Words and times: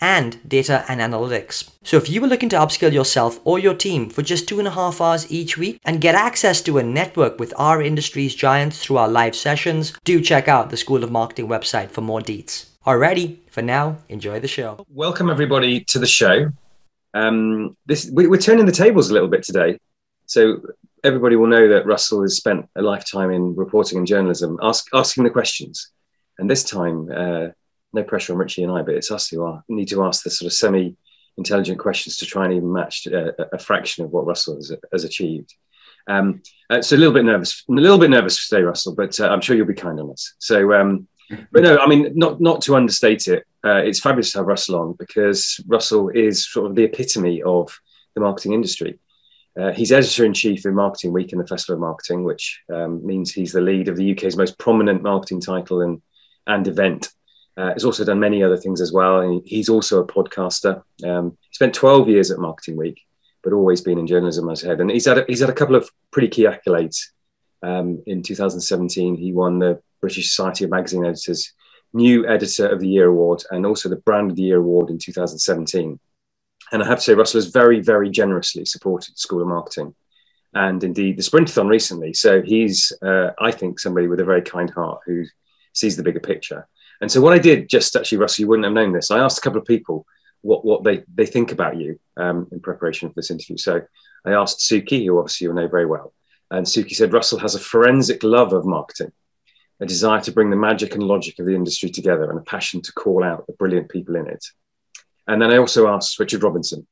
and 0.00 0.38
data 0.48 0.84
and 0.88 1.00
analytics. 1.00 1.70
So 1.82 1.96
if 1.96 2.08
you 2.08 2.20
were 2.20 2.26
looking 2.26 2.48
to 2.50 2.56
upskill 2.56 2.92
yourself 2.92 3.40
or 3.44 3.58
your 3.58 3.74
team 3.74 4.10
for 4.10 4.22
just 4.22 4.48
two 4.48 4.58
and 4.58 4.68
a 4.68 4.72
half 4.72 5.00
hours 5.00 5.30
each 5.30 5.56
week 5.56 5.80
and 5.84 6.00
get 6.00 6.14
access 6.14 6.60
to 6.62 6.78
a 6.78 6.82
network 6.82 7.38
with 7.38 7.52
our 7.56 7.82
industry's 7.82 8.34
giants 8.34 8.82
through 8.82 8.98
our 8.98 9.08
live 9.08 9.34
sessions, 9.34 9.92
do 10.04 10.20
check 10.20 10.48
out 10.48 10.70
the 10.70 10.76
School 10.76 11.04
of 11.04 11.10
Marketing 11.10 11.48
website 11.48 11.90
for 11.90 12.00
more 12.00 12.20
deets. 12.20 12.66
Alrighty, 12.86 13.38
for 13.50 13.62
now, 13.62 13.98
enjoy 14.08 14.40
the 14.40 14.48
show. 14.48 14.84
Welcome 14.88 15.28
everybody 15.30 15.80
to 15.84 15.98
the 15.98 16.06
show. 16.06 16.50
Um, 17.14 17.76
this 17.86 18.10
we, 18.12 18.26
we're 18.26 18.40
turning 18.40 18.66
the 18.66 18.72
tables 18.72 19.10
a 19.10 19.12
little 19.12 19.28
bit 19.28 19.42
today. 19.42 19.78
So 20.26 20.62
everybody 21.04 21.36
will 21.36 21.46
know 21.46 21.68
that 21.68 21.86
Russell 21.86 22.22
has 22.22 22.36
spent 22.36 22.68
a 22.76 22.82
lifetime 22.82 23.30
in 23.30 23.54
reporting 23.56 23.98
and 23.98 24.06
journalism, 24.06 24.58
ask, 24.62 24.86
asking 24.94 25.24
the 25.24 25.30
questions. 25.30 25.90
And 26.38 26.48
this 26.48 26.64
time, 26.64 27.10
uh, 27.14 27.48
no 27.92 28.02
pressure 28.02 28.32
on 28.32 28.38
Richie 28.38 28.62
and 28.62 28.72
I, 28.72 28.82
but 28.82 28.94
it's 28.94 29.10
us 29.10 29.28
who 29.28 29.44
are, 29.44 29.62
need 29.68 29.88
to 29.88 30.04
ask 30.04 30.22
the 30.22 30.30
sort 30.30 30.46
of 30.46 30.52
semi 30.52 30.96
intelligent 31.36 31.78
questions 31.78 32.16
to 32.18 32.26
try 32.26 32.44
and 32.44 32.54
even 32.54 32.72
match 32.72 33.06
a, 33.06 33.40
uh, 33.40 33.48
a 33.52 33.58
fraction 33.58 34.04
of 34.04 34.10
what 34.10 34.26
Russell 34.26 34.56
has, 34.56 34.72
has 34.92 35.04
achieved. 35.04 35.54
Um, 36.08 36.42
uh, 36.70 36.82
so 36.82 36.96
a 36.96 36.98
little 36.98 37.14
bit 37.14 37.24
nervous, 37.24 37.64
a 37.68 37.72
little 37.72 37.98
bit 37.98 38.10
nervous 38.10 38.48
today, 38.48 38.62
Russell, 38.62 38.94
but 38.94 39.18
uh, 39.20 39.28
I'm 39.28 39.40
sure 39.40 39.56
you'll 39.56 39.66
be 39.66 39.74
kind 39.74 40.00
on 40.00 40.10
us. 40.10 40.34
So, 40.38 40.72
um, 40.72 41.06
but 41.52 41.62
no, 41.62 41.78
I 41.78 41.86
mean, 41.86 42.12
not 42.14 42.40
not 42.40 42.62
to 42.62 42.76
understate 42.76 43.28
it. 43.28 43.44
Uh, 43.64 43.76
it's 43.76 44.00
fabulous 44.00 44.32
to 44.32 44.38
have 44.38 44.46
Russell 44.46 44.80
on 44.80 44.94
because 44.98 45.60
Russell 45.66 46.08
is 46.08 46.50
sort 46.50 46.70
of 46.70 46.76
the 46.76 46.84
epitome 46.84 47.42
of 47.42 47.78
the 48.14 48.20
marketing 48.20 48.54
industry. 48.54 48.98
Uh, 49.58 49.72
he's 49.72 49.92
editor 49.92 50.24
in 50.24 50.32
chief 50.32 50.64
in 50.64 50.74
Marketing 50.74 51.12
Week 51.12 51.32
and 51.32 51.40
the 51.40 51.46
Festival 51.46 51.74
of 51.74 51.80
Marketing, 51.80 52.22
which 52.22 52.60
um, 52.72 53.04
means 53.04 53.32
he's 53.32 53.52
the 53.52 53.60
lead 53.60 53.88
of 53.88 53.96
the 53.96 54.12
UK's 54.12 54.36
most 54.36 54.58
prominent 54.58 55.02
marketing 55.02 55.40
title 55.40 55.82
and 55.82 56.00
and 56.46 56.66
event 56.66 57.10
uh, 57.58 57.72
he's 57.72 57.84
also 57.84 58.04
done 58.04 58.20
many 58.20 58.42
other 58.42 58.56
things 58.56 58.80
as 58.80 58.92
well. 58.92 59.20
And 59.20 59.42
he's 59.44 59.68
also 59.68 60.00
a 60.00 60.06
podcaster. 60.06 60.82
Um, 61.04 61.36
he 61.40 61.54
spent 61.54 61.74
12 61.74 62.08
years 62.08 62.30
at 62.30 62.38
Marketing 62.38 62.76
Week, 62.76 63.00
but 63.42 63.52
always 63.52 63.80
been 63.80 63.98
in 63.98 64.06
journalism 64.06 64.48
as 64.48 64.62
head. 64.62 64.80
And 64.80 64.90
he's 64.90 65.06
had 65.06 65.18
a, 65.18 65.24
he's 65.26 65.40
had 65.40 65.50
a 65.50 65.54
couple 65.54 65.74
of 65.74 65.90
pretty 66.12 66.28
key 66.28 66.44
accolades. 66.44 67.06
Um, 67.62 68.00
in 68.06 68.22
2017, 68.22 69.16
he 69.16 69.32
won 69.32 69.58
the 69.58 69.82
British 70.00 70.30
Society 70.30 70.64
of 70.64 70.70
Magazine 70.70 71.04
Editors 71.04 71.52
New 71.92 72.28
Editor 72.28 72.68
of 72.68 72.78
the 72.78 72.88
Year 72.88 73.08
award 73.08 73.42
and 73.50 73.66
also 73.66 73.88
the 73.88 73.96
Brand 73.96 74.30
of 74.30 74.36
the 74.36 74.42
Year 74.42 74.58
award 74.58 74.90
in 74.90 74.98
2017. 74.98 75.98
And 76.70 76.82
I 76.82 76.86
have 76.86 76.98
to 76.98 77.04
say, 77.04 77.14
Russell 77.14 77.40
has 77.40 77.50
very, 77.50 77.80
very 77.80 78.10
generously 78.10 78.66
supported 78.66 79.18
School 79.18 79.42
of 79.42 79.48
Marketing 79.48 79.94
and 80.54 80.84
indeed 80.84 81.16
the 81.16 81.22
Sprintathon 81.22 81.68
recently. 81.68 82.12
So 82.12 82.42
he's, 82.42 82.92
uh, 83.02 83.30
I 83.40 83.50
think, 83.50 83.80
somebody 83.80 84.06
with 84.06 84.20
a 84.20 84.24
very 84.24 84.42
kind 84.42 84.70
heart 84.70 85.00
who 85.06 85.24
sees 85.72 85.96
the 85.96 86.02
bigger 86.02 86.20
picture. 86.20 86.68
And 87.00 87.10
so 87.10 87.20
what 87.20 87.32
I 87.32 87.38
did, 87.38 87.68
just 87.68 87.94
actually, 87.94 88.18
Russell, 88.18 88.42
you 88.42 88.48
wouldn't 88.48 88.64
have 88.64 88.74
known 88.74 88.92
this. 88.92 89.10
I 89.10 89.18
asked 89.18 89.38
a 89.38 89.40
couple 89.40 89.60
of 89.60 89.66
people 89.66 90.06
what 90.42 90.64
what 90.64 90.84
they 90.84 91.02
they 91.14 91.26
think 91.26 91.52
about 91.52 91.76
you 91.76 91.98
um, 92.16 92.48
in 92.52 92.60
preparation 92.60 93.08
for 93.08 93.14
this 93.14 93.30
interview. 93.30 93.56
So 93.56 93.82
I 94.24 94.32
asked 94.32 94.60
Suki, 94.60 95.04
who 95.04 95.18
obviously 95.18 95.44
you'll 95.44 95.54
know 95.54 95.68
very 95.68 95.86
well, 95.86 96.12
and 96.50 96.66
Suki 96.66 96.94
said 96.94 97.12
Russell 97.12 97.38
has 97.38 97.54
a 97.54 97.60
forensic 97.60 98.22
love 98.22 98.52
of 98.52 98.64
marketing, 98.64 99.12
a 99.80 99.86
desire 99.86 100.20
to 100.22 100.32
bring 100.32 100.50
the 100.50 100.56
magic 100.56 100.94
and 100.94 101.02
logic 101.02 101.38
of 101.38 101.46
the 101.46 101.54
industry 101.54 101.90
together, 101.90 102.30
and 102.30 102.38
a 102.38 102.42
passion 102.42 102.82
to 102.82 102.92
call 102.92 103.24
out 103.24 103.46
the 103.46 103.52
brilliant 103.54 103.88
people 103.88 104.16
in 104.16 104.26
it. 104.26 104.44
And 105.26 105.42
then 105.42 105.50
I 105.50 105.58
also 105.58 105.88
asked 105.88 106.18
Richard 106.18 106.42
Robinson, 106.42 106.86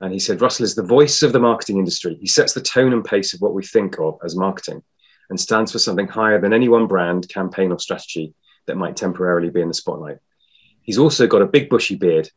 and 0.00 0.12
he 0.12 0.18
said 0.18 0.40
Russell 0.40 0.64
is 0.64 0.74
the 0.74 0.82
voice 0.82 1.22
of 1.22 1.32
the 1.32 1.40
marketing 1.40 1.78
industry. 1.78 2.16
He 2.20 2.26
sets 2.26 2.54
the 2.54 2.60
tone 2.60 2.92
and 2.92 3.04
pace 3.04 3.34
of 3.34 3.40
what 3.40 3.54
we 3.54 3.62
think 3.62 3.98
of 3.98 4.18
as 4.24 4.36
marketing, 4.36 4.82
and 5.30 5.38
stands 5.38 5.72
for 5.72 5.78
something 5.78 6.08
higher 6.08 6.40
than 6.40 6.52
any 6.52 6.68
one 6.68 6.86
brand, 6.86 7.28
campaign, 7.28 7.72
or 7.72 7.78
strategy 7.78 8.34
that 8.66 8.76
might 8.76 8.96
temporarily 8.96 9.50
be 9.50 9.60
in 9.60 9.68
the 9.68 9.74
spotlight. 9.74 10.18
He's 10.82 10.98
also 10.98 11.26
got 11.26 11.42
a 11.42 11.46
big 11.46 11.68
bushy 11.68 11.96
beard, 11.96 12.28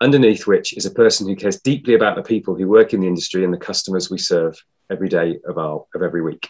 underneath 0.00 0.46
which 0.46 0.76
is 0.76 0.86
a 0.86 0.90
person 0.90 1.26
who 1.26 1.36
cares 1.36 1.60
deeply 1.60 1.94
about 1.94 2.16
the 2.16 2.22
people 2.22 2.54
who 2.54 2.68
work 2.68 2.92
in 2.92 3.00
the 3.00 3.06
industry 3.06 3.44
and 3.44 3.52
the 3.52 3.58
customers 3.58 4.10
we 4.10 4.18
serve 4.18 4.56
every 4.90 5.08
day 5.08 5.38
of 5.48 5.58
our 5.58 5.84
of 5.94 6.02
every 6.02 6.22
week. 6.22 6.48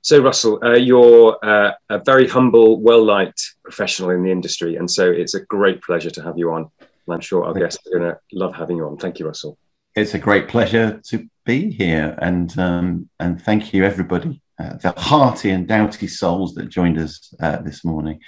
So, 0.00 0.22
Russell, 0.22 0.58
uh, 0.62 0.74
you're 0.74 1.38
uh, 1.42 1.72
a 1.88 1.98
very 1.98 2.28
humble, 2.28 2.80
well 2.80 3.02
liked 3.02 3.54
professional 3.62 4.10
in 4.10 4.22
the 4.22 4.30
industry, 4.30 4.76
and 4.76 4.90
so 4.90 5.10
it's 5.10 5.34
a 5.34 5.44
great 5.46 5.82
pleasure 5.82 6.10
to 6.10 6.22
have 6.22 6.36
you 6.36 6.52
on. 6.52 6.70
And 6.80 7.14
I'm 7.14 7.20
sure 7.20 7.44
our 7.44 7.54
guests 7.54 7.86
are 7.86 7.98
going 7.98 8.12
to 8.12 8.18
love 8.32 8.54
having 8.54 8.78
you 8.78 8.86
on. 8.86 8.96
Thank 8.96 9.18
you, 9.18 9.26
Russell. 9.26 9.58
It's 9.94 10.14
a 10.14 10.18
great 10.18 10.48
pleasure 10.48 11.00
to 11.08 11.26
be 11.46 11.70
here, 11.70 12.18
and 12.20 12.58
um, 12.58 13.08
and 13.20 13.40
thank 13.40 13.72
you 13.72 13.84
everybody 13.84 14.42
uh, 14.58 14.74
the 14.76 14.92
hearty 14.96 15.50
and 15.50 15.66
doughty 15.66 16.06
souls 16.06 16.54
that 16.54 16.68
joined 16.68 16.98
us 16.98 17.34
uh, 17.40 17.56
this 17.62 17.84
morning. 17.84 18.20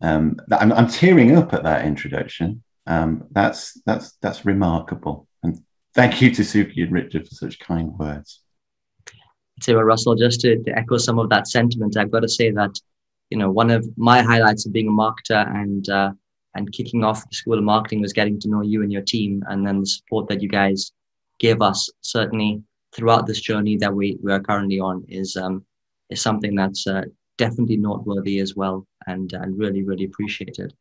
Um, 0.00 0.36
I'm, 0.52 0.72
I'm, 0.72 0.88
tearing 0.88 1.36
up 1.36 1.52
at 1.52 1.64
that 1.64 1.84
introduction. 1.84 2.62
Um, 2.86 3.24
that's 3.32 3.80
that's 3.84 4.12
that's 4.22 4.46
remarkable, 4.46 5.26
and 5.42 5.58
thank 5.94 6.22
you 6.22 6.30
to 6.34 6.42
Suki 6.42 6.84
and 6.84 6.92
Richard 6.92 7.26
for 7.26 7.34
such 7.34 7.58
kind 7.58 7.98
words. 7.98 8.40
Well, 9.66 9.82
Russell, 9.82 10.14
just 10.14 10.40
to, 10.42 10.62
to, 10.62 10.78
echo 10.78 10.98
some 10.98 11.18
of 11.18 11.28
that 11.30 11.48
sentiment, 11.48 11.96
I've 11.96 12.12
got 12.12 12.20
to 12.20 12.28
say 12.28 12.52
that 12.52 12.70
you 13.30 13.38
know 13.38 13.50
one 13.50 13.70
of 13.70 13.84
my 13.96 14.22
highlights 14.22 14.64
of 14.66 14.72
being 14.72 14.88
a 14.88 14.92
marketer 14.92 15.44
and 15.52 15.88
uh, 15.88 16.12
and 16.54 16.72
kicking 16.72 17.02
off 17.02 17.28
the 17.28 17.34
School 17.34 17.58
of 17.58 17.64
Marketing 17.64 18.00
was 18.00 18.12
getting 18.12 18.38
to 18.40 18.48
know 18.48 18.62
you 18.62 18.82
and 18.82 18.92
your 18.92 19.02
team, 19.02 19.42
and 19.48 19.66
then 19.66 19.80
the 19.80 19.86
support 19.86 20.28
that 20.28 20.40
you 20.40 20.48
guys 20.48 20.92
gave 21.40 21.60
us. 21.60 21.90
Certainly, 22.02 22.62
throughout 22.94 23.26
this 23.26 23.40
journey 23.40 23.76
that 23.76 23.94
we, 23.94 24.18
we 24.22 24.32
are 24.32 24.40
currently 24.40 24.80
on 24.80 25.04
is 25.08 25.36
um, 25.36 25.64
is 26.10 26.22
something 26.22 26.54
that's 26.54 26.86
uh, 26.86 27.02
definitely 27.36 27.76
noteworthy 27.76 28.40
as 28.40 28.56
well 28.56 28.86
and 29.06 29.32
and 29.32 29.58
really 29.58 29.82
really 29.82 30.04
appreciated. 30.04 30.74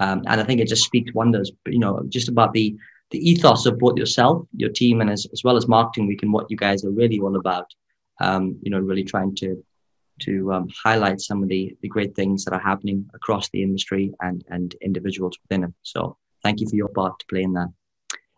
Um, 0.00 0.22
and 0.26 0.40
I 0.40 0.44
think 0.44 0.60
it 0.60 0.68
just 0.68 0.84
speaks 0.84 1.14
wonders 1.14 1.52
you 1.66 1.78
know 1.78 2.02
just 2.08 2.28
about 2.28 2.52
the 2.52 2.76
the 3.10 3.30
ethos 3.30 3.66
of 3.66 3.78
both 3.78 3.96
yourself 3.96 4.46
your 4.56 4.70
team 4.70 5.00
and 5.00 5.10
as, 5.10 5.26
as 5.32 5.44
well 5.44 5.56
as 5.56 5.68
marketing 5.68 6.08
week 6.08 6.22
and 6.22 6.32
what 6.32 6.50
you 6.50 6.56
guys 6.56 6.84
are 6.84 6.90
really 6.90 7.20
all 7.20 7.36
about. 7.36 7.66
Um, 8.20 8.58
you 8.62 8.70
know 8.70 8.78
really 8.78 9.04
trying 9.04 9.34
to 9.36 9.62
to 10.20 10.52
um, 10.52 10.68
highlight 10.84 11.20
some 11.20 11.42
of 11.42 11.48
the 11.48 11.76
the 11.82 11.88
great 11.88 12.14
things 12.14 12.44
that 12.44 12.54
are 12.54 12.60
happening 12.60 13.08
across 13.14 13.48
the 13.50 13.62
industry 13.62 14.12
and 14.20 14.44
and 14.48 14.74
individuals 14.80 15.36
within 15.42 15.64
it. 15.64 15.72
So 15.82 16.16
thank 16.42 16.60
you 16.60 16.68
for 16.68 16.76
your 16.76 16.88
part 16.88 17.18
to 17.18 17.26
play 17.26 17.42
in 17.42 17.52
that 17.54 17.68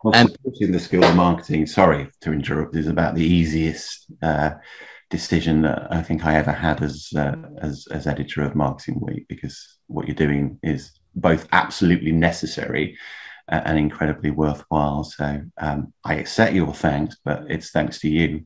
well, 0.03 0.15
um, 0.15 0.29
in 0.59 0.71
the 0.71 0.79
School 0.79 1.03
of 1.03 1.15
Marketing, 1.15 1.65
sorry 1.65 2.09
to 2.21 2.31
interrupt, 2.31 2.75
is 2.75 2.87
about 2.87 3.15
the 3.15 3.25
easiest 3.25 4.05
uh, 4.21 4.51
decision 5.09 5.61
that 5.63 5.87
I 5.91 6.03
think 6.03 6.25
I 6.25 6.35
ever 6.35 6.51
had 6.51 6.83
as, 6.83 7.09
uh, 7.15 7.35
as, 7.61 7.87
as 7.91 8.07
editor 8.07 8.43
of 8.43 8.55
Marketing 8.55 8.99
Week, 9.01 9.25
because 9.27 9.77
what 9.87 10.07
you're 10.07 10.15
doing 10.15 10.59
is 10.61 10.91
both 11.15 11.47
absolutely 11.51 12.11
necessary 12.11 12.97
uh, 13.51 13.61
and 13.65 13.79
incredibly 13.79 14.31
worthwhile. 14.31 15.03
So 15.03 15.41
um, 15.57 15.93
I 16.03 16.15
accept 16.15 16.53
your 16.53 16.73
thanks, 16.73 17.17
but 17.23 17.45
it's 17.49 17.71
thanks 17.71 17.99
to 17.99 18.09
you 18.09 18.43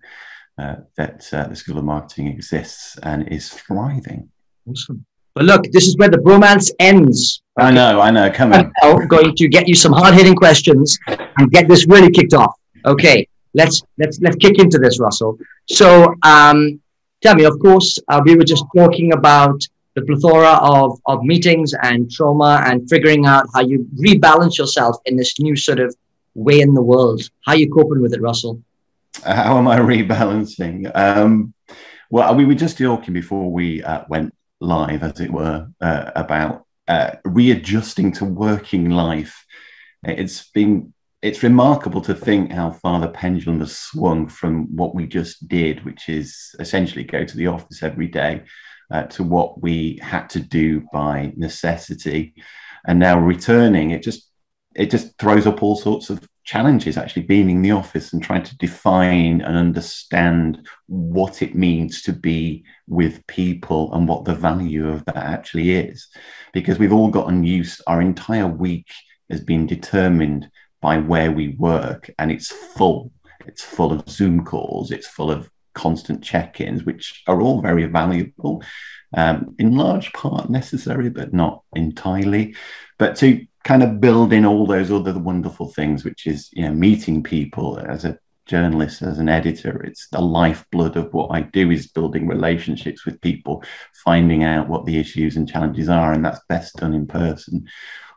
uh, 0.57 0.75
that 0.97 1.27
uh, 1.33 1.47
the 1.47 1.55
School 1.55 1.77
of 1.77 1.83
Marketing 1.83 2.27
exists 2.27 2.97
and 3.03 3.27
is 3.27 3.49
thriving. 3.49 4.29
Awesome. 4.69 5.05
But 5.33 5.45
look, 5.45 5.63
this 5.71 5.87
is 5.87 5.95
where 5.97 6.09
the 6.09 6.17
bromance 6.17 6.71
ends. 6.79 7.41
Okay? 7.59 7.67
I 7.67 7.71
know, 7.71 8.01
I 8.01 8.11
know. 8.11 8.29
Come 8.29 8.53
on. 8.53 8.71
I'm 8.83 9.07
going 9.07 9.35
to 9.35 9.47
get 9.47 9.67
you 9.67 9.75
some 9.75 9.93
hard 9.93 10.13
hitting 10.13 10.35
questions 10.35 10.97
and 11.07 11.51
get 11.51 11.67
this 11.67 11.87
really 11.87 12.11
kicked 12.11 12.33
off. 12.33 12.55
Okay, 12.85 13.27
let's 13.53 13.83
let's 13.97 14.19
let's 14.21 14.35
kick 14.37 14.59
into 14.59 14.77
this, 14.77 14.99
Russell. 14.99 15.37
So, 15.69 16.13
um, 16.23 16.81
tell 17.21 17.35
me, 17.35 17.43
of 17.43 17.59
course, 17.59 17.99
uh, 18.07 18.21
we 18.25 18.35
were 18.35 18.43
just 18.43 18.65
talking 18.75 19.13
about 19.13 19.61
the 19.95 20.01
plethora 20.01 20.53
of 20.61 20.99
of 21.05 21.23
meetings 21.23 21.73
and 21.81 22.09
trauma 22.09 22.63
and 22.65 22.89
figuring 22.89 23.25
out 23.25 23.45
how 23.53 23.61
you 23.61 23.87
rebalance 23.99 24.57
yourself 24.57 24.97
in 25.05 25.15
this 25.15 25.39
new 25.39 25.55
sort 25.55 25.79
of 25.79 25.95
way 26.33 26.61
in 26.61 26.73
the 26.73 26.81
world. 26.81 27.21
How 27.45 27.53
are 27.53 27.57
you 27.57 27.69
coping 27.69 28.01
with 28.01 28.13
it, 28.13 28.21
Russell? 28.21 28.61
How 29.23 29.57
am 29.57 29.67
I 29.67 29.77
rebalancing? 29.77 30.89
Um, 30.95 31.53
well, 32.09 32.35
we 32.35 32.45
were 32.45 32.55
just 32.55 32.77
talking 32.77 33.13
before 33.13 33.51
we 33.51 33.83
uh, 33.83 34.03
went 34.09 34.33
live, 34.61 35.03
as 35.03 35.19
it 35.19 35.31
were, 35.31 35.67
uh, 35.81 36.11
about 36.15 36.65
uh, 36.87 37.11
readjusting 37.25 38.11
to 38.13 38.25
working 38.25 38.89
life. 38.89 39.45
It's 40.03 40.49
been 40.51 40.93
it's 41.21 41.43
remarkable 41.43 42.01
to 42.01 42.15
think 42.15 42.51
how 42.51 42.71
far 42.71 42.99
the 42.99 43.07
pendulum 43.07 43.59
has 43.59 43.77
swung 43.77 44.27
from 44.27 44.75
what 44.75 44.95
we 44.95 45.05
just 45.05 45.47
did, 45.47 45.85
which 45.85 46.09
is 46.09 46.55
essentially 46.59 47.03
go 47.03 47.23
to 47.23 47.37
the 47.37 47.45
office 47.47 47.83
every 47.83 48.07
day, 48.07 48.41
uh, 48.91 49.03
to 49.03 49.23
what 49.23 49.61
we 49.61 49.99
had 50.01 50.27
to 50.31 50.39
do 50.39 50.83
by 50.91 51.31
necessity, 51.35 52.33
and 52.87 52.97
now 52.99 53.19
returning. 53.19 53.91
It 53.91 54.03
just 54.03 54.29
it 54.75 54.89
just 54.89 55.17
throws 55.17 55.45
up 55.45 55.61
all 55.61 55.75
sorts 55.75 56.09
of 56.09 56.27
challenges 56.43 56.97
actually 56.97 57.23
being 57.23 57.49
in 57.49 57.61
the 57.61 57.71
office 57.71 58.13
and 58.13 58.23
trying 58.23 58.43
to 58.43 58.57
define 58.57 59.41
and 59.41 59.57
understand 59.57 60.67
what 60.87 61.41
it 61.41 61.55
means 61.55 62.01
to 62.01 62.13
be 62.13 62.63
with 62.87 63.25
people 63.27 63.93
and 63.93 64.07
what 64.07 64.25
the 64.25 64.35
value 64.35 64.89
of 64.89 65.05
that 65.05 65.17
actually 65.17 65.71
is. 65.71 66.07
Because 66.53 66.79
we've 66.79 66.93
all 66.93 67.09
gotten 67.09 67.43
used 67.43 67.81
our 67.87 68.01
entire 68.01 68.47
week 68.47 68.87
has 69.29 69.41
been 69.41 69.65
determined 69.67 70.49
by 70.81 70.97
where 70.97 71.31
we 71.31 71.49
work 71.49 72.09
and 72.17 72.31
it's 72.31 72.51
full. 72.51 73.11
It's 73.45 73.63
full 73.63 73.91
of 73.91 74.07
zoom 74.09 74.45
calls 74.45 74.91
it's 74.91 75.07
full 75.07 75.31
of 75.31 75.49
constant 75.73 76.23
check-ins 76.23 76.83
which 76.83 77.23
are 77.27 77.41
all 77.41 77.61
very 77.61 77.85
valuable 77.85 78.61
um, 79.15 79.55
in 79.57 79.77
large 79.77 80.11
part 80.13 80.49
necessary 80.49 81.09
but 81.09 81.33
not 81.33 81.63
entirely. 81.75 82.55
But 82.97 83.15
to 83.17 83.45
kind 83.63 83.83
of 83.83 84.01
build 84.01 84.33
in 84.33 84.45
all 84.45 84.65
those 84.65 84.91
other 84.91 85.17
wonderful 85.17 85.71
things, 85.71 86.03
which 86.03 86.27
is 86.27 86.49
you 86.53 86.63
know 86.63 86.73
meeting 86.73 87.23
people 87.23 87.79
as 87.79 88.05
a 88.05 88.17
journalist, 88.45 89.01
as 89.01 89.19
an 89.19 89.29
editor. 89.29 89.81
It's 89.83 90.07
the 90.09 90.21
lifeblood 90.21 90.97
of 90.97 91.13
what 91.13 91.29
I 91.29 91.41
do 91.41 91.71
is 91.71 91.87
building 91.87 92.27
relationships 92.27 93.05
with 93.05 93.21
people, 93.21 93.63
finding 94.03 94.43
out 94.43 94.67
what 94.67 94.85
the 94.85 94.99
issues 94.99 95.37
and 95.37 95.49
challenges 95.49 95.89
are, 95.89 96.13
and 96.13 96.23
that's 96.23 96.41
best 96.49 96.77
done 96.77 96.93
in 96.93 97.07
person. 97.07 97.67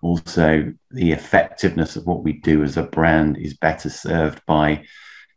Also, 0.03 0.73
the 0.91 1.13
effectiveness 1.13 1.97
of 1.97 2.07
what 2.07 2.25
we 2.25 2.35
do 2.35 2.63
as 2.63 2.77
a 2.77 2.83
brand 2.83 3.39
is 3.39 3.55
better 3.55 3.89
served 3.89 4.45
by 4.47 4.85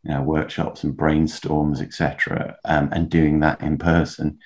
you 0.04 0.14
know, 0.14 0.22
workshops 0.22 0.84
and 0.84 0.96
brainstorms, 0.96 1.80
etc., 1.80 2.56
um, 2.64 2.88
and 2.92 3.10
doing 3.10 3.40
that 3.40 3.60
in 3.60 3.78
person. 3.78 4.38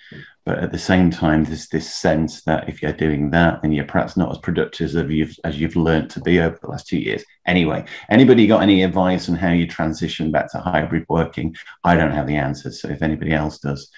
But 0.44 0.58
at 0.58 0.72
the 0.72 0.78
same 0.78 1.10
time, 1.10 1.44
there's 1.44 1.68
this 1.68 1.94
sense 1.94 2.42
that 2.42 2.68
if 2.68 2.82
you're 2.82 2.92
doing 2.92 3.30
that, 3.30 3.62
then 3.62 3.70
you're 3.70 3.84
perhaps 3.84 4.16
not 4.16 4.32
as 4.32 4.38
productive 4.38 4.94
as 4.96 5.08
you've 5.08 5.36
as 5.44 5.60
you've 5.60 5.76
learned 5.76 6.10
to 6.10 6.20
be 6.20 6.40
over 6.40 6.58
the 6.60 6.68
last 6.68 6.88
two 6.88 6.98
years. 6.98 7.24
Anyway, 7.46 7.84
anybody 8.10 8.48
got 8.48 8.62
any 8.62 8.82
advice 8.82 9.28
on 9.28 9.36
how 9.36 9.50
you 9.52 9.68
transition 9.68 10.32
back 10.32 10.50
to 10.50 10.58
hybrid 10.58 11.06
working? 11.08 11.54
I 11.84 11.94
don't 11.94 12.10
have 12.10 12.26
the 12.26 12.36
answers. 12.36 12.80
So 12.80 12.88
if 12.88 13.02
anybody 13.02 13.32
else 13.32 13.60
does, 13.60 13.88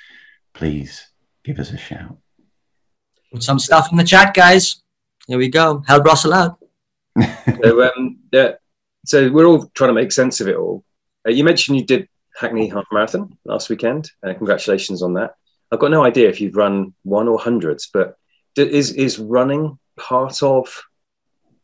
please 0.52 1.10
give 1.44 1.58
us 1.58 1.70
a 1.70 1.78
shout. 1.78 2.18
Put 3.32 3.42
some 3.42 3.58
stuff 3.58 3.90
in 3.90 3.96
the 3.96 4.04
chat, 4.04 4.34
guys. 4.34 4.82
Here 5.26 5.38
we 5.38 5.48
go. 5.48 5.82
Help 5.86 6.04
Russell 6.04 6.34
out. 6.34 6.58
so, 7.62 7.82
um, 7.84 8.18
yeah, 8.32 8.52
so 9.06 9.30
we're 9.30 9.46
all 9.46 9.70
trying 9.74 9.88
to 9.88 9.94
make 9.94 10.12
sense 10.12 10.40
of 10.40 10.48
it 10.48 10.56
all. 10.56 10.84
Uh, 11.26 11.30
you 11.30 11.42
mentioned 11.42 11.78
you 11.78 11.84
did 11.84 12.08
Hackney 12.36 12.68
Half 12.68 12.84
Marathon 12.92 13.38
last 13.44 13.70
weekend. 13.70 14.10
Uh, 14.22 14.34
congratulations 14.34 15.02
on 15.02 15.14
that. 15.14 15.36
I've 15.74 15.80
got 15.80 15.90
no 15.90 16.04
idea 16.04 16.28
if 16.28 16.40
you've 16.40 16.54
run 16.54 16.94
one 17.02 17.26
or 17.26 17.36
hundreds, 17.36 17.90
but 17.92 18.16
is 18.56 18.92
is 18.92 19.18
running 19.18 19.76
part 19.96 20.40
of 20.40 20.84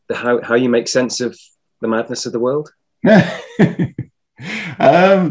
the 0.09 0.15
how 0.17 0.41
how 0.41 0.55
you 0.55 0.67
make 0.67 0.89
sense 0.89 1.21
of 1.21 1.39
the 1.79 1.87
madness 1.87 2.25
of 2.25 2.33
the 2.33 2.39
world? 2.39 2.73
um, 3.07 3.95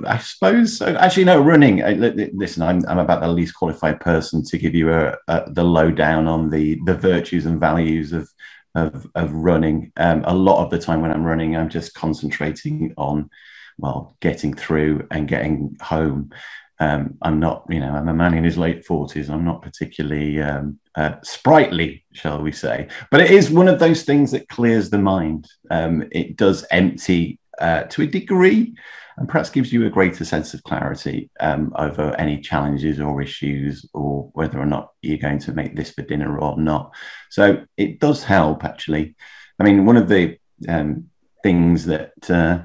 I 0.09 0.19
suppose 0.23 0.79
so. 0.79 0.95
Actually, 0.97 1.25
no. 1.25 1.43
Running. 1.43 1.85
I, 1.85 1.93
listen, 2.33 2.63
I'm, 2.63 2.83
I'm 2.89 2.99
about 2.99 3.21
the 3.21 3.29
least 3.29 3.55
qualified 3.55 4.01
person 4.01 4.43
to 4.45 4.57
give 4.57 4.75
you 4.75 4.91
a, 4.91 5.15
a, 5.29 5.51
the 5.53 5.65
lowdown 5.65 6.27
on 6.27 6.49
the 6.49 6.81
the 6.87 6.95
virtues 6.95 7.45
and 7.45 7.61
values 7.61 8.15
of 8.15 8.31
of, 8.75 9.07
of 9.15 9.31
running. 9.35 9.93
Um, 9.99 10.25
a 10.25 10.35
lot 10.35 10.65
of 10.65 10.71
the 10.71 10.79
time 10.79 11.03
when 11.03 11.11
I'm 11.11 11.25
running, 11.25 11.55
I'm 11.55 11.69
just 11.69 11.93
concentrating 11.93 12.95
on 12.97 13.29
well 13.77 14.17
getting 14.21 14.55
through 14.55 15.07
and 15.11 15.29
getting 15.29 15.77
home 15.83 16.31
um, 16.81 17.19
I'm 17.21 17.39
not, 17.39 17.65
you 17.69 17.79
know, 17.79 17.93
I'm 17.93 18.09
a 18.09 18.15
man 18.15 18.35
in 18.35 18.43
his 18.43 18.57
late 18.57 18.87
40s. 18.87 19.29
I'm 19.29 19.45
not 19.45 19.61
particularly 19.61 20.41
um, 20.41 20.81
uh, 20.95 21.17
sprightly, 21.23 22.05
shall 22.13 22.41
we 22.41 22.53
say. 22.53 22.89
But 23.11 23.21
it 23.21 23.31
is 23.31 23.51
one 23.51 23.69
of 23.69 23.79
those 23.79 24.03
things 24.03 24.33
that 24.33 24.49
clears 24.49 24.89
the 24.89 24.99
mind. 24.99 25.47
Um, 25.71 26.09
it 26.11 26.37
does 26.37 26.65
empty 26.71 27.39
uh, 27.61 27.83
to 27.83 28.03
a 28.03 28.07
degree 28.07 28.75
and 29.19 29.29
perhaps 29.29 29.51
gives 29.51 29.71
you 29.71 29.85
a 29.85 29.91
greater 29.91 30.25
sense 30.25 30.55
of 30.55 30.63
clarity 30.63 31.31
um, 31.41 31.71
over 31.77 32.15
any 32.17 32.41
challenges 32.41 32.99
or 32.99 33.21
issues 33.21 33.85
or 33.93 34.31
whether 34.33 34.59
or 34.59 34.65
not 34.65 34.93
you're 35.03 35.19
going 35.19 35.39
to 35.41 35.53
make 35.53 35.77
this 35.77 35.91
for 35.91 36.01
dinner 36.01 36.39
or 36.39 36.59
not. 36.59 36.93
So 37.29 37.67
it 37.77 38.01
does 38.01 38.25
help, 38.25 38.65
actually. 38.65 39.15
I 39.59 39.65
mean, 39.65 39.85
one 39.85 39.99
of 39.99 40.09
the 40.09 40.39
um, 40.67 41.11
things 41.43 41.85
that 41.87 42.31
uh, 42.31 42.61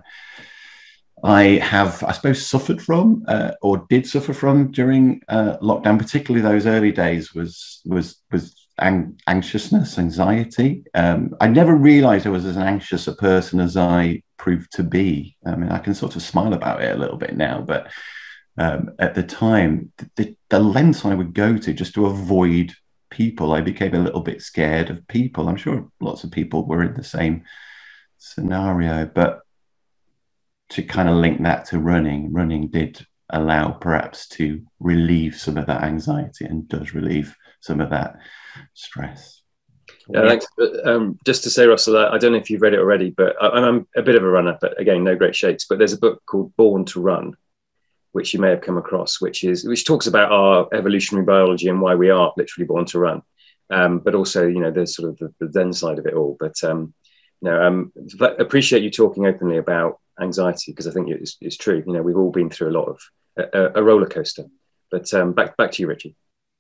I 1.26 1.58
have, 1.58 2.04
I 2.04 2.12
suppose, 2.12 2.46
suffered 2.46 2.80
from 2.80 3.26
uh, 3.28 3.54
or 3.64 3.84
did 3.90 4.06
suffer 4.06 4.32
from 4.32 4.72
during 4.72 5.22
uh, 5.28 5.58
lockdown, 5.58 5.98
particularly 5.98 6.44
those 6.44 6.68
early 6.68 6.92
days, 6.92 7.34
was 7.34 7.82
was 7.84 8.18
was 8.32 8.68
ang- 8.80 9.20
anxiousness, 9.28 9.98
anxiety. 9.98 10.84
Um, 10.94 11.36
I 11.42 11.48
never 11.48 11.76
realised 11.76 12.28
I 12.28 12.30
was 12.30 12.46
as 12.46 12.58
anxious 12.58 13.08
a 13.08 13.16
person 13.16 13.60
as 13.60 13.76
I 13.76 14.22
proved 14.38 14.72
to 14.74 14.84
be. 14.84 15.36
I 15.48 15.56
mean, 15.56 15.72
I 15.72 15.80
can 15.80 15.96
sort 15.96 16.16
of 16.16 16.22
smile 16.22 16.54
about 16.54 16.84
it 16.84 16.96
a 16.96 17.00
little 17.00 17.18
bit 17.18 17.36
now, 17.36 17.62
but 17.62 17.92
um, 18.60 18.92
at 19.00 19.16
the 19.16 19.24
time, 19.24 19.92
the, 20.18 20.36
the 20.50 20.60
lengths 20.60 21.06
I 21.06 21.16
would 21.16 21.34
go 21.34 21.58
to 21.58 21.74
just 21.74 21.96
to 21.96 22.06
avoid 22.06 22.74
people, 23.10 23.52
I 23.52 23.62
became 23.62 23.96
a 23.96 24.04
little 24.04 24.22
bit 24.22 24.44
scared 24.44 24.92
of 24.92 25.08
people. 25.08 25.50
I'm 25.50 25.58
sure 25.58 25.90
lots 26.00 26.24
of 26.24 26.30
people 26.30 26.68
were 26.68 26.84
in 26.84 26.94
the 26.94 27.04
same 27.04 27.46
scenario, 28.20 29.08
but 29.08 29.42
to 30.70 30.84
kind 30.84 31.10
of 31.10 31.16
link 31.16 31.42
that 31.44 31.66
to 31.66 31.80
running, 31.80 32.34
running 32.34 32.68
did 32.68 33.06
allow 33.30 33.72
perhaps 33.72 34.28
to 34.28 34.62
relieve 34.80 35.36
some 35.36 35.58
of 35.58 35.66
that 35.68 35.84
anxiety 35.84 36.46
and 36.46 36.68
does 36.68 36.94
relieve 36.94 37.36
some 37.60 37.82
of 37.82 37.90
that 37.90 38.18
stress. 38.74 39.42
Yeah, 40.08 40.28
thanks. 40.28 40.46
Um, 40.84 41.18
just 41.26 41.44
to 41.44 41.50
say, 41.50 41.66
Russell, 41.66 41.98
I 41.98 42.18
don't 42.18 42.32
know 42.32 42.38
if 42.38 42.50
you've 42.50 42.62
read 42.62 42.74
it 42.74 42.80
already, 42.80 43.10
but 43.10 43.36
I, 43.42 43.68
am 43.68 43.88
a 43.96 44.04
bit 44.04 44.16
of 44.16 44.24
a 44.24 44.30
runner, 44.30 44.58
but 44.62 44.80
again, 44.80 45.04
no 45.04 45.16
great 45.16 45.36
shakes. 45.36 45.66
But 45.68 45.80
there's 45.80 45.94
a 45.94 46.00
book 46.00 46.22
called 46.28 46.56
Born 46.56 46.86
to 46.86 47.02
Run, 47.02 47.36
which 48.12 48.34
you 48.34 48.40
may 48.40 48.50
have 48.50 48.62
come 48.62 48.78
across, 48.78 49.20
which 49.20 49.44
is 49.44 49.66
which 49.66 49.86
talks 49.86 50.06
about 50.06 50.32
our 50.32 50.68
evolutionary 50.74 51.26
biology 51.26 51.70
and 51.70 51.82
why 51.82 51.96
we 51.96 52.12
are 52.12 52.34
literally 52.38 52.68
born 52.68 52.86
to 52.86 53.00
run. 53.00 53.24
Um, 53.72 54.00
but 54.00 54.14
also, 54.14 54.46
you 54.46 54.60
know, 54.60 54.70
there's 54.70 54.96
sort 54.96 55.10
of 55.10 55.18
the, 55.18 55.34
the 55.40 55.52
then 55.52 55.74
side 55.74 55.98
of 55.98 56.06
it 56.06 56.14
all. 56.14 56.38
But 56.40 56.64
um, 56.64 56.94
you 57.42 57.50
know, 57.50 57.64
um, 57.64 57.92
appreciate 58.38 58.84
you 58.84 58.92
talking 58.92 59.26
openly 59.26 59.58
about 59.58 60.00
anxiety 60.22 60.72
because 60.72 60.88
I 60.88 60.92
think 60.92 61.10
it's, 61.10 61.38
it's 61.42 61.58
true. 61.58 61.84
You 61.86 61.94
know, 61.94 62.02
we've 62.02 62.18
all 62.18 62.32
been 62.32 62.50
through 62.50 62.70
a 62.70 62.78
lot 62.78 62.88
of 62.88 63.00
a, 63.38 63.80
a 63.80 63.84
roller 63.84 64.08
coaster. 64.08 64.46
But 64.92 65.14
um, 65.14 65.34
back 65.34 65.58
back 65.58 65.72
to 65.74 65.82
you, 65.82 65.88
Richie. 65.88 66.16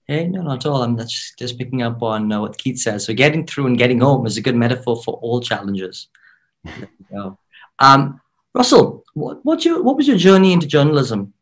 Hey, 0.07 0.27
no, 0.27 0.43
not 0.43 0.65
at 0.65 0.69
all. 0.69 0.83
I'm 0.83 0.97
just, 0.97 1.37
just 1.39 1.57
picking 1.57 1.81
up 1.81 2.03
on 2.03 2.31
uh, 2.31 2.41
what 2.41 2.57
Keith 2.57 2.77
says. 2.77 3.05
So 3.05 3.13
getting 3.13 3.45
through 3.45 3.67
and 3.67 3.77
getting 3.77 4.01
home 4.01 4.25
is 4.27 4.37
a 4.37 4.41
good 4.41 4.55
metaphor 4.55 5.01
for 5.01 5.15
all 5.15 5.41
challenges. 5.41 6.09
um, 7.79 8.21
Russell, 8.53 9.03
what, 9.13 9.43
what, 9.43 9.65
your, 9.65 9.81
what 9.81 9.97
was 9.97 10.07
your 10.07 10.17
journey 10.17 10.53
into 10.53 10.67
journalism? 10.67 11.33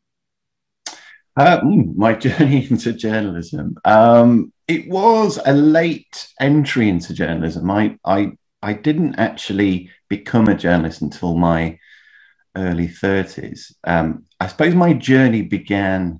Uh, 1.35 1.59
mm, 1.59 1.93
my 1.95 2.13
journey 2.13 2.67
into 2.69 2.93
journalism. 2.93 3.75
Um, 3.83 4.53
it 4.67 4.87
was 4.87 5.39
a 5.45 5.53
late 5.53 6.29
entry 6.39 6.87
into 6.87 7.13
journalism. 7.13 7.69
I, 7.69 7.97
I, 8.05 8.31
I 8.61 8.73
didn't 8.73 9.15
actually 9.15 9.89
become 10.07 10.47
a 10.47 10.55
journalist 10.55 11.01
until 11.01 11.35
my 11.35 11.79
early 12.55 12.87
30s. 12.87 13.73
Um, 13.83 14.25
I 14.39 14.47
suppose 14.47 14.75
my 14.75 14.93
journey 14.93 15.41
began 15.41 16.19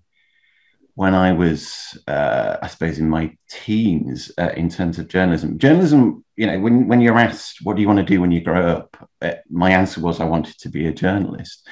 when 0.96 1.16
I 1.16 1.34
was, 1.34 1.98
uh, 2.08 2.58
I 2.62 2.68
suppose, 2.68 3.00
in 3.00 3.10
my 3.10 3.36
teens 3.50 4.32
uh, 4.38 4.52
in 4.56 4.70
terms 4.70 5.00
of 5.00 5.08
journalism. 5.08 5.58
Journalism, 5.58 6.24
you 6.36 6.46
know, 6.46 6.60
when, 6.60 6.88
when 6.88 7.02
you're 7.02 7.18
asked, 7.18 7.60
what 7.64 7.76
do 7.76 7.82
you 7.82 7.88
want 7.88 8.00
to 8.00 8.06
do 8.06 8.22
when 8.22 8.32
you 8.32 8.42
grow 8.42 8.68
up? 8.68 9.10
Uh, 9.22 9.34
my 9.50 9.72
answer 9.72 10.02
was, 10.02 10.20
I 10.20 10.26
wanted 10.26 10.60
to 10.60 10.70
be 10.70 10.88
a 10.88 10.94
journalist. 10.94 11.68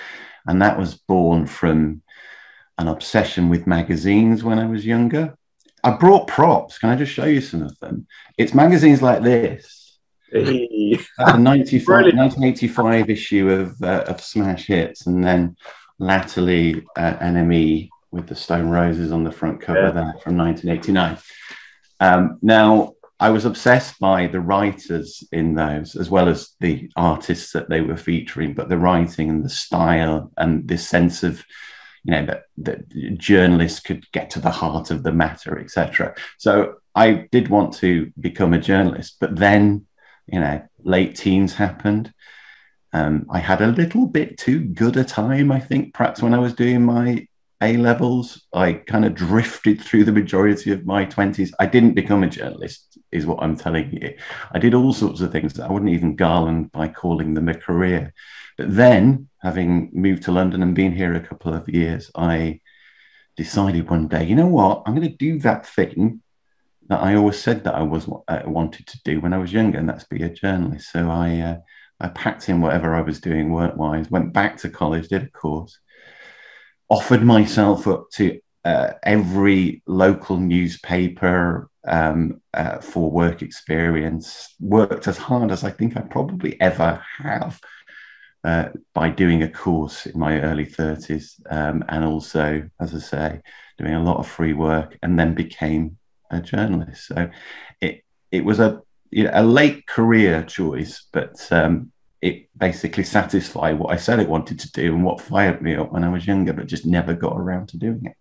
And 0.47 0.61
that 0.61 0.77
was 0.79 0.95
born 0.95 1.45
from 1.45 2.01
an 2.79 2.87
obsession 2.87 3.49
with 3.49 3.67
magazines 3.67 4.43
when 4.43 4.57
I 4.57 4.65
was 4.65 4.85
younger. 4.85 5.37
I 5.83 5.91
brought 5.91 6.27
props. 6.27 6.79
Can 6.79 6.89
I 6.89 6.95
just 6.95 7.11
show 7.11 7.25
you 7.25 7.41
some 7.41 7.61
of 7.61 7.77
them? 7.79 8.07
It's 8.37 8.55
magazines 8.55 9.03
like 9.03 9.21
this 9.21 9.80
Hey. 10.31 10.97
a 12.13 12.15
1985 12.15 13.09
issue 13.09 13.49
of, 13.49 13.81
uh, 13.81 14.05
of 14.07 14.21
Smash 14.21 14.67
Hits, 14.67 15.07
and 15.07 15.23
then 15.23 15.55
latterly 15.99 16.83
uh, 16.97 17.13
NME 17.17 17.89
with 18.11 18.27
the 18.27 18.35
Stone 18.35 18.69
Roses 18.69 19.11
on 19.11 19.23
the 19.23 19.31
front 19.31 19.61
cover 19.61 19.79
yeah. 19.79 19.91
there 19.91 20.15
from 20.23 20.37
1989. 20.37 21.17
Um, 21.99 22.39
now, 22.41 22.93
I 23.19 23.29
was 23.29 23.45
obsessed 23.45 23.99
by 23.99 24.27
the 24.27 24.41
writers 24.41 25.23
in 25.31 25.53
those, 25.53 25.95
as 25.95 26.09
well 26.09 26.27
as 26.27 26.55
the 26.59 26.89
artists 26.95 27.53
that 27.53 27.69
they 27.69 27.81
were 27.81 27.97
featuring, 27.97 28.55
but 28.55 28.67
the 28.67 28.79
writing 28.79 29.29
and 29.29 29.45
the 29.45 29.49
style 29.49 30.31
and 30.37 30.67
this 30.67 30.87
sense 30.87 31.21
of, 31.21 31.43
you 32.03 32.13
know, 32.13 32.25
that, 32.25 32.43
that 32.57 33.17
journalists 33.19 33.79
could 33.79 34.11
get 34.11 34.31
to 34.31 34.39
the 34.39 34.49
heart 34.49 34.89
of 34.89 35.03
the 35.03 35.11
matter, 35.11 35.59
etc. 35.59 36.15
So 36.39 36.77
I 36.95 37.27
did 37.31 37.49
want 37.49 37.75
to 37.75 38.11
become 38.19 38.53
a 38.53 38.59
journalist, 38.59 39.17
but 39.19 39.35
then 39.35 39.85
you 40.27 40.39
know, 40.39 40.61
late 40.83 41.15
teens 41.15 41.53
happened. 41.53 42.13
Um, 42.93 43.25
I 43.29 43.39
had 43.39 43.61
a 43.61 43.67
little 43.67 44.05
bit 44.05 44.37
too 44.37 44.59
good 44.59 44.97
a 44.97 45.03
time, 45.03 45.51
I 45.51 45.59
think, 45.59 45.93
perhaps 45.93 46.21
when 46.21 46.33
I 46.33 46.39
was 46.39 46.53
doing 46.53 46.83
my 46.83 47.25
A 47.61 47.77
levels. 47.77 48.45
I 48.53 48.73
kind 48.73 49.05
of 49.05 49.15
drifted 49.15 49.81
through 49.81 50.03
the 50.03 50.11
majority 50.11 50.71
of 50.71 50.85
my 50.85 51.05
20s. 51.05 51.51
I 51.59 51.67
didn't 51.67 51.93
become 51.93 52.23
a 52.23 52.29
journalist, 52.29 52.97
is 53.11 53.25
what 53.25 53.41
I'm 53.41 53.55
telling 53.55 53.91
you. 53.91 54.15
I 54.51 54.59
did 54.59 54.73
all 54.73 54.93
sorts 54.93 55.21
of 55.21 55.31
things 55.31 55.53
that 55.53 55.69
I 55.69 55.71
wouldn't 55.71 55.91
even 55.91 56.15
garland 56.15 56.71
by 56.71 56.89
calling 56.89 57.33
them 57.33 57.47
a 57.47 57.53
career. 57.53 58.13
But 58.57 58.75
then, 58.75 59.29
having 59.41 59.89
moved 59.93 60.23
to 60.23 60.31
London 60.31 60.61
and 60.61 60.75
been 60.75 60.91
here 60.91 61.13
a 61.13 61.25
couple 61.25 61.53
of 61.53 61.69
years, 61.69 62.11
I 62.15 62.59
decided 63.37 63.89
one 63.89 64.07
day, 64.07 64.25
you 64.25 64.35
know 64.35 64.47
what, 64.47 64.83
I'm 64.85 64.95
going 64.95 65.09
to 65.09 65.15
do 65.15 65.39
that 65.39 65.65
thing 65.65 66.21
that 66.91 67.01
I 67.01 67.15
always 67.15 67.39
said 67.39 67.63
that 67.63 67.75
I 67.75 67.83
was 67.83 68.07
wanted 68.45 68.85
to 68.87 69.01
do 69.03 69.21
when 69.21 69.33
I 69.33 69.37
was 69.37 69.53
younger, 69.53 69.79
and 69.79 69.87
that's 69.87 70.03
be 70.03 70.23
a 70.23 70.29
journalist. 70.29 70.91
So 70.91 71.09
I 71.09 71.39
uh, 71.39 71.57
I 72.01 72.09
packed 72.09 72.49
in 72.49 72.61
whatever 72.61 72.93
I 72.93 73.01
was 73.01 73.21
doing 73.21 73.51
work 73.51 73.77
wise, 73.77 74.11
went 74.11 74.33
back 74.33 74.57
to 74.57 74.69
college, 74.69 75.07
did 75.07 75.23
a 75.23 75.29
course, 75.29 75.79
offered 76.89 77.23
myself 77.23 77.87
up 77.87 78.09
to 78.15 78.39
uh, 78.65 78.93
every 79.03 79.81
local 79.87 80.37
newspaper 80.37 81.69
um, 81.87 82.41
uh, 82.53 82.79
for 82.79 83.09
work 83.09 83.41
experience, 83.41 84.53
worked 84.59 85.07
as 85.07 85.17
hard 85.17 85.51
as 85.51 85.63
I 85.63 85.71
think 85.71 85.95
I 85.95 86.01
probably 86.01 86.59
ever 86.59 87.01
have 87.19 87.59
uh, 88.43 88.69
by 88.93 89.09
doing 89.09 89.43
a 89.43 89.49
course 89.49 90.07
in 90.07 90.19
my 90.19 90.41
early 90.41 90.65
30s, 90.65 91.39
um, 91.49 91.85
and 91.87 92.03
also, 92.03 92.67
as 92.79 92.93
I 92.93 92.99
say, 92.99 93.41
doing 93.77 93.93
a 93.93 94.03
lot 94.03 94.17
of 94.17 94.27
free 94.27 94.53
work, 94.53 94.97
and 95.01 95.17
then 95.17 95.35
became 95.35 95.97
a 96.31 96.41
journalist. 96.41 97.07
So 97.07 97.29
it 97.79 98.03
it 98.31 98.43
was 98.45 98.59
a 98.59 98.81
you 99.11 99.25
know, 99.25 99.31
a 99.33 99.43
late 99.43 99.85
career 99.85 100.43
choice, 100.43 101.05
but 101.11 101.45
um, 101.51 101.91
it 102.21 102.47
basically 102.57 103.03
satisfied 103.03 103.77
what 103.77 103.93
I 103.93 103.97
said 103.97 104.19
I 104.19 104.23
wanted 104.23 104.59
to 104.59 104.71
do 104.71 104.93
and 104.95 105.03
what 105.03 105.21
fired 105.21 105.61
me 105.61 105.75
up 105.75 105.91
when 105.91 106.03
I 106.03 106.09
was 106.09 106.25
younger, 106.25 106.53
but 106.53 106.67
just 106.67 106.85
never 106.85 107.13
got 107.13 107.37
around 107.37 107.67
to 107.69 107.77
doing 107.77 108.05
it. 108.05 108.15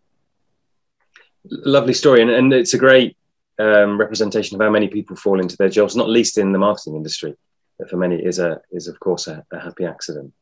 Lovely 1.44 1.94
story, 1.94 2.20
and, 2.22 2.30
and 2.30 2.52
it's 2.52 2.74
a 2.74 2.78
great 2.78 3.16
um, 3.58 3.98
representation 3.98 4.56
of 4.56 4.62
how 4.62 4.70
many 4.70 4.88
people 4.88 5.16
fall 5.16 5.40
into 5.40 5.56
their 5.56 5.68
jobs, 5.68 5.96
not 5.96 6.08
least 6.08 6.38
in 6.38 6.52
the 6.52 6.58
marketing 6.58 6.96
industry. 6.96 7.34
That 7.78 7.88
for 7.88 7.96
many 7.96 8.16
is 8.16 8.38
a 8.38 8.60
is 8.70 8.88
of 8.88 9.00
course 9.00 9.26
a, 9.26 9.44
a 9.52 9.58
happy 9.58 9.86
accident. 9.86 10.34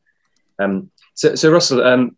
Um, 0.57 0.91
so, 1.13 1.35
so 1.35 1.51
Russell, 1.51 1.81
um, 1.83 2.17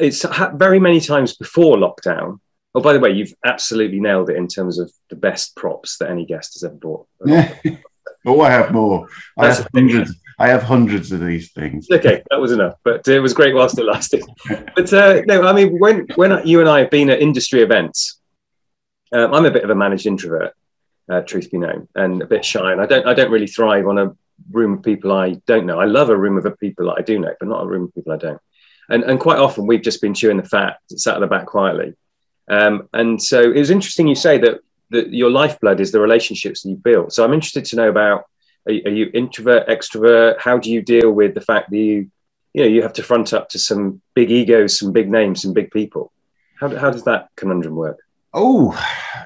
it's 0.00 0.22
ha- 0.22 0.52
very 0.54 0.78
many 0.78 1.00
times 1.00 1.36
before 1.36 1.76
lockdown 1.76 2.40
Oh, 2.74 2.80
by 2.80 2.92
the 2.92 3.00
way, 3.00 3.10
you've 3.10 3.32
absolutely 3.44 3.98
nailed 3.98 4.30
it 4.30 4.36
in 4.36 4.46
terms 4.46 4.78
of 4.78 4.92
the 5.08 5.16
best 5.16 5.56
props 5.56 5.96
that 5.98 6.10
any 6.10 6.26
guest 6.26 6.54
has 6.54 6.64
ever 6.64 6.74
bought. 6.74 7.06
Yeah. 7.24 7.54
oh, 8.26 8.40
I 8.40 8.50
have 8.50 8.72
more. 8.72 9.08
I 9.38 9.46
have 9.46 9.68
hundreds. 9.74 10.14
I 10.38 10.48
have 10.48 10.62
hundreds 10.62 11.10
of 11.10 11.20
these 11.20 11.50
things. 11.52 11.88
Okay, 11.90 12.22
that 12.30 12.40
was 12.40 12.52
enough, 12.52 12.74
but 12.84 13.08
it 13.08 13.20
was 13.20 13.34
great 13.34 13.54
whilst 13.54 13.78
it 13.78 13.84
lasted. 13.84 14.22
but 14.76 14.92
uh, 14.92 15.22
no, 15.26 15.42
I 15.46 15.52
mean, 15.52 15.78
when 15.78 16.06
when 16.14 16.46
you 16.46 16.60
and 16.60 16.68
I 16.68 16.80
have 16.80 16.90
been 16.90 17.10
at 17.10 17.20
industry 17.20 17.62
events, 17.62 18.20
um, 19.12 19.34
I'm 19.34 19.46
a 19.46 19.50
bit 19.50 19.64
of 19.64 19.70
a 19.70 19.74
managed 19.74 20.06
introvert, 20.06 20.52
uh, 21.10 21.22
truth 21.22 21.50
be 21.50 21.58
known, 21.58 21.88
and 21.94 22.22
a 22.22 22.26
bit 22.26 22.44
shy, 22.44 22.70
and 22.70 22.80
I 22.80 22.86
don't 22.86 23.06
I 23.06 23.14
don't 23.14 23.32
really 23.32 23.48
thrive 23.48 23.88
on 23.88 23.98
a 23.98 24.14
room 24.52 24.74
of 24.74 24.84
people 24.84 25.10
I 25.10 25.40
don't 25.46 25.66
know. 25.66 25.80
I 25.80 25.86
love 25.86 26.10
a 26.10 26.16
room 26.16 26.36
of 26.36 26.60
people 26.60 26.86
that 26.86 26.98
I 26.98 27.02
do 27.02 27.18
know, 27.18 27.34
but 27.40 27.48
not 27.48 27.64
a 27.64 27.66
room 27.66 27.84
of 27.84 27.94
people 27.94 28.12
I 28.12 28.18
don't. 28.18 28.40
And 28.90 29.02
and 29.02 29.18
quite 29.18 29.38
often 29.38 29.66
we've 29.66 29.82
just 29.82 30.00
been 30.02 30.14
chewing 30.14 30.36
the 30.36 30.44
fat, 30.44 30.78
sat 30.90 31.16
at 31.16 31.20
the 31.20 31.26
back 31.26 31.46
quietly 31.46 31.94
um, 32.48 32.88
and 32.92 33.22
so 33.22 33.40
it 33.40 33.58
was 33.58 33.70
interesting 33.70 34.08
you 34.08 34.14
say 34.14 34.38
that, 34.38 34.60
that 34.90 35.12
your 35.12 35.30
lifeblood 35.30 35.80
is 35.80 35.92
the 35.92 36.00
relationships 36.00 36.62
that 36.62 36.70
you 36.70 36.76
build. 36.76 37.12
So 37.12 37.24
I'm 37.24 37.34
interested 37.34 37.64
to 37.66 37.76
know 37.76 37.88
about 37.88 38.24
are, 38.66 38.72
are 38.72 38.92
you 38.92 39.10
introvert, 39.14 39.68
extrovert? 39.68 40.38
How 40.38 40.58
do 40.58 40.70
you 40.70 40.82
deal 40.82 41.10
with 41.12 41.34
the 41.34 41.40
fact 41.40 41.70
that 41.70 41.76
you, 41.76 42.10
you 42.54 42.62
know, 42.62 42.68
you 42.68 42.82
have 42.82 42.92
to 42.94 43.02
front 43.02 43.32
up 43.32 43.48
to 43.50 43.58
some 43.58 44.00
big 44.14 44.30
egos, 44.30 44.78
some 44.78 44.92
big 44.92 45.10
names, 45.10 45.42
some 45.42 45.52
big 45.52 45.70
people? 45.70 46.12
How, 46.60 46.74
how 46.76 46.90
does 46.90 47.04
that 47.04 47.28
conundrum 47.36 47.76
work? 47.76 47.98
Oh, 48.34 48.78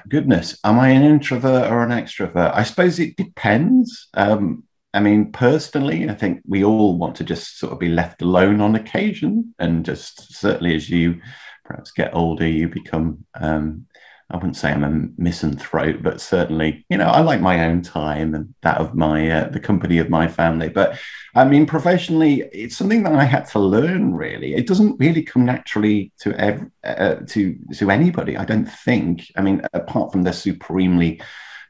goodness. 0.07 0.57
Am 0.63 0.79
I 0.79 0.89
an 0.89 1.03
introvert 1.03 1.69
or 1.71 1.83
an 1.83 1.89
extrovert? 1.89 2.53
I 2.55 2.63
suppose 2.63 2.99
it 2.99 3.17
depends. 3.17 4.07
Um, 4.13 4.63
I 4.93 4.99
mean, 4.99 5.31
personally, 5.31 6.09
I 6.09 6.13
think 6.13 6.41
we 6.47 6.63
all 6.63 6.97
want 6.97 7.15
to 7.15 7.23
just 7.23 7.57
sort 7.57 7.73
of 7.73 7.79
be 7.79 7.89
left 7.89 8.21
alone 8.21 8.61
on 8.61 8.75
occasion. 8.75 9.55
And 9.59 9.83
just 9.83 10.35
certainly 10.35 10.75
as 10.75 10.89
you 10.89 11.19
perhaps 11.63 11.91
get 11.91 12.13
older, 12.13 12.47
you 12.47 12.67
become, 12.67 13.25
um, 13.35 13.87
I 14.29 14.37
wouldn't 14.37 14.55
say 14.55 14.71
I'm 14.71 14.83
a 14.83 15.21
misanthrope, 15.21 16.01
but 16.01 16.19
certainly, 16.19 16.85
you 16.89 16.97
know, 16.97 17.07
I 17.07 17.21
like 17.21 17.41
my 17.41 17.65
own 17.65 17.81
time 17.81 18.33
and 18.33 18.53
that 18.61 18.79
of 18.79 18.95
my, 18.95 19.29
uh, 19.29 19.49
the 19.49 19.59
company 19.59 19.99
of 19.99 20.09
my 20.09 20.27
family. 20.27 20.69
But 20.69 20.97
I 21.35 21.45
mean, 21.45 21.65
professionally, 21.65 22.43
it's 22.51 22.75
something 22.75 23.03
that 23.03 23.13
I 23.13 23.25
had 23.25 23.45
to 23.49 23.59
learn 23.59 24.15
really. 24.15 24.55
It 24.55 24.65
doesn't 24.65 24.99
really 24.99 25.23
come 25.23 25.45
naturally 25.45 26.11
to, 26.19 26.33
ev- 26.39 26.71
uh, 26.83 27.15
to, 27.27 27.57
to 27.75 27.91
anybody, 27.91 28.37
I 28.37 28.45
don't 28.45 28.65
think. 28.65 29.31
I 29.35 29.41
mean, 29.41 29.61
apart 29.73 30.11
from 30.11 30.23
the 30.23 30.33
supremely 30.33 31.21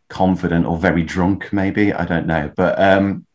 confident 0.09 0.65
or 0.65 0.77
very 0.77 1.03
drunk, 1.03 1.51
maybe, 1.51 1.91
I 1.91 2.05
don't 2.05 2.27
know. 2.27 2.51
But, 2.55 2.79
um, 2.79 3.25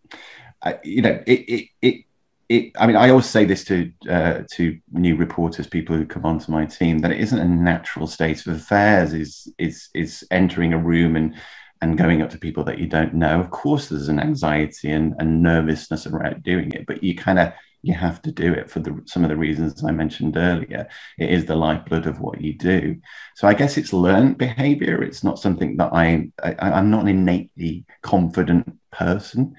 I, 0.63 0.79
you 0.83 1.03
know, 1.03 1.23
it, 1.27 1.41
it, 1.49 1.69
it 1.83 2.05
it, 2.49 2.73
I 2.79 2.87
mean, 2.87 2.97
I 2.97 3.11
always 3.11 3.27
say 3.27 3.45
this 3.45 3.65
to 3.65 3.93
uh, 4.09 4.43
to 4.53 4.79
new 4.93 5.17
reporters, 5.17 5.67
people 5.67 5.97
who 5.97 6.07
come 6.07 6.25
onto 6.25 6.51
my 6.51 6.65
team, 6.65 6.99
that 7.01 7.11
it 7.11 7.21
isn't 7.21 7.39
a 7.39 7.45
natural 7.45 8.07
state 8.07 8.47
of 8.47 8.57
affairs. 8.57 9.13
Is 9.13 9.53
is 9.59 9.89
is 9.95 10.25
entering 10.31 10.73
a 10.73 10.79
room 10.79 11.17
and 11.17 11.35
and 11.81 11.99
going 11.99 12.23
up 12.23 12.31
to 12.31 12.39
people 12.39 12.65
that 12.65 12.79
you 12.79 12.87
don't 12.87 13.15
know. 13.15 13.39
Of 13.39 13.51
course, 13.51 13.89
there's 13.89 14.09
an 14.09 14.19
anxiety 14.19 14.91
and, 14.91 15.15
and 15.19 15.43
nervousness 15.43 16.07
around 16.07 16.43
doing 16.43 16.73
it, 16.73 16.87
but 16.87 17.05
you 17.05 17.15
kind 17.15 17.39
of 17.39 17.53
you 17.83 17.95
have 17.95 18.21
to 18.23 18.33
do 18.33 18.53
it 18.53 18.71
for 18.71 18.81
the 18.81 19.01
some 19.05 19.25
of 19.25 19.29
the 19.29 19.37
reasons 19.37 19.85
I 19.85 19.91
mentioned 19.91 20.37
earlier. 20.37 20.89
It 21.19 21.31
is 21.31 21.45
the 21.45 21.55
lifeblood 21.57 22.07
of 22.07 22.21
what 22.21 22.41
you 22.41 22.55
do. 22.55 22.97
So 23.37 23.47
I 23.47 23.55
guess 23.55 23.77
it's 23.77 23.93
learned 23.93 24.39
behavior. 24.39 25.03
It's 25.03 25.23
not 25.23 25.39
something 25.39 25.77
that 25.77 25.93
I, 25.93 26.31
I 26.43 26.55
I'm 26.59 26.91
not 26.91 27.03
an 27.03 27.09
innately 27.09 27.85
confident 28.03 28.79
person. 28.91 29.55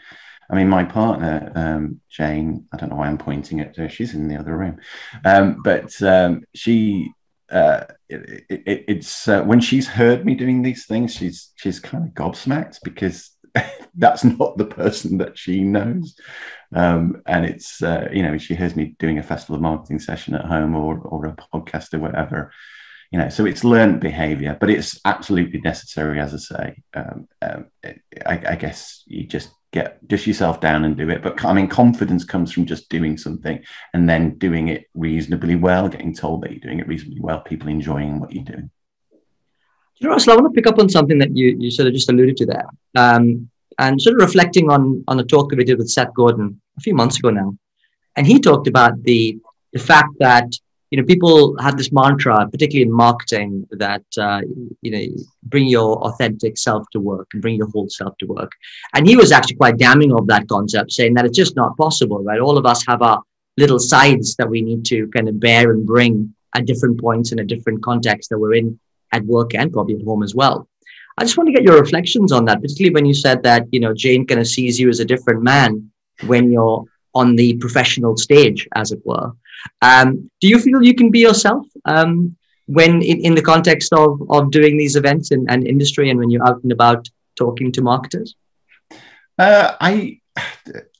I 0.50 0.56
mean, 0.56 0.68
my 0.68 0.84
partner, 0.84 1.52
um, 1.56 2.02
Jane, 2.10 2.66
I 2.74 2.78
don't 2.78 2.90
know 2.90 2.96
why 2.96 3.08
I'm 3.08 3.18
pointing 3.18 3.60
at 3.60 3.76
her, 3.78 3.88
she's 3.88 4.16
in 4.16 4.28
the 4.28 4.38
other 4.38 4.58
room. 4.58 4.80
Um, 5.24 5.62
but 5.64 6.02
um, 6.02 6.44
she, 6.56 7.12
uh, 7.52 7.86
it, 8.10 8.46
it, 8.50 8.86
it's 8.88 9.28
uh, 9.28 9.44
when 9.44 9.60
she's 9.60 9.88
heard 9.88 10.26
me 10.26 10.36
doing 10.36 10.62
these 10.62 10.86
things, 10.86 11.14
she's 11.14 11.52
she's 11.56 11.80
kind 11.80 12.04
of 12.04 12.14
gobsmacked 12.14 12.80
because 12.84 13.32
that's 13.96 14.24
not 14.24 14.58
the 14.58 14.66
person 14.66 15.20
that 15.20 15.38
she 15.38 15.62
knows. 15.62 16.16
Um, 16.74 17.22
and 17.26 17.46
it's, 17.46 17.82
uh, 17.82 18.08
you 18.12 18.24
know, 18.24 18.38
she 18.38 18.56
hears 18.56 18.76
me 18.76 18.96
doing 19.00 19.18
a 19.20 19.24
festival 19.24 19.62
marketing 19.62 20.00
session 20.00 20.36
at 20.36 20.46
home 20.46 20.76
or, 20.76 21.00
or 21.00 21.26
a 21.26 21.36
podcast 21.54 21.94
or 21.94 22.00
whatever 22.00 22.52
you 23.12 23.18
know 23.18 23.28
so 23.28 23.46
it's 23.46 23.64
learned 23.64 24.00
behavior 24.00 24.56
but 24.60 24.70
it's 24.70 25.00
absolutely 25.04 25.60
necessary 25.62 26.20
as 26.20 26.34
i 26.34 26.38
say 26.38 26.84
um, 26.94 27.28
um, 27.42 27.66
I, 28.26 28.42
I, 28.50 28.56
guess 28.56 29.04
you 29.08 29.26
just 29.26 29.50
get 29.72 30.06
dish 30.08 30.26
yourself 30.26 30.60
down 30.60 30.86
and 30.86 30.98
do 30.98 31.10
it. 31.10 31.22
But 31.22 31.44
i 31.46 31.54
mean 31.54 31.68
confidence 31.68 32.24
comes 32.24 32.52
from 32.52 32.66
just 32.66 32.90
doing 32.90 33.18
something 33.18 33.64
and 33.94 34.10
then 34.10 34.38
doing 34.38 34.70
it 34.70 34.90
reasonably 34.94 35.56
well 35.56 35.90
getting 35.90 36.14
told 36.14 36.42
that 36.42 36.52
you're 36.52 36.60
doing 36.60 36.80
it 36.80 36.88
reasonably 36.88 37.22
well 37.22 37.42
people 37.42 37.70
enjoying 37.70 38.20
what 38.20 38.32
you're 38.32 38.44
doing. 38.44 38.70
You 39.98 40.08
know 40.08 40.14
Russell, 40.14 40.34
i 40.34 40.36
want 40.36 40.54
to 40.54 40.56
pick 40.56 40.68
up 40.68 40.80
on 40.80 40.88
something 40.90 41.20
that 41.20 41.36
you, 41.36 41.58
you 41.60 41.70
sort 41.70 41.88
of 41.88 41.94
just 41.94 42.10
alluded 42.10 42.38
to 42.38 42.46
there. 42.46 42.66
Um, 42.96 43.50
and 43.78 44.02
sort 44.02 44.16
of 44.16 44.22
reflecting 44.22 44.70
on 44.70 45.04
on 45.08 45.20
a 45.20 45.24
talk 45.24 45.50
that 45.50 45.58
we 45.58 45.64
did 45.64 45.78
with 45.78 45.90
seth 45.90 46.14
Godin 46.14 46.60
a 46.78 46.82
few 46.82 46.94
months 46.94 47.18
ago 47.18 47.30
now. 47.30 47.56
And 48.16 48.28
he 48.28 48.40
talked 48.40 48.68
about 48.68 49.02
the 49.04 49.38
the 49.74 49.80
fact 49.80 50.10
that 50.20 50.48
you 50.92 51.00
know, 51.00 51.06
people 51.06 51.56
have 51.60 51.78
this 51.78 51.92
mantra, 51.92 52.48
particularly 52.50 52.88
in 52.90 52.92
marketing, 52.92 53.68
that 53.72 54.04
uh, 54.18 54.42
you 54.82 54.92
know, 54.92 55.06
bring 55.44 55.68
your 55.68 55.98
authentic 56.08 56.58
self 56.58 56.90
to 56.92 57.00
work 57.00 57.28
and 57.34 57.42
bring 57.42 57.56
your 57.56 57.70
whole 57.70 57.90
self 57.90 58.18
to 58.18 58.26
work. 58.26 58.52
And 58.96 59.08
he 59.08 59.16
was 59.16 59.32
actually 59.32 59.58
quite 59.58 59.78
damning 59.78 60.14
of 60.14 60.26
that 60.28 60.48
concept, 60.48 60.92
saying 60.92 61.14
that 61.14 61.26
it's 61.26 61.38
just 61.38 61.56
not 61.56 61.78
possible, 61.78 62.24
right? 62.24 62.40
All 62.40 62.58
of 62.58 62.66
us 62.66 62.84
have 62.88 63.02
our 63.04 63.22
little 63.58 63.80
sides 63.80 64.36
that 64.38 64.50
we 64.50 64.62
need 64.62 64.84
to 64.86 65.08
kind 65.10 65.30
of 65.30 65.40
bear 65.40 65.72
and 65.72 65.86
bring 65.86 66.34
at 66.56 66.66
different 66.66 67.00
points 67.00 67.32
in 67.32 67.40
a 67.40 67.46
different 67.46 67.84
context 67.84 68.30
that 68.30 68.40
we're 68.40 68.56
in 68.56 68.80
at 69.12 69.24
work 69.26 69.54
and 69.54 69.72
probably 69.72 69.96
at 69.96 70.04
home 70.04 70.24
as 70.24 70.34
well. 70.34 70.68
I 71.18 71.24
just 71.24 71.38
want 71.38 71.48
to 71.48 71.54
get 71.54 71.64
your 71.64 71.80
reflections 71.80 72.32
on 72.32 72.46
that, 72.46 72.62
particularly 72.62 72.94
when 72.94 73.06
you 73.06 73.14
said 73.14 73.44
that 73.44 73.68
you 73.72 73.80
know 73.80 73.94
Jane 73.94 74.26
kind 74.26 74.40
of 74.40 74.48
sees 74.48 74.80
you 74.80 74.90
as 74.90 75.00
a 75.00 75.06
different 75.06 75.44
man 75.44 75.92
when 76.26 76.52
you're 76.52 76.84
on 77.14 77.36
the 77.36 77.56
professional 77.58 78.16
stage, 78.18 78.68
as 78.76 78.92
it 78.92 79.06
were. 79.06 79.32
Um, 79.82 80.30
do 80.42 80.48
you 80.48 80.60
feel 80.60 80.84
you 80.84 80.94
can 80.94 81.12
be 81.12 81.20
yourself 81.20 81.66
um, 81.86 82.36
when 82.68 83.02
in, 83.02 83.20
in 83.22 83.36
the 83.36 83.42
context 83.42 83.94
of, 83.94 84.22
of 84.30 84.52
doing 84.52 84.78
these 84.78 84.96
events 84.96 85.32
and, 85.32 85.50
and 85.50 85.68
industry 85.68 86.10
and 86.10 86.20
when 86.20 86.30
you're 86.30 86.48
out 86.48 86.62
and 86.64 86.72
about 86.72 87.10
talking 87.36 87.72
to 87.72 87.82
marketers? 87.82 88.36
Uh, 89.38 89.76
I, 89.80 90.20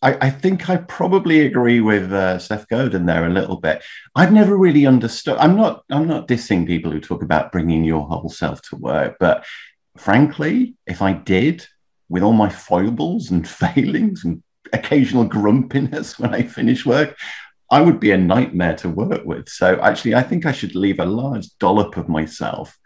I, 0.02 0.18
I 0.22 0.30
think 0.30 0.70
I 0.70 0.78
probably 0.78 1.42
agree 1.42 1.82
with 1.82 2.12
uh, 2.14 2.40
Seth 2.40 2.68
Godin 2.70 3.06
there 3.06 3.26
a 3.26 3.30
little 3.30 3.58
bit. 3.58 3.84
I've 4.16 4.32
never 4.32 4.58
really 4.58 4.86
understood. 4.86 5.38
I'm 5.38 5.56
not. 5.56 5.84
I'm 5.90 6.08
not 6.08 6.28
dissing 6.28 6.66
people 6.66 6.92
who 6.92 7.02
talk 7.02 7.22
about 7.22 7.52
bringing 7.52 7.84
your 7.84 8.08
whole 8.08 8.30
self 8.30 8.62
to 8.70 8.78
work, 8.78 9.18
but 9.20 9.46
frankly, 9.98 10.76
if 10.88 11.02
I 11.02 11.14
did, 11.14 11.68
with 12.08 12.24
all 12.24 12.34
my 12.34 12.50
foibles 12.50 13.30
and 13.30 13.48
failings 13.64 14.26
and 14.26 14.42
occasional 14.74 15.26
grumpiness 15.26 16.18
when 16.20 16.34
I 16.34 16.44
finish 16.44 16.86
work, 16.86 17.18
I 17.72 17.82
would 17.82 18.00
be 18.00 18.12
a 18.12 18.18
nightmare 18.18 18.76
to 18.78 18.90
work 18.90 19.26
with. 19.26 19.50
So 19.50 19.80
actually, 19.82 20.16
I 20.16 20.24
think 20.24 20.46
I 20.46 20.52
should 20.52 20.76
leave 20.76 21.00
a 21.00 21.06
large 21.06 21.48
dollop 21.60 21.98
of 21.98 22.10
myself 22.10 22.78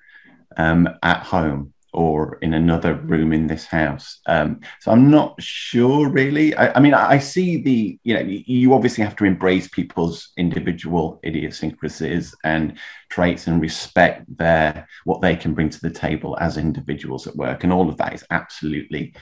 um, 0.58 0.90
at 1.02 1.24
home 1.24 1.74
or 1.94 2.40
in 2.42 2.56
another 2.56 2.96
room 2.96 3.32
in 3.32 3.46
this 3.46 3.66
house. 3.66 4.20
Um, 4.26 4.62
so 4.82 4.92
I'm 4.92 5.12
not 5.12 5.36
sure 5.42 6.10
really. 6.10 6.56
I, 6.56 6.74
I, 6.74 6.80
mean, 6.80 6.96
I 6.96 7.20
see 7.20 7.62
the, 7.62 8.00
you 8.04 8.16
know, 8.16 8.22
you 8.22 8.74
obviously 8.74 9.04
have 9.04 9.16
to 9.18 9.26
embrace 9.26 9.68
people's 9.68 10.32
individual 10.36 11.20
idiosyncrasies 11.24 12.34
and 12.44 12.80
traits 13.10 13.46
and 13.46 13.62
respect 13.62 14.26
their, 14.38 14.88
what 15.06 15.22
they 15.22 15.36
can 15.36 15.54
bring 15.54 15.70
to 15.70 15.82
the 15.82 15.92
table 15.92 16.36
as 16.42 16.58
individuals 16.58 17.28
at 17.28 17.36
work. 17.36 17.64
And 17.64 17.72
all 17.72 17.88
of 17.88 17.98
that 17.98 18.14
is 18.14 18.26
absolutely 18.32 19.14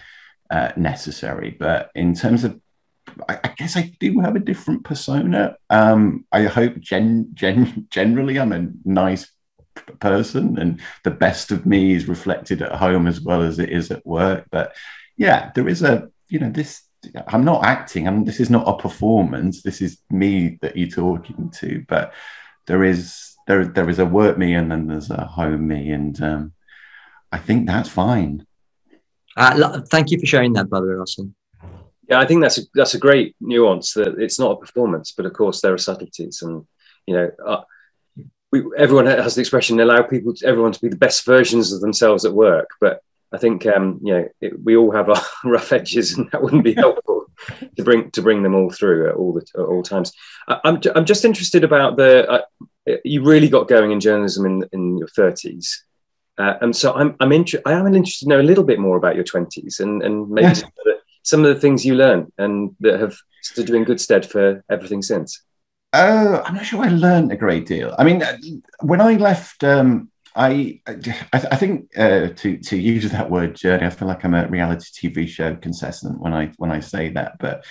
uh, 0.49 0.71
necessary. 0.77 1.55
But 1.59 1.91
in 1.93 2.15
terms 2.15 2.45
of 2.45 2.59
I, 3.27 3.39
I, 3.43 3.47
guess 3.57 3.77
I 3.77 3.91
do 3.99 4.19
have 4.19 4.35
a 4.35 4.39
different 4.39 4.83
persona. 4.83 5.55
Um, 5.69 6.25
I 6.31 6.43
hope 6.43 6.79
gen, 6.79 7.29
gen, 7.33 7.87
generally 7.89 8.39
I'm 8.39 8.51
a 8.51 8.67
nice 8.85 9.31
person 9.99 10.57
and 10.59 10.79
the 11.03 11.11
best 11.11 11.51
of 11.51 11.65
me 11.65 11.93
is 11.93 12.07
reflected 12.07 12.61
at 12.61 12.73
home 12.73 13.07
as 13.07 13.21
well 13.21 13.41
as 13.41 13.59
it 13.59 13.69
is 13.69 13.91
at 13.91 14.05
work. 14.05 14.45
But 14.51 14.75
yeah, 15.17 15.51
there 15.55 15.67
is 15.67 15.83
a, 15.83 16.09
you 16.29 16.39
know, 16.39 16.49
this, 16.49 16.83
I'm 17.27 17.45
not 17.45 17.65
acting. 17.65 18.07
I'm, 18.07 18.25
this 18.25 18.39
is 18.39 18.49
not 18.49 18.67
a 18.67 18.81
performance. 18.81 19.61
This 19.61 19.81
is 19.81 19.97
me 20.09 20.57
that 20.61 20.77
you're 20.77 20.89
talking 20.89 21.49
to. 21.59 21.83
But 21.87 22.13
there 22.67 22.83
is, 22.83 23.35
there, 23.47 23.65
there 23.65 23.89
is 23.89 23.99
a 23.99 24.05
work 24.05 24.37
me 24.37 24.53
and 24.53 24.71
then 24.71 24.87
there's 24.87 25.09
a 25.09 25.25
home 25.25 25.67
me. 25.67 25.91
And 25.91 26.21
um, 26.21 26.53
I 27.31 27.37
think 27.37 27.67
that's 27.67 27.89
fine. 27.89 28.45
Uh, 29.37 29.81
thank 29.89 30.11
you 30.11 30.19
for 30.19 30.25
sharing 30.25 30.53
that, 30.53 30.69
way, 30.69 30.79
Russell. 30.79 31.31
Yeah, 32.11 32.19
I 32.19 32.25
think 32.25 32.41
that's 32.41 32.57
a, 32.57 32.61
that's 32.73 32.93
a 32.93 32.99
great 32.99 33.37
nuance 33.39 33.93
that 33.93 34.19
it's 34.19 34.37
not 34.37 34.51
a 34.51 34.59
performance, 34.59 35.13
but 35.15 35.25
of 35.25 35.31
course 35.31 35.61
there 35.61 35.73
are 35.73 35.77
subtleties, 35.77 36.41
and 36.41 36.67
you 37.07 37.13
know, 37.15 37.31
uh, 37.47 37.61
we, 38.51 38.65
everyone 38.77 39.05
has 39.05 39.35
the 39.35 39.39
expression 39.39 39.79
allow 39.79 40.01
people, 40.01 40.33
to, 40.33 40.45
everyone 40.45 40.73
to 40.73 40.81
be 40.81 40.89
the 40.89 40.97
best 40.97 41.25
versions 41.25 41.71
of 41.71 41.79
themselves 41.79 42.25
at 42.25 42.33
work. 42.33 42.69
But 42.81 43.01
I 43.31 43.37
think 43.37 43.65
um, 43.65 44.01
you 44.03 44.13
know 44.13 44.27
it, 44.41 44.61
we 44.61 44.75
all 44.75 44.91
have 44.91 45.07
our 45.07 45.21
rough 45.45 45.71
edges, 45.71 46.17
and 46.17 46.29
that 46.31 46.43
wouldn't 46.43 46.65
be 46.65 46.73
helpful 46.85 47.27
to 47.77 47.83
bring 47.85 48.11
to 48.11 48.21
bring 48.21 48.43
them 48.43 48.55
all 48.55 48.69
through 48.69 49.07
at 49.07 49.15
all 49.15 49.31
the, 49.31 49.45
at 49.55 49.65
all 49.65 49.81
times. 49.81 50.11
I, 50.49 50.55
am 50.65 50.75
I'm, 50.75 50.81
I'm 50.93 51.05
just 51.05 51.23
interested 51.23 51.63
about 51.63 51.95
the 51.95 52.29
uh, 52.29 52.41
you 53.05 53.23
really 53.23 53.47
got 53.47 53.69
going 53.69 53.91
in 53.91 54.01
journalism 54.01 54.45
in 54.45 54.65
in 54.73 54.97
your 54.97 55.07
30s. 55.07 55.77
Uh, 56.37 56.55
and 56.59 56.75
so 56.75 56.93
I'm 56.93 57.15
I'm 57.21 57.31
inter- 57.31 57.61
I 57.65 57.71
am 57.71 57.87
interested 57.87 58.25
to 58.25 58.29
know 58.31 58.41
a 58.41 58.43
little 58.43 58.65
bit 58.65 58.79
more 58.79 58.97
about 58.97 59.15
your 59.15 59.23
20s 59.23 59.79
and 59.79 60.03
and 60.03 60.29
maybe 60.29 60.55
some, 60.55 60.67
of 60.67 60.73
the, 60.83 61.00
some 61.23 61.43
of 61.45 61.53
the 61.53 61.59
things 61.59 61.85
you 61.85 61.95
learned 61.95 62.31
and 62.37 62.75
that 62.79 62.99
have 62.99 63.15
stood 63.41 63.69
you 63.69 63.75
in 63.75 63.83
good 63.83 64.01
stead 64.01 64.25
for 64.25 64.63
everything 64.69 65.01
since. 65.01 65.43
Uh, 65.93 66.41
I'm 66.45 66.55
not 66.55 66.65
sure 66.65 66.83
I 66.83 66.89
learned 66.89 67.31
a 67.31 67.37
great 67.37 67.65
deal. 67.65 67.93
I 67.97 68.03
mean, 68.03 68.23
uh, 68.23 68.37
when 68.81 69.01
I 69.01 69.15
left, 69.15 69.63
um, 69.63 70.09
I, 70.35 70.79
I, 70.87 70.95
I 71.33 71.55
think 71.57 71.89
uh, 71.97 72.29
to 72.29 72.57
to 72.57 72.77
use 72.77 73.11
that 73.11 73.29
word 73.29 73.55
journey, 73.55 73.85
I 73.85 73.89
feel 73.89 74.07
like 74.07 74.23
I'm 74.23 74.33
a 74.33 74.47
reality 74.47 75.09
TV 75.09 75.27
show 75.27 75.55
contestant 75.55 76.21
when 76.21 76.33
I 76.33 76.51
when 76.57 76.71
I 76.71 76.79
say 76.79 77.09
that. 77.09 77.37
But 77.39 77.65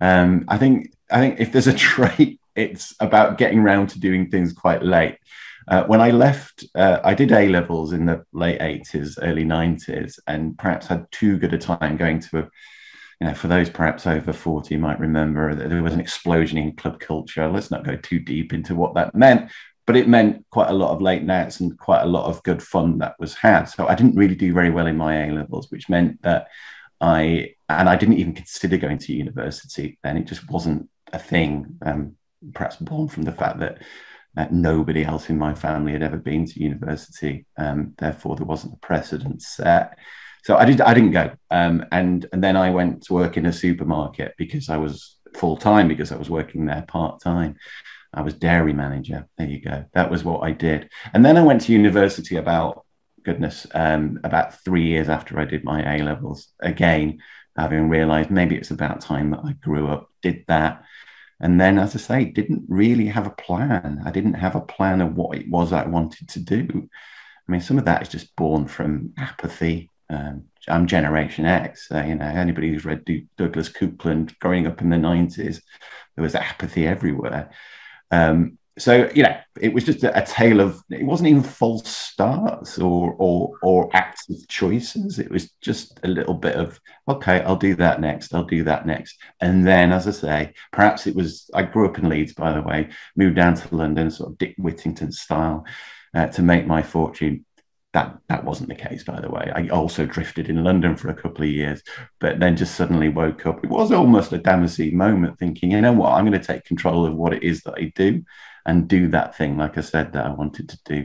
um, 0.00 0.46
I 0.48 0.56
think 0.56 0.92
I 1.10 1.20
think 1.20 1.40
if 1.40 1.52
there's 1.52 1.66
a 1.66 1.74
trait, 1.90 2.40
it's 2.54 2.94
about 3.00 3.36
getting 3.36 3.58
around 3.58 3.88
to 3.90 4.00
doing 4.00 4.30
things 4.30 4.54
quite 4.54 4.82
late. 4.82 5.18
Uh, 5.68 5.84
when 5.84 6.00
I 6.00 6.12
left, 6.12 6.64
uh, 6.76 7.00
I 7.02 7.12
did 7.12 7.32
A 7.32 7.48
levels 7.48 7.92
in 7.92 8.06
the 8.06 8.24
late 8.32 8.60
80s, 8.60 9.18
early 9.20 9.44
90s, 9.44 10.18
and 10.28 10.56
perhaps 10.56 10.86
had 10.86 11.10
too 11.10 11.38
good 11.38 11.52
a 11.52 11.58
time 11.58 11.96
going 11.96 12.20
to 12.20 12.38
a 12.38 12.48
you 13.20 13.26
know, 13.26 13.34
for 13.34 13.48
those 13.48 13.70
perhaps 13.70 14.06
over 14.06 14.32
40 14.32 14.76
might 14.76 15.00
remember 15.00 15.54
that 15.54 15.70
there 15.70 15.82
was 15.82 15.94
an 15.94 16.00
explosion 16.00 16.58
in 16.58 16.76
club 16.76 17.00
culture. 17.00 17.48
Let's 17.48 17.70
not 17.70 17.84
go 17.84 17.96
too 17.96 18.18
deep 18.18 18.52
into 18.52 18.74
what 18.74 18.94
that 18.94 19.14
meant, 19.14 19.50
but 19.86 19.96
it 19.96 20.08
meant 20.08 20.44
quite 20.50 20.68
a 20.68 20.74
lot 20.74 20.90
of 20.90 21.00
late 21.00 21.22
nights 21.22 21.60
and 21.60 21.78
quite 21.78 22.02
a 22.02 22.06
lot 22.06 22.26
of 22.26 22.42
good 22.42 22.62
fun 22.62 22.98
that 22.98 23.16
was 23.18 23.34
had. 23.34 23.64
So 23.64 23.86
I 23.86 23.94
didn't 23.94 24.16
really 24.16 24.34
do 24.34 24.52
very 24.52 24.70
well 24.70 24.86
in 24.86 24.96
my 24.96 25.26
A 25.26 25.32
levels, 25.32 25.70
which 25.70 25.88
meant 25.88 26.20
that 26.22 26.48
I, 27.00 27.54
and 27.68 27.88
I 27.88 27.96
didn't 27.96 28.18
even 28.18 28.34
consider 28.34 28.76
going 28.76 28.98
to 28.98 29.14
university 29.14 29.98
then. 30.02 30.18
It 30.18 30.26
just 30.26 30.50
wasn't 30.50 30.88
a 31.12 31.18
thing, 31.18 31.78
um, 31.82 32.16
perhaps 32.52 32.76
born 32.76 33.08
from 33.08 33.22
the 33.22 33.32
fact 33.32 33.60
that 33.60 33.78
uh, 34.36 34.46
nobody 34.50 35.04
else 35.04 35.30
in 35.30 35.38
my 35.38 35.54
family 35.54 35.92
had 35.92 36.02
ever 36.02 36.18
been 36.18 36.44
to 36.44 36.62
university. 36.62 37.46
Um, 37.56 37.94
therefore, 37.96 38.36
there 38.36 38.44
wasn't 38.44 38.74
a 38.74 38.86
precedent 38.86 39.40
set 39.40 39.96
so 40.46 40.56
I 40.56 40.64
did. 40.64 40.80
I 40.80 40.94
didn't 40.94 41.10
go, 41.10 41.32
um, 41.50 41.84
and 41.90 42.24
and 42.32 42.42
then 42.42 42.56
I 42.56 42.70
went 42.70 43.02
to 43.06 43.14
work 43.14 43.36
in 43.36 43.46
a 43.46 43.52
supermarket 43.52 44.34
because 44.38 44.68
I 44.68 44.76
was 44.76 45.16
full 45.34 45.56
time 45.56 45.88
because 45.88 46.12
I 46.12 46.16
was 46.16 46.30
working 46.30 46.66
there 46.66 46.84
part 46.86 47.20
time. 47.20 47.56
I 48.14 48.22
was 48.22 48.34
dairy 48.34 48.72
manager. 48.72 49.26
There 49.36 49.48
you 49.48 49.60
go. 49.60 49.86
That 49.94 50.08
was 50.08 50.22
what 50.22 50.44
I 50.44 50.52
did, 50.52 50.88
and 51.12 51.24
then 51.24 51.36
I 51.36 51.42
went 51.42 51.62
to 51.62 51.72
university 51.72 52.36
about 52.36 52.86
goodness 53.24 53.66
um, 53.74 54.20
about 54.22 54.62
three 54.64 54.86
years 54.86 55.08
after 55.08 55.36
I 55.40 55.46
did 55.46 55.64
my 55.64 55.96
A 55.96 56.04
levels. 56.04 56.46
Again, 56.60 57.18
having 57.58 57.88
realised 57.88 58.30
maybe 58.30 58.54
it's 58.54 58.70
about 58.70 59.00
time 59.00 59.32
that 59.32 59.40
I 59.44 59.54
grew 59.54 59.88
up, 59.88 60.12
did 60.22 60.44
that. 60.46 60.84
And 61.40 61.60
then, 61.60 61.76
as 61.76 61.96
I 61.96 61.98
say, 61.98 62.24
didn't 62.26 62.66
really 62.68 63.06
have 63.06 63.26
a 63.26 63.30
plan. 63.30 64.00
I 64.04 64.12
didn't 64.12 64.34
have 64.34 64.54
a 64.54 64.60
plan 64.60 65.00
of 65.00 65.16
what 65.16 65.36
it 65.36 65.50
was 65.50 65.72
I 65.72 65.84
wanted 65.86 66.28
to 66.28 66.38
do. 66.38 66.88
I 67.48 67.52
mean, 67.52 67.60
some 67.60 67.78
of 67.78 67.86
that 67.86 68.02
is 68.02 68.08
just 68.08 68.36
born 68.36 68.68
from 68.68 69.12
apathy, 69.18 69.90
um, 70.10 70.44
I'm 70.68 70.86
Generation 70.86 71.44
X. 71.44 71.88
Uh, 71.92 72.02
you 72.02 72.14
know, 72.14 72.24
anybody 72.24 72.70
who's 72.70 72.84
read 72.84 73.04
D- 73.04 73.26
Douglas 73.36 73.68
Coupland 73.68 74.38
growing 74.38 74.66
up 74.66 74.80
in 74.80 74.90
the 74.90 74.96
90s, 74.96 75.60
there 76.14 76.22
was 76.22 76.34
apathy 76.34 76.86
everywhere. 76.86 77.50
Um, 78.10 78.58
so 78.78 79.10
you 79.14 79.22
know, 79.22 79.36
it 79.58 79.72
was 79.72 79.84
just 79.84 80.04
a, 80.04 80.16
a, 80.18 80.24
tale 80.24 80.60
of. 80.60 80.82
It 80.90 81.04
wasn't 81.04 81.30
even 81.30 81.42
false 81.42 81.88
starts 81.88 82.78
or 82.78 83.14
or 83.18 83.52
or 83.62 83.90
active 83.94 84.46
choices. 84.48 85.18
It 85.18 85.30
was 85.30 85.50
just 85.62 85.98
a 86.02 86.08
little 86.08 86.34
bit 86.34 86.56
of 86.56 86.78
okay, 87.08 87.40
I'll 87.40 87.56
do 87.56 87.74
that 87.76 88.02
next. 88.02 88.34
I'll 88.34 88.44
do 88.44 88.64
that 88.64 88.86
next, 88.86 89.16
and 89.40 89.66
then, 89.66 89.92
as 89.92 90.06
I 90.06 90.10
say, 90.10 90.52
perhaps 90.72 91.06
it 91.06 91.14
was. 91.14 91.48
I 91.54 91.62
grew 91.62 91.88
up 91.88 91.98
in 91.98 92.08
Leeds, 92.10 92.34
by 92.34 92.52
the 92.52 92.60
way. 92.60 92.90
Moved 93.16 93.36
down 93.36 93.54
to 93.54 93.74
London, 93.74 94.10
sort 94.10 94.32
of 94.32 94.38
Dick 94.38 94.54
Whittington 94.58 95.10
style, 95.10 95.64
uh, 96.14 96.26
to 96.28 96.42
make 96.42 96.66
my 96.66 96.82
fortune 96.82 97.45
that 97.96 98.18
that 98.28 98.44
wasn't 98.44 98.68
the 98.68 98.74
case 98.74 99.02
by 99.04 99.18
the 99.18 99.30
way. 99.30 99.50
I 99.54 99.68
also 99.68 100.04
drifted 100.04 100.50
in 100.50 100.62
london 100.62 100.96
for 100.96 101.08
a 101.08 101.20
couple 101.22 101.44
of 101.44 101.50
years 101.50 101.82
but 102.20 102.38
then 102.38 102.54
just 102.54 102.74
suddenly 102.74 103.08
woke 103.08 103.46
up. 103.46 103.64
It 103.64 103.70
was 103.70 103.90
almost 103.90 104.32
a 104.32 104.38
damascene 104.38 104.96
moment 104.96 105.38
thinking 105.38 105.70
you 105.70 105.80
know 105.80 105.94
what? 105.94 106.12
I'm 106.12 106.26
going 106.26 106.38
to 106.38 106.46
take 106.46 106.64
control 106.64 107.06
of 107.06 107.14
what 107.14 107.32
it 107.32 107.42
is 107.42 107.62
that 107.62 107.78
i 107.78 107.90
do 107.96 108.22
and 108.66 108.86
do 108.86 109.08
that 109.08 109.34
thing 109.38 109.56
like 109.56 109.78
i 109.78 109.80
said 109.80 110.12
that 110.12 110.26
i 110.26 110.30
wanted 110.40 110.68
to 110.68 110.78
do 110.84 110.98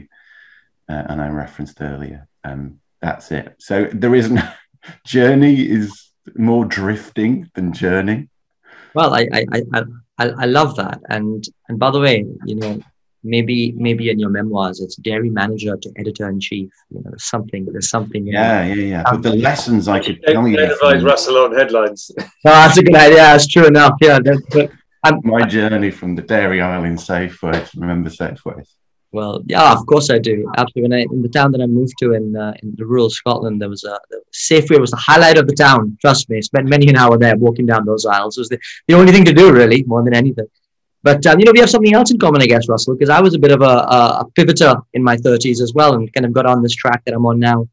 uh, 0.90 1.04
and 1.08 1.22
i 1.22 1.28
referenced 1.28 1.80
earlier. 1.80 2.28
Um, 2.44 2.80
that's 3.00 3.32
it. 3.32 3.56
So 3.58 3.88
there 3.92 4.14
isn't 4.14 4.40
journey 5.06 5.54
is 5.78 6.10
more 6.36 6.66
drifting 6.66 7.50
than 7.54 7.72
journey. 7.72 8.28
Well 8.94 9.14
I, 9.14 9.26
I 9.32 9.46
i 9.56 9.82
i 10.18 10.24
i 10.44 10.46
love 10.58 10.76
that. 10.76 11.00
And 11.08 11.42
and 11.68 11.78
by 11.78 11.90
the 11.90 12.00
way 12.00 12.26
you 12.44 12.56
know 12.56 12.82
maybe 13.24 13.72
maybe 13.76 14.10
in 14.10 14.18
your 14.18 14.30
memoirs 14.30 14.80
it's 14.80 14.96
dairy 14.96 15.30
manager 15.30 15.76
to 15.76 15.90
editor 15.96 16.28
in 16.28 16.40
chief 16.40 16.72
you 16.90 17.00
know 17.04 17.12
something 17.18 17.64
there's 17.70 17.88
something 17.88 18.26
yeah 18.26 18.64
yeah 18.64 18.74
yeah. 18.74 19.02
But 19.08 19.22
the 19.22 19.36
lessons 19.36 19.88
i 19.88 20.00
could 20.00 20.22
tell 20.22 20.46
you 20.46 20.58
advise 20.58 21.02
russell 21.04 21.38
on 21.38 21.54
headlines. 21.54 22.10
No, 22.44 22.50
that's 22.50 22.78
a 22.78 22.82
good 22.82 22.96
idea 22.96 23.18
that's 23.18 23.46
true 23.46 23.66
enough 23.66 23.94
yeah 24.00 24.18
but 24.50 24.70
I'm, 25.04 25.20
my 25.24 25.42
journey 25.42 25.90
from 25.90 26.14
the 26.14 26.22
dairy 26.22 26.60
aisle 26.60 26.84
in 26.84 26.96
Safeway 26.96 27.68
remember 27.76 28.10
Safeways 28.10 28.74
well 29.12 29.42
yeah 29.46 29.72
of 29.72 29.86
course 29.86 30.10
i 30.10 30.18
do 30.18 30.50
absolutely. 30.56 30.82
When 30.82 30.92
I, 30.92 31.02
in 31.12 31.22
the 31.22 31.28
town 31.28 31.52
that 31.52 31.60
i 31.60 31.66
moved 31.66 31.94
to 32.00 32.14
in 32.14 32.34
uh, 32.34 32.54
in 32.62 32.74
the 32.76 32.86
rural 32.86 33.10
scotland 33.10 33.60
there 33.60 33.68
was 33.68 33.84
a 33.84 34.00
safeway 34.32 34.80
was 34.80 34.90
the 34.90 34.96
highlight 34.96 35.38
of 35.38 35.46
the 35.46 35.54
town 35.54 35.96
trust 36.00 36.28
me 36.30 36.42
spent 36.42 36.66
many 36.66 36.88
an 36.88 36.96
hour 36.96 37.16
there 37.18 37.36
walking 37.36 37.66
down 37.66 37.84
those 37.84 38.06
aisles. 38.06 38.36
It 38.36 38.40
was 38.40 38.48
the, 38.48 38.58
the 38.88 38.94
only 38.94 39.12
thing 39.12 39.24
to 39.26 39.32
do 39.32 39.52
really 39.52 39.84
more 39.86 40.02
than 40.02 40.14
anything 40.14 40.48
but 41.02 41.24
um, 41.26 41.38
you 41.38 41.44
know, 41.44 41.52
we 41.52 41.60
have 41.60 41.70
something 41.70 41.94
else 41.94 42.10
in 42.10 42.18
common, 42.18 42.42
I 42.42 42.46
guess, 42.46 42.68
Russell, 42.68 42.94
because 42.94 43.10
I 43.10 43.20
was 43.20 43.34
a 43.34 43.38
bit 43.38 43.50
of 43.50 43.62
a, 43.62 43.64
a, 43.64 44.26
pivoter 44.38 44.80
in 44.92 45.02
my 45.02 45.16
30s 45.16 45.60
as 45.60 45.72
well, 45.74 45.94
and 45.94 46.12
kind 46.12 46.24
of 46.24 46.32
got 46.32 46.46
on 46.46 46.62
this 46.62 46.74
track 46.74 47.04
that 47.04 47.14
I'm 47.14 47.26
on 47.26 47.38
now 47.40 47.68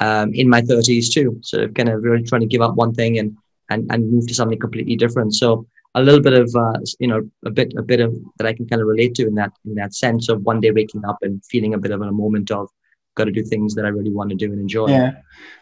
um, 0.00 0.32
in 0.34 0.48
my 0.48 0.62
30s 0.62 1.12
too. 1.12 1.38
So 1.42 1.68
kind 1.68 1.90
of 1.90 2.02
really 2.02 2.22
trying 2.22 2.40
to 2.40 2.46
give 2.46 2.62
up 2.62 2.74
one 2.74 2.94
thing 2.94 3.18
and 3.18 3.36
and 3.68 3.86
and 3.90 4.10
move 4.10 4.26
to 4.28 4.34
something 4.34 4.58
completely 4.58 4.96
different. 4.96 5.34
So 5.34 5.66
a 5.94 6.02
little 6.02 6.20
bit 6.20 6.32
of 6.32 6.54
uh, 6.56 6.80
you 6.98 7.08
know 7.08 7.28
a 7.44 7.50
bit 7.50 7.74
a 7.76 7.82
bit 7.82 8.00
of 8.00 8.16
that 8.38 8.46
I 8.46 8.54
can 8.54 8.66
kind 8.66 8.80
of 8.80 8.88
relate 8.88 9.14
to 9.16 9.26
in 9.26 9.34
that 9.34 9.52
in 9.66 9.74
that 9.74 9.94
sense 9.94 10.28
of 10.28 10.42
one 10.42 10.60
day 10.60 10.70
waking 10.70 11.04
up 11.04 11.18
and 11.22 11.44
feeling 11.44 11.74
a 11.74 11.78
bit 11.78 11.90
of 11.90 12.00
a 12.00 12.10
moment 12.10 12.50
of 12.50 12.70
got 13.14 13.24
to 13.24 13.32
do 13.32 13.42
things 13.42 13.74
that 13.74 13.84
I 13.84 13.88
really 13.88 14.12
want 14.12 14.30
to 14.30 14.36
do 14.36 14.52
and 14.52 14.60
enjoy. 14.60 14.88
Yeah. 14.88 15.12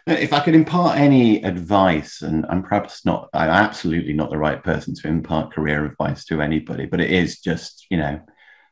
If 0.07 0.33
I 0.33 0.39
could 0.39 0.55
impart 0.55 0.97
any 0.97 1.43
advice, 1.43 2.21
and 2.21 2.45
I'm 2.49 2.63
perhaps 2.63 3.05
not, 3.05 3.29
I'm 3.33 3.49
absolutely 3.49 4.13
not 4.13 4.29
the 4.29 4.37
right 4.37 4.63
person 4.63 4.95
to 4.95 5.07
impart 5.07 5.53
career 5.53 5.85
advice 5.85 6.25
to 6.25 6.41
anybody, 6.41 6.85
but 6.85 7.01
it 7.01 7.11
is 7.11 7.39
just, 7.39 7.85
you 7.89 7.97
know, 7.97 8.19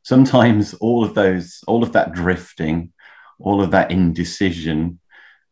sometimes 0.03 0.73
all 0.75 1.03
of 1.03 1.15
those, 1.15 1.63
all 1.67 1.83
of 1.83 1.93
that 1.93 2.13
drifting, 2.13 2.93
all 3.39 3.61
of 3.61 3.71
that 3.71 3.91
indecision, 3.91 4.99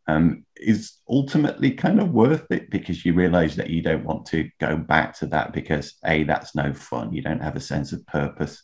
um, 0.08 0.46
is 0.56 0.94
ultimately 1.10 1.72
kind 1.72 2.00
of 2.00 2.12
worth 2.12 2.50
it 2.52 2.70
because 2.70 3.04
you 3.06 3.14
realize 3.14 3.56
that 3.56 3.70
you 3.70 3.82
don't 3.82 4.06
want 4.06 4.26
to 4.28 4.50
go 4.60 4.78
back 4.78 5.18
to 5.18 5.26
that 5.28 5.52
because 5.52 5.96
a 6.06 6.24
that's 6.24 6.56
no 6.56 6.74
fun 6.74 7.12
you 7.12 7.22
don't 7.22 7.42
have 7.42 7.56
a 7.56 7.60
sense 7.60 7.92
of 7.92 8.06
purpose 8.06 8.62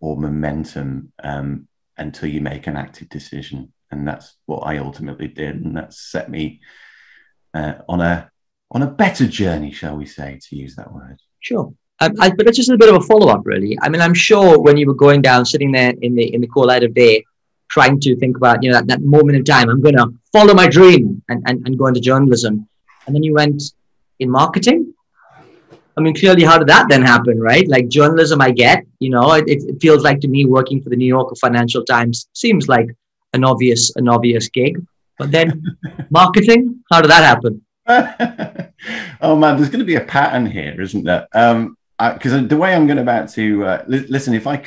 or 0.00 0.16
momentum 0.16 1.12
um, 1.22 1.66
until 1.96 2.28
you 2.28 2.40
make 2.40 2.66
an 2.66 2.76
active 2.76 3.08
decision 3.08 3.72
and 3.90 4.06
that's 4.06 4.36
what 4.46 4.60
i 4.60 4.78
ultimately 4.78 5.28
did 5.28 5.56
and 5.56 5.76
that 5.76 5.92
set 5.92 6.30
me 6.30 6.60
uh, 7.56 7.74
on 7.88 8.00
a 8.00 8.30
on 8.70 8.82
a 8.82 8.86
better 8.86 9.26
journey 9.26 9.70
shall 9.70 9.96
we 9.96 10.06
say 10.06 10.38
to 10.48 10.56
use 10.56 10.74
that 10.76 10.92
word. 10.92 11.20
Sure. 11.40 11.72
Um, 12.00 12.12
I, 12.20 12.30
but 12.30 12.46
it's 12.46 12.56
just 12.56 12.68
a 12.68 12.76
bit 12.76 12.92
of 12.92 12.96
a 12.96 13.06
follow-up 13.06 13.42
really. 13.44 13.78
I 13.82 13.88
mean 13.88 14.02
i'm 14.02 14.14
sure 14.14 14.60
when 14.60 14.76
you 14.76 14.86
were 14.86 14.94
going 15.06 15.22
down 15.22 15.46
sitting 15.46 15.72
there 15.72 15.92
in 16.02 16.14
the 16.14 16.34
in 16.34 16.40
the 16.40 16.48
cool 16.48 16.66
light 16.66 16.84
of 16.84 16.92
day 16.94 17.24
trying 17.68 17.98
to 18.00 18.16
think 18.16 18.36
about 18.36 18.62
you 18.62 18.70
know 18.70 18.76
that, 18.76 18.86
that 18.88 19.02
moment 19.02 19.36
in 19.38 19.44
time 19.44 19.68
i'm 19.70 19.80
going 19.80 19.96
to 19.96 20.08
follow 20.32 20.54
my 20.54 20.68
dream 20.68 21.22
and, 21.28 21.42
and, 21.46 21.66
and 21.66 21.78
go 21.78 21.86
into 21.86 22.00
journalism. 22.00 22.68
And 23.06 23.14
then 23.14 23.22
you 23.22 23.34
went 23.34 23.62
in 24.18 24.28
marketing. 24.30 24.92
I 25.96 26.02
mean 26.02 26.14
clearly 26.14 26.44
how 26.44 26.58
did 26.58 26.68
that 26.68 26.88
then 26.90 27.02
happen 27.02 27.40
right? 27.40 27.66
Like 27.66 27.88
journalism 27.88 28.42
i 28.42 28.50
get 28.50 28.84
you 28.98 29.10
know 29.10 29.32
it, 29.32 29.44
it 29.48 29.80
feels 29.80 30.02
like 30.02 30.20
to 30.20 30.28
me 30.28 30.44
working 30.44 30.82
for 30.82 30.90
the 30.90 30.96
new 30.96 31.12
york 31.16 31.34
financial 31.40 31.84
times 31.84 32.28
seems 32.34 32.68
like 32.68 32.88
an 33.36 33.44
obvious 33.44 33.94
an 33.96 34.08
obvious 34.08 34.48
gig 34.48 34.74
but 35.18 35.30
then 35.30 35.62
marketing 36.10 36.62
how 36.90 37.00
did 37.00 37.10
that 37.10 37.24
happen 37.32 37.62
oh 39.20 39.36
man 39.36 39.56
there's 39.56 39.70
going 39.70 39.86
to 39.86 39.92
be 39.94 39.96
a 39.96 40.04
pattern 40.16 40.46
here 40.46 40.80
isn't 40.80 41.04
there 41.04 41.26
um 41.34 41.76
because 42.14 42.32
the 42.48 42.56
way 42.56 42.74
i'm 42.74 42.86
going 42.86 42.98
about 42.98 43.28
to 43.28 43.64
uh, 43.64 43.84
li- 43.86 44.06
listen 44.08 44.34
if 44.34 44.46
i 44.46 44.62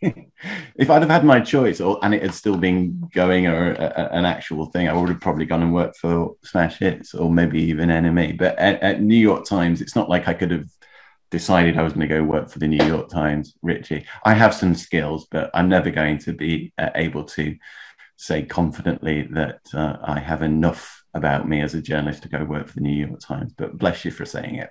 if 0.76 0.90
I'd 0.90 1.02
have 1.02 1.10
had 1.10 1.24
my 1.24 1.40
choice, 1.40 1.80
or 1.80 1.98
and 2.02 2.14
it 2.14 2.22
had 2.22 2.34
still 2.34 2.56
been 2.56 3.08
going 3.12 3.46
or 3.46 3.72
a, 3.72 3.92
a, 3.96 4.16
an 4.18 4.24
actual 4.24 4.66
thing, 4.66 4.88
I 4.88 4.92
would 4.92 5.08
have 5.08 5.20
probably 5.20 5.44
gone 5.44 5.62
and 5.62 5.74
worked 5.74 5.96
for 5.96 6.36
Smash 6.44 6.78
Hits 6.78 7.14
or 7.14 7.30
maybe 7.30 7.60
even 7.62 7.88
NME. 7.88 8.38
But 8.38 8.56
at, 8.58 8.80
at 8.82 9.02
New 9.02 9.16
York 9.16 9.44
Times, 9.44 9.80
it's 9.80 9.96
not 9.96 10.08
like 10.08 10.28
I 10.28 10.34
could 10.34 10.52
have 10.52 10.68
decided 11.30 11.76
I 11.76 11.82
was 11.82 11.92
going 11.92 12.08
to 12.08 12.14
go 12.14 12.22
work 12.22 12.48
for 12.50 12.58
the 12.58 12.68
New 12.68 12.84
York 12.86 13.08
Times, 13.08 13.54
Richie. 13.62 14.06
I 14.24 14.34
have 14.34 14.54
some 14.54 14.74
skills, 14.74 15.26
but 15.30 15.50
I'm 15.52 15.68
never 15.68 15.90
going 15.90 16.18
to 16.18 16.32
be 16.32 16.72
uh, 16.78 16.90
able 16.94 17.24
to 17.24 17.56
say 18.18 18.42
confidently 18.42 19.22
that 19.30 19.60
uh, 19.72 19.96
I 20.02 20.18
have 20.18 20.42
enough 20.42 21.04
about 21.14 21.48
me 21.48 21.60
as 21.60 21.74
a 21.74 21.80
journalist 21.80 22.24
to 22.24 22.28
go 22.28 22.44
work 22.44 22.66
for 22.66 22.74
the 22.74 22.80
New 22.80 23.06
York 23.06 23.20
Times. 23.20 23.52
But 23.56 23.78
bless 23.78 24.04
you 24.04 24.10
for 24.10 24.24
saying 24.24 24.56
it. 24.56 24.70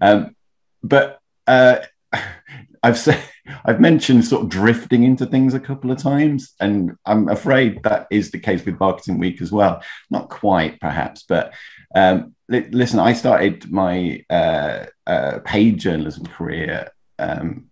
Um, 0.00 0.36
but 0.82 1.18
uh, 1.48 1.78
I've 2.82 2.98
said 2.98 3.20
I've 3.64 3.80
mentioned 3.80 4.24
sort 4.24 4.44
of 4.44 4.48
drifting 4.48 5.02
into 5.02 5.26
things 5.26 5.54
a 5.54 5.60
couple 5.60 5.90
of 5.90 5.98
times, 5.98 6.54
and 6.60 6.92
I'm 7.04 7.28
afraid 7.28 7.82
that 7.82 8.06
is 8.10 8.30
the 8.30 8.38
case 8.38 8.64
with 8.64 8.78
Marketing 8.78 9.18
Week 9.18 9.42
as 9.42 9.50
well. 9.50 9.82
Not 10.08 10.30
quite, 10.30 10.80
perhaps, 10.80 11.24
but 11.28 11.52
um, 11.96 12.34
li- 12.48 12.68
listen, 12.70 13.00
I 13.00 13.12
started 13.14 13.70
my 13.72 14.24
uh, 14.30 14.86
uh, 15.04 15.40
paid 15.44 15.80
journalism 15.80 16.26
career 16.26 16.92
um, 17.18 17.66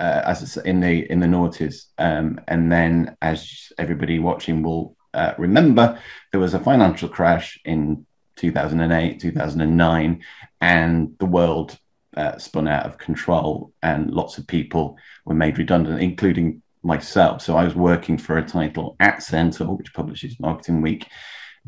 uh, 0.00 0.22
as 0.24 0.56
in 0.56 0.80
the 0.80 1.10
in 1.12 1.20
the 1.20 1.26
noughties, 1.26 1.86
um, 1.98 2.40
and 2.48 2.72
then 2.72 3.16
as 3.20 3.70
everybody 3.78 4.18
watching 4.18 4.62
will 4.62 4.96
uh, 5.12 5.34
remember, 5.36 5.98
there 6.30 6.40
was 6.40 6.54
a 6.54 6.60
financial 6.60 7.08
crash 7.08 7.60
in 7.64 8.06
2008, 8.36 9.20
2009, 9.20 10.22
and 10.62 11.14
the 11.18 11.26
world 11.26 11.78
uh, 12.16 12.38
spun 12.38 12.66
out 12.66 12.86
of 12.86 12.96
control, 12.96 13.72
and 13.82 14.10
lots 14.10 14.38
of 14.38 14.46
people 14.46 14.96
were 15.26 15.34
made 15.34 15.58
redundant, 15.58 16.00
including 16.00 16.62
myself. 16.82 17.42
So 17.42 17.56
I 17.56 17.64
was 17.64 17.74
working 17.74 18.16
for 18.16 18.38
a 18.38 18.46
title 18.46 18.96
at 19.00 19.22
Centaur, 19.22 19.76
which 19.76 19.92
publishes 19.92 20.40
Marketing 20.40 20.80
Week, 20.80 21.06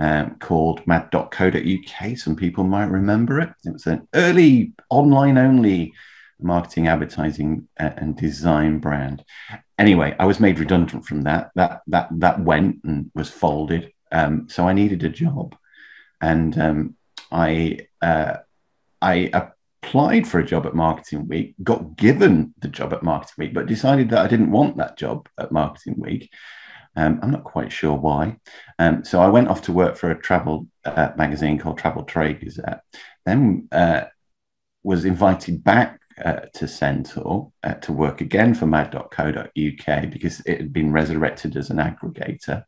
um, 0.00 0.36
called 0.36 0.86
mad.co.uk. 0.86 2.16
Some 2.16 2.36
people 2.36 2.64
might 2.64 2.90
remember 2.90 3.40
it. 3.40 3.50
It 3.66 3.74
was 3.74 3.86
an 3.86 4.08
early 4.14 4.72
online 4.88 5.36
only 5.36 5.92
marketing, 6.42 6.88
advertising, 6.88 7.68
uh, 7.78 7.90
and 7.96 8.16
design 8.16 8.78
brand. 8.78 9.24
Anyway, 9.78 10.14
I 10.18 10.26
was 10.26 10.40
made 10.40 10.58
redundant 10.58 11.06
from 11.06 11.22
that. 11.22 11.50
That 11.54 11.82
that 11.88 12.08
that 12.12 12.40
went 12.40 12.80
and 12.84 13.10
was 13.14 13.30
folded. 13.30 13.92
Um, 14.10 14.48
so 14.48 14.68
I 14.68 14.72
needed 14.72 15.02
a 15.04 15.08
job, 15.08 15.56
and 16.20 16.58
um, 16.58 16.96
I 17.30 17.86
uh, 18.00 18.36
I 19.00 19.30
applied 19.32 20.26
for 20.26 20.38
a 20.38 20.46
job 20.46 20.66
at 20.66 20.74
Marketing 20.74 21.26
Week, 21.26 21.54
got 21.62 21.96
given 21.96 22.54
the 22.58 22.68
job 22.68 22.92
at 22.92 23.02
Marketing 23.02 23.34
Week, 23.38 23.54
but 23.54 23.66
decided 23.66 24.10
that 24.10 24.24
I 24.24 24.28
didn't 24.28 24.52
want 24.52 24.76
that 24.76 24.96
job 24.96 25.28
at 25.38 25.52
Marketing 25.52 25.94
Week. 25.98 26.30
Um, 26.94 27.20
I'm 27.22 27.30
not 27.30 27.44
quite 27.44 27.72
sure 27.72 27.96
why. 27.96 28.36
Um, 28.78 29.04
so 29.04 29.20
I 29.20 29.28
went 29.28 29.48
off 29.48 29.62
to 29.62 29.72
work 29.72 29.96
for 29.96 30.10
a 30.10 30.20
travel 30.20 30.66
uh, 30.84 31.10
magazine 31.16 31.58
called 31.58 31.78
Travel 31.78 32.04
Trade 32.04 32.40
Gazette. 32.40 32.82
Then 33.24 33.68
uh, 33.72 34.04
was 34.82 35.04
invited 35.04 35.64
back 35.64 36.00
uh, 36.22 36.40
to 36.54 36.68
Centaur 36.68 37.52
uh, 37.62 37.74
to 37.74 37.92
work 37.92 38.20
again 38.20 38.54
for 38.54 38.66
mad.co.uk 38.66 40.10
because 40.10 40.40
it 40.40 40.58
had 40.58 40.72
been 40.72 40.92
resurrected 40.92 41.56
as 41.56 41.70
an 41.70 41.78
aggregator. 41.78 42.64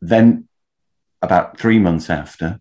Then, 0.00 0.48
about 1.22 1.58
three 1.58 1.78
months 1.78 2.10
after, 2.10 2.60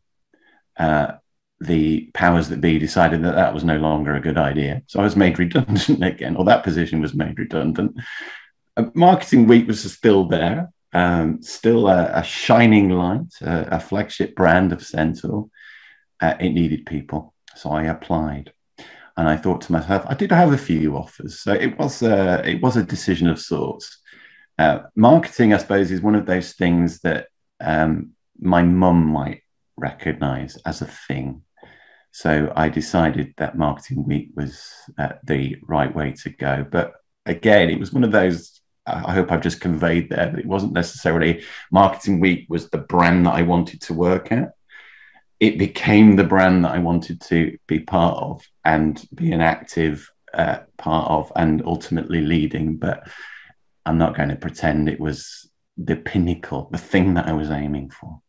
uh, 0.77 1.13
the 1.59 2.09
powers 2.13 2.49
that 2.49 2.61
be 2.61 2.79
decided 2.79 3.23
that 3.23 3.35
that 3.35 3.53
was 3.53 3.63
no 3.63 3.77
longer 3.77 4.15
a 4.15 4.21
good 4.21 4.37
idea. 4.37 4.83
So 4.87 4.99
I 4.99 5.03
was 5.03 5.15
made 5.15 5.39
redundant 5.39 6.03
again, 6.03 6.35
or 6.35 6.45
that 6.45 6.63
position 6.63 7.01
was 7.01 7.13
made 7.13 7.39
redundant. 7.39 7.95
Marketing 8.93 9.47
Week 9.47 9.67
was 9.67 9.91
still 9.93 10.25
there, 10.27 10.69
um, 10.93 11.41
still 11.41 11.87
a, 11.87 12.11
a, 12.19 12.23
shining 12.23 12.89
light, 12.89 13.33
a, 13.41 13.75
a, 13.75 13.79
flagship 13.79 14.35
brand 14.35 14.73
of 14.73 14.83
Centaur. 14.83 15.49
Uh, 16.21 16.35
it 16.39 16.49
needed 16.49 16.85
people, 16.85 17.33
so 17.55 17.71
I 17.71 17.83
applied, 17.83 18.51
and 19.17 19.27
I 19.29 19.37
thought 19.37 19.61
to 19.61 19.71
myself, 19.71 20.03
I 20.07 20.13
did 20.13 20.31
have 20.31 20.51
a 20.51 20.57
few 20.57 20.97
offers, 20.97 21.39
so 21.39 21.53
it 21.53 21.77
was 21.77 22.01
a, 22.01 22.41
it 22.47 22.61
was 22.61 22.75
a 22.77 22.83
decision 22.83 23.29
of 23.29 23.39
sorts. 23.39 23.99
Uh, 24.57 24.79
marketing, 24.95 25.53
I 25.53 25.57
suppose, 25.57 25.91
is 25.91 26.01
one 26.01 26.15
of 26.15 26.25
those 26.25 26.53
things 26.53 27.01
that 27.01 27.27
um, 27.61 28.11
my 28.39 28.61
mum 28.61 29.05
might 29.05 29.41
recognize 29.77 30.57
as 30.65 30.81
a 30.81 30.85
thing. 30.85 31.41
So 32.11 32.51
I 32.55 32.69
decided 32.69 33.33
that 33.37 33.57
Marketing 33.57 34.05
Week 34.05 34.29
was 34.35 34.71
uh, 34.97 35.13
the 35.23 35.57
right 35.63 35.93
way 35.93 36.13
to 36.23 36.29
go. 36.29 36.65
But 36.69 36.93
again, 37.25 37.69
it 37.69 37.79
was 37.79 37.91
one 37.91 38.05
of 38.05 38.11
those. 38.11 38.61
I 38.87 39.13
hope 39.13 39.31
I've 39.31 39.41
just 39.41 39.59
conveyed 39.59 40.09
there 40.09 40.29
that 40.29 40.39
it 40.39 40.45
wasn't 40.45 40.73
necessarily 40.73 41.43
Marketing 41.71 42.19
Week 42.19 42.45
was 42.47 42.69
the 42.69 42.77
brand 42.77 43.25
that 43.25 43.33
I 43.33 43.41
wanted 43.41 43.81
to 43.81 43.93
work 43.93 44.31
at. 44.31 44.53
It 45.39 45.57
became 45.57 46.15
the 46.15 46.23
brand 46.23 46.63
that 46.65 46.71
I 46.71 46.79
wanted 46.79 47.21
to 47.21 47.57
be 47.67 47.79
part 47.79 48.17
of 48.21 48.47
and 48.63 49.03
be 49.13 49.31
an 49.31 49.41
active 49.41 50.09
uh, 50.33 50.59
part 50.77 51.09
of 51.09 51.31
and 51.35 51.61
ultimately 51.65 52.21
leading. 52.21 52.77
But 52.77 53.07
I'm 53.85 53.97
not 53.97 54.15
going 54.15 54.29
to 54.29 54.35
pretend 54.35 54.89
it 54.89 54.99
was 54.99 55.49
the 55.77 55.95
pinnacle, 55.95 56.69
the 56.71 56.77
thing 56.77 57.15
that 57.15 57.27
I 57.27 57.33
was 57.33 57.51
aiming 57.51 57.91
for. 57.91 58.21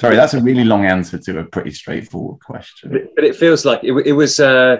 Sorry, 0.00 0.14
that's 0.14 0.34
a 0.34 0.40
really 0.40 0.64
long 0.64 0.84
answer 0.84 1.18
to 1.18 1.40
a 1.40 1.44
pretty 1.44 1.72
straightforward 1.72 2.40
question. 2.40 3.08
But 3.14 3.24
it, 3.24 3.34
feels 3.34 3.64
like 3.64 3.82
it, 3.82 3.92
it 4.06 4.12
was 4.12 4.38
uh, 4.38 4.76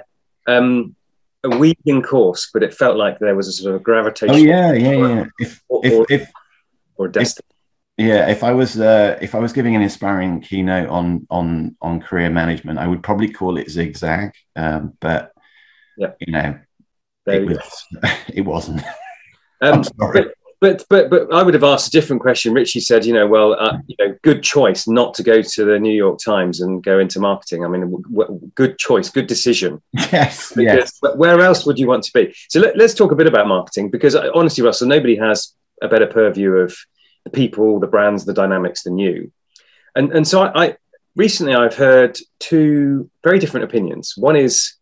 um, 0.47 0.95
a 1.43 1.49
weaving 1.49 2.03
course, 2.03 2.51
but 2.53 2.63
it 2.63 2.73
felt 2.73 2.97
like 2.97 3.19
there 3.19 3.35
was 3.35 3.49
a 3.49 3.53
sort 3.53 3.75
of 3.75 3.83
gravitation. 3.83 4.35
Oh 4.35 4.39
yeah, 4.39 4.73
yeah, 4.73 4.93
yeah. 4.93 5.25
If 5.41 5.61
or, 5.69 5.81
if, 5.85 5.93
or, 5.93 6.07
if 6.09 6.31
or 6.97 7.09
destiny. 7.09 7.47
If, 7.51 7.58
yeah, 7.99 8.29
if 8.29 8.45
I 8.45 8.53
was 8.53 8.79
uh, 8.79 9.19
if 9.21 9.35
I 9.35 9.39
was 9.41 9.53
giving 9.53 9.75
an 9.75 9.83
inspiring 9.83 10.41
keynote 10.41 10.89
on 10.89 11.27
on 11.31 11.77
on 11.83 12.01
career 12.01 12.31
management, 12.31 12.79
I 12.79 12.87
would 12.87 13.03
probably 13.03 13.29
call 13.31 13.59
it 13.59 13.71
zigzag. 13.71 14.33
Um, 14.55 14.95
but 15.01 15.33
yeah. 15.97 16.13
you 16.21 16.33
know, 16.33 16.59
there 17.27 17.43
it, 17.43 17.49
you 17.49 17.57
was, 17.57 17.87
it 18.35 18.43
wasn't. 18.43 18.83
Um, 19.61 19.79
I'm 19.79 19.83
sorry. 19.83 20.27
But, 20.61 20.85
but 20.89 21.11
but 21.11 21.35
I 21.35 21.43
would 21.43 21.55
have 21.55 21.65
asked 21.65 21.89
a 21.89 21.91
different 21.91 22.23
question. 22.23 22.53
Richie 22.55 22.79
said, 22.79 23.05
you 23.05 23.13
know, 23.13 23.27
well, 23.27 23.55
uh, 23.55 23.79
you 23.89 23.97
know, 23.99 24.17
good 24.23 24.45
choice 24.45 24.87
not 24.87 25.15
to 25.15 25.25
go 25.25 25.43
to 25.43 25.65
the 25.65 25.81
New 25.81 25.93
York 25.93 26.21
Times 26.25 26.61
and 26.61 26.81
go 26.81 27.01
into 27.01 27.19
marketing. 27.19 27.65
I 27.65 27.69
mean, 27.69 27.83
w- 27.83 28.05
w- 28.05 28.51
good 28.55 28.79
choice, 28.79 29.11
good 29.11 29.27
decision. 29.27 29.83
Yes, 30.13 30.53
Because 30.55 31.01
yes. 31.03 31.17
where 31.17 31.41
else 31.41 31.67
would 31.67 31.77
you 31.77 31.89
want 31.89 32.05
to 32.05 32.13
be? 32.13 32.33
So 32.51 32.61
let, 32.61 32.81
us 32.81 32.95
talk 32.95 33.11
a 33.11 33.17
bit 33.17 33.27
about 33.27 33.49
marketing 33.49 33.91
because 33.91 34.15
uh, 34.15 34.31
honestly, 34.33 34.63
Russell, 34.63 34.87
nobody 34.87 35.17
has 35.17 35.55
a 35.83 35.89
better 35.89 36.07
purview 36.07 36.53
of 36.53 36.77
the 37.31 37.37
people, 37.37 37.81
the 37.81 37.87
brands, 37.87 38.25
the 38.25 38.35
dynamics 38.35 38.83
than 38.83 38.99
you. 38.99 39.31
And 39.95 40.13
and 40.13 40.27
so 40.27 40.43
I, 40.43 40.65
I 40.65 40.77
recently 41.17 41.55
I've 41.55 41.77
heard 41.77 42.19
two 42.39 43.11
very 43.23 43.39
different 43.39 43.65
opinions. 43.65 44.15
One 44.17 44.37
is 44.37 44.75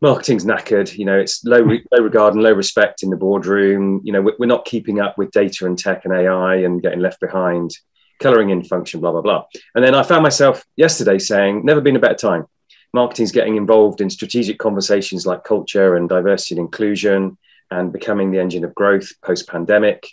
marketing's 0.00 0.44
knackered. 0.44 0.96
You 0.96 1.04
know, 1.04 1.18
it's 1.18 1.44
low 1.44 1.62
low 1.62 2.02
regard 2.02 2.34
and 2.34 2.42
low 2.42 2.52
respect 2.52 3.02
in 3.02 3.10
the 3.10 3.16
boardroom. 3.16 4.00
You 4.04 4.12
know, 4.12 4.22
we're 4.38 4.46
not 4.46 4.64
keeping 4.64 5.00
up 5.00 5.18
with 5.18 5.30
data 5.30 5.66
and 5.66 5.78
tech 5.78 6.04
and 6.04 6.14
AI 6.14 6.56
and 6.56 6.82
getting 6.82 7.00
left 7.00 7.20
behind. 7.20 7.72
Coloring 8.18 8.48
in 8.48 8.64
function, 8.64 9.00
blah 9.00 9.12
blah 9.12 9.20
blah. 9.20 9.44
And 9.74 9.84
then 9.84 9.94
I 9.94 10.02
found 10.02 10.22
myself 10.22 10.64
yesterday 10.76 11.18
saying, 11.18 11.66
"Never 11.66 11.82
been 11.82 11.96
a 11.96 12.00
better 12.00 12.14
time." 12.14 12.46
Marketing's 12.94 13.32
getting 13.32 13.56
involved 13.56 14.00
in 14.00 14.08
strategic 14.08 14.58
conversations 14.58 15.26
like 15.26 15.44
culture 15.44 15.96
and 15.96 16.08
diversity 16.08 16.54
and 16.54 16.60
inclusion, 16.60 17.36
and 17.70 17.92
becoming 17.92 18.30
the 18.30 18.40
engine 18.40 18.64
of 18.64 18.74
growth 18.74 19.12
post 19.22 19.46
pandemic. 19.48 20.08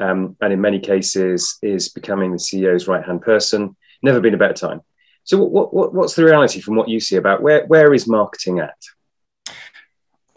Um, 0.00 0.36
and 0.40 0.52
in 0.52 0.60
many 0.60 0.78
cases, 0.78 1.58
is 1.62 1.88
becoming 1.88 2.32
the 2.32 2.38
CEO's 2.38 2.86
right 2.86 3.04
hand 3.04 3.22
person. 3.22 3.76
never 4.02 4.20
been 4.20 4.34
a 4.34 4.38
better 4.38 4.54
time. 4.54 4.80
So, 5.24 5.42
what, 5.42 5.74
what, 5.74 5.92
what's 5.92 6.14
the 6.14 6.24
reality 6.24 6.60
from 6.60 6.76
what 6.76 6.88
you 6.88 7.00
see 7.00 7.16
about 7.16 7.42
where, 7.42 7.66
where 7.66 7.92
is 7.92 8.06
marketing 8.06 8.60
at? 8.60 8.76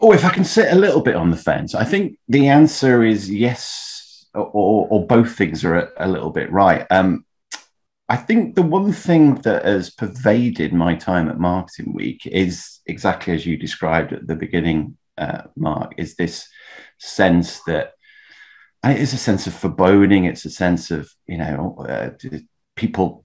Oh, 0.00 0.12
if 0.12 0.24
I 0.24 0.30
can 0.30 0.44
sit 0.44 0.72
a 0.72 0.78
little 0.78 1.00
bit 1.00 1.14
on 1.14 1.30
the 1.30 1.36
fence, 1.36 1.74
I 1.74 1.84
think 1.84 2.18
the 2.28 2.48
answer 2.48 3.04
is 3.04 3.30
yes, 3.30 4.26
or, 4.34 4.88
or 4.90 5.06
both 5.06 5.36
things 5.36 5.64
are 5.64 5.76
a, 5.76 5.88
a 5.98 6.08
little 6.08 6.30
bit 6.30 6.50
right. 6.50 6.86
Um, 6.90 7.24
I 8.12 8.16
think 8.16 8.56
the 8.56 8.62
one 8.62 8.92
thing 8.92 9.36
that 9.36 9.64
has 9.64 9.88
pervaded 9.88 10.74
my 10.74 10.94
time 10.94 11.30
at 11.30 11.38
Marketing 11.38 11.94
Week 11.94 12.26
is 12.26 12.80
exactly 12.84 13.32
as 13.32 13.46
you 13.46 13.56
described 13.56 14.12
at 14.12 14.26
the 14.26 14.36
beginning, 14.36 14.98
uh, 15.16 15.44
Mark, 15.56 15.94
is 15.96 16.16
this 16.16 16.46
sense 16.98 17.62
that 17.66 17.92
it's 18.84 19.12
a 19.12 19.18
sense 19.18 19.46
of 19.46 19.54
foreboding. 19.54 20.24
It's 20.24 20.44
a 20.44 20.50
sense 20.50 20.90
of 20.90 21.10
you 21.26 21.38
know 21.38 21.76
uh, 21.88 22.10
people 22.76 23.24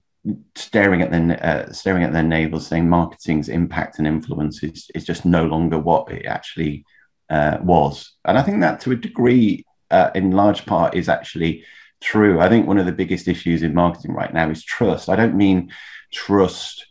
staring 0.54 1.02
at 1.02 1.10
their 1.10 1.44
uh, 1.44 1.72
staring 1.72 2.04
at 2.04 2.12
their 2.12 2.22
neighbors, 2.22 2.66
saying 2.66 2.88
marketing's 2.88 3.48
impact 3.48 3.98
and 3.98 4.06
influence 4.06 4.62
is, 4.62 4.90
is 4.94 5.04
just 5.04 5.24
no 5.24 5.44
longer 5.46 5.78
what 5.78 6.10
it 6.10 6.26
actually 6.26 6.84
uh, 7.30 7.58
was. 7.62 8.12
And 8.24 8.38
I 8.38 8.42
think 8.42 8.60
that 8.60 8.80
to 8.80 8.92
a 8.92 8.96
degree, 8.96 9.64
uh, 9.90 10.10
in 10.14 10.32
large 10.32 10.66
part, 10.66 10.94
is 10.94 11.08
actually 11.08 11.64
true. 12.00 12.40
I 12.40 12.48
think 12.48 12.66
one 12.66 12.78
of 12.78 12.86
the 12.86 12.92
biggest 12.92 13.28
issues 13.28 13.62
in 13.62 13.74
marketing 13.74 14.12
right 14.12 14.32
now 14.32 14.50
is 14.50 14.64
trust. 14.64 15.08
I 15.08 15.16
don't 15.16 15.36
mean 15.36 15.72
trust 16.12 16.86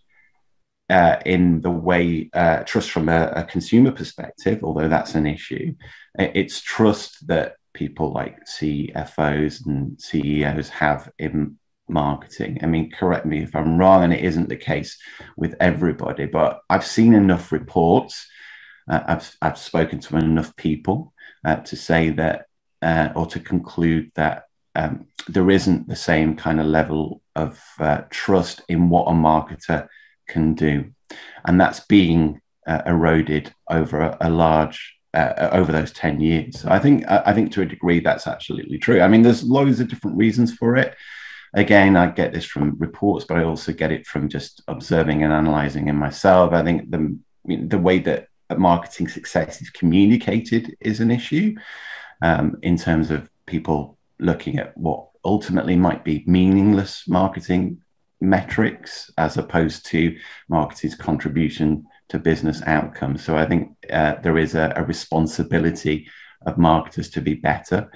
uh, 0.90 1.18
in 1.26 1.62
the 1.62 1.72
way 1.72 2.30
uh, 2.34 2.64
trust 2.64 2.92
from 2.92 3.10
a, 3.10 3.32
a, 3.36 3.44
consumer 3.44 3.92
perspective, 3.92 4.64
although 4.64 4.88
that's 4.88 5.16
an 5.16 5.28
issue. 5.28 5.76
It's 6.18 6.62
trust 6.62 7.28
that 7.28 7.57
people 7.78 8.12
like 8.12 8.44
CFOs 8.46 9.66
and 9.68 10.02
CEOs 10.02 10.70
have 10.70 11.12
in 11.20 11.58
marketing. 11.88 12.58
I 12.64 12.66
mean, 12.66 12.92
correct 12.92 13.26
me 13.26 13.44
if 13.44 13.56
I'm 13.56 13.78
wrong, 13.78 14.04
and 14.04 14.12
it 14.12 14.26
isn't 14.26 14.50
the 14.50 14.58
case 14.58 14.98
with 15.38 15.54
everybody, 15.60 16.26
but 16.26 16.62
I've 16.70 16.86
seen 16.86 17.14
enough 17.14 17.52
reports. 17.52 18.28
Uh, 18.90 19.02
I've, 19.08 19.36
I've 19.42 19.58
spoken 19.60 20.00
to 20.00 20.18
enough 20.18 20.56
people 20.56 21.14
uh, 21.46 21.58
to 21.58 21.76
say 21.76 22.10
that, 22.12 22.48
uh, 22.82 23.10
or 23.16 23.28
to 23.28 23.40
conclude 23.40 24.12
that 24.16 24.46
um, 24.74 25.08
there 25.28 25.52
isn't 25.52 25.88
the 25.88 25.96
same 25.96 26.36
kind 26.36 26.60
of 26.60 26.66
level 26.66 27.22
of 27.36 27.64
uh, 27.80 28.02
trust 28.10 28.62
in 28.68 28.90
what 28.90 29.06
a 29.06 29.14
marketer 29.14 29.88
can 30.28 30.56
do, 30.56 30.92
and 31.46 31.62
that's 31.62 31.82
being 31.82 32.42
uh, 32.66 32.82
eroded 32.88 33.54
over 33.70 34.02
a, 34.02 34.18
a 34.22 34.30
large 34.32 34.97
uh, 35.18 35.50
over 35.52 35.72
those 35.72 35.92
10 35.92 36.22
years. 36.22 36.64
I 36.66 36.80
think 36.80 37.04
I 37.10 37.34
think 37.34 37.52
to 37.54 37.62
a 37.62 37.66
degree 37.66 38.00
that's 38.00 38.28
absolutely 38.28 38.78
true. 38.78 39.02
I 39.02 39.08
mean, 39.08 39.24
there's 39.24 39.44
loads 39.44 39.80
of 39.80 39.88
different 39.88 40.18
reasons 40.18 40.54
for 40.54 40.78
it. 40.78 40.96
Again, 41.54 41.96
I 41.96 42.12
get 42.12 42.34
this 42.34 42.46
from 42.46 42.78
reports, 42.78 43.26
but 43.26 43.38
I 43.38 43.44
also 43.44 43.74
get 43.74 43.92
it 43.92 44.06
from 44.06 44.30
just 44.30 44.62
observing 44.68 45.24
and 45.24 45.34
analyzing 45.34 45.88
in 45.88 45.96
myself. 45.96 46.54
I 46.54 46.64
think 46.64 46.92
the 46.92 47.18
the 47.46 47.80
way 47.80 48.00
that 48.00 48.28
marketing 48.58 49.08
success 49.08 49.62
is 49.62 49.70
communicated 49.70 50.76
is 50.80 51.00
an 51.00 51.12
issue 51.12 51.56
um, 52.22 52.58
in 52.62 52.78
terms 52.78 53.10
of 53.10 53.30
people 53.46 53.98
looking 54.20 54.60
at 54.60 54.78
what 54.78 55.08
ultimately 55.26 55.76
might 55.76 56.04
be 56.04 56.24
meaningless 56.28 57.08
marketing 57.08 57.82
metrics 58.20 59.12
as 59.18 59.38
opposed 59.38 59.86
to 59.86 60.18
marketing's 60.50 60.96
contribution 60.96 61.86
to 62.10 62.20
business 62.20 62.62
outcomes. 62.66 63.24
So 63.24 63.38
I 63.38 63.46
think 63.46 63.76
uh, 63.92 64.16
there 64.24 64.38
is 64.38 64.56
a, 64.56 64.74
a, 64.76 64.84
responsibility 64.84 66.10
of 66.46 66.58
marketers 66.58 67.10
to 67.12 67.22
be 67.22 67.34
better. 67.34 67.92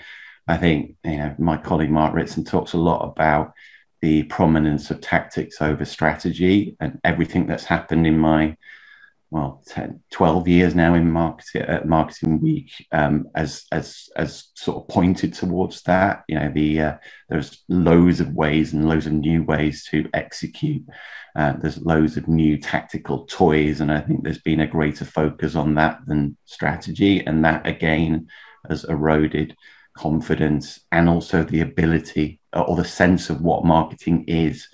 I 0.48 0.58
think 0.58 0.96
you 1.04 1.18
know 1.18 1.36
my 1.38 1.58
colleague 1.58 1.92
Mark 1.92 2.14
Ritson 2.14 2.44
talks 2.44 2.74
a 2.74 2.78
lot 2.78 3.08
about 3.08 3.54
the 4.02 4.24
prominence 4.24 4.90
of 4.92 5.00
tactics 5.00 5.62
over 5.62 5.86
strategy 5.86 6.76
and 6.80 7.00
everything 7.04 7.46
that's 7.46 7.66
happened 7.66 8.08
in 8.08 8.18
my 8.18 8.58
well 9.32 9.64
10, 9.66 10.02
12 10.12 10.48
years 10.48 10.76
now 10.76 10.94
in 10.94 11.10
marketing 11.10 11.62
at 11.62 11.88
marketing 11.88 12.40
week 12.42 12.70
um, 12.92 13.28
as 13.34 13.66
as 13.72 14.10
as 14.18 14.50
sort 14.56 14.78
of 14.78 14.88
pointed 14.90 15.34
towards 15.34 15.82
that 15.84 16.24
you 16.28 16.38
know 16.38 16.52
the 16.54 16.82
uh, 16.82 16.96
there's 17.30 17.64
loads 17.70 18.20
of 18.20 18.34
ways 18.34 18.74
and 18.74 18.88
loads 18.88 19.08
of 19.08 19.14
new 19.14 19.42
ways 19.44 19.88
to 19.90 20.08
execute. 20.14 20.84
Uh, 21.34 21.54
there's 21.54 21.82
loads 21.82 22.18
of 22.18 22.28
new 22.28 22.58
tactical 22.58 23.26
toys 23.26 23.80
and 23.80 23.90
i 23.90 24.02
think 24.02 24.22
there's 24.22 24.42
been 24.42 24.60
a 24.60 24.68
greater 24.68 25.06
focus 25.06 25.56
on 25.56 25.76
that 25.76 25.98
than 26.06 26.36
strategy 26.44 27.26
and 27.26 27.46
that 27.46 27.66
again 27.66 28.28
has 28.68 28.84
eroded 28.84 29.56
confidence 29.96 30.82
and 30.92 31.08
also 31.08 31.42
the 31.42 31.62
ability 31.62 32.38
or 32.52 32.76
the 32.76 32.84
sense 32.84 33.30
of 33.30 33.40
what 33.40 33.64
marketing 33.64 34.26
is 34.28 34.68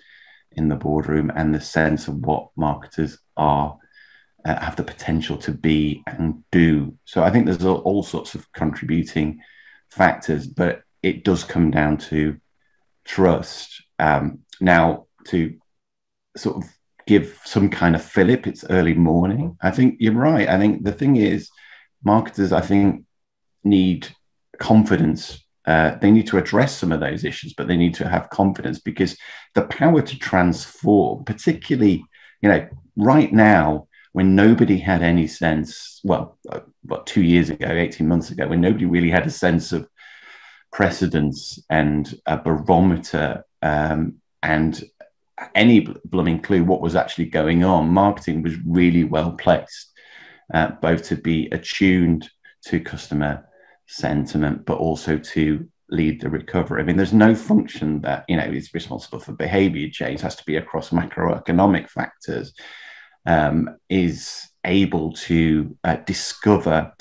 in 0.54 0.68
the 0.68 0.76
boardroom 0.76 1.32
and 1.36 1.54
the 1.54 1.62
sense 1.62 2.08
of 2.08 2.16
what 2.26 2.50
marketers 2.56 3.20
are 3.36 3.78
uh, 4.48 4.64
have 4.64 4.78
the 4.78 4.84
potential 4.84 5.38
to 5.38 5.52
be 5.52 6.04
and 6.08 6.44
do. 6.52 6.96
So 7.04 7.22
I 7.22 7.30
think 7.30 7.46
there's 7.46 7.66
all, 7.66 7.80
all 7.80 8.02
sorts 8.02 8.34
of 8.34 8.50
contributing 8.54 9.42
factors, 9.92 10.48
but 10.48 10.84
it 11.04 11.26
does 11.26 11.44
come 11.44 11.70
down 11.70 11.98
to 11.98 12.38
trust. 13.04 13.84
Um, 14.00 14.40
now, 14.62 15.08
to 15.28 15.58
sort 16.38 16.64
of 16.64 16.64
give 17.06 17.40
some 17.44 17.70
kind 17.70 17.94
of 17.96 18.02
fillip, 18.02 18.48
it's 18.48 18.64
early 18.70 18.94
morning. 18.94 19.58
I 19.62 19.72
think 19.72 19.98
you're 20.00 20.14
right. 20.14 20.48
I 20.48 20.58
think 20.58 20.84
the 20.84 20.94
thing 20.94 21.18
is, 21.18 21.50
marketers, 22.04 22.54
I 22.54 22.62
think, 22.62 23.04
need 23.66 24.08
confidence. 24.60 25.44
Uh, 25.66 25.96
they 25.96 26.10
need 26.10 26.28
to 26.28 26.38
address 26.38 26.78
some 26.78 26.94
of 26.94 27.02
those 27.02 27.26
issues, 27.26 27.54
but 27.54 27.68
they 27.68 27.76
need 27.76 27.96
to 27.96 28.08
have 28.08 28.30
confidence 28.30 28.80
because 28.80 29.18
the 29.56 29.64
power 29.64 30.02
to 30.02 30.18
transform, 30.18 31.26
particularly, 31.26 32.06
you 32.42 32.48
know, 32.48 32.66
right 32.96 33.34
now, 33.34 33.87
when 34.18 34.34
nobody 34.34 34.80
had 34.80 35.04
any 35.04 35.28
sense, 35.28 36.02
well, 36.04 36.40
about 36.50 37.02
uh, 37.02 37.04
two 37.06 37.22
years 37.22 37.52
ago, 37.52 37.70
18 37.70 38.08
months 38.08 38.32
ago, 38.32 38.48
when 38.48 38.60
nobody 38.60 38.88
really 38.88 39.12
had 39.12 39.28
a 39.28 39.30
sense 39.30 39.72
of 39.72 39.88
precedence 40.72 41.60
and 41.70 42.20
a 42.26 42.36
barometer 42.36 43.46
um, 43.62 44.16
and 44.42 44.84
any 45.54 45.88
blooming 46.04 46.42
clue 46.42 46.64
what 46.64 46.82
was 46.82 46.96
actually 46.96 47.26
going 47.26 47.64
on, 47.64 47.90
marketing 47.90 48.42
was 48.42 48.56
really 48.66 49.04
well 49.04 49.34
placed, 49.34 49.92
uh, 50.52 50.70
both 50.82 51.04
to 51.04 51.16
be 51.16 51.48
attuned 51.52 52.28
to 52.66 52.80
customer 52.80 53.48
sentiment, 53.86 54.66
but 54.66 54.80
also 54.80 55.20
to 55.20 55.70
lead 55.92 56.22
the 56.22 56.30
recovery. 56.32 56.82
I 56.82 56.86
mean, 56.86 56.98
there's 56.98 57.14
no 57.14 57.36
function 57.36 58.02
that 58.02 58.26
you 58.28 58.36
know 58.36 58.46
is 58.46 58.74
responsible 58.74 59.20
for 59.20 59.34
behavior 59.34 59.90
change. 59.92 60.22
It 60.22 60.24
has 60.24 60.36
to 60.38 60.46
be 60.46 60.56
across 60.56 60.90
macroeconomic 60.90 61.88
factors 61.88 62.56
um, 63.28 63.78
is 63.90 64.50
able 64.66 65.14
to 65.14 65.78
uh, 65.84 65.98
discover 65.98 66.94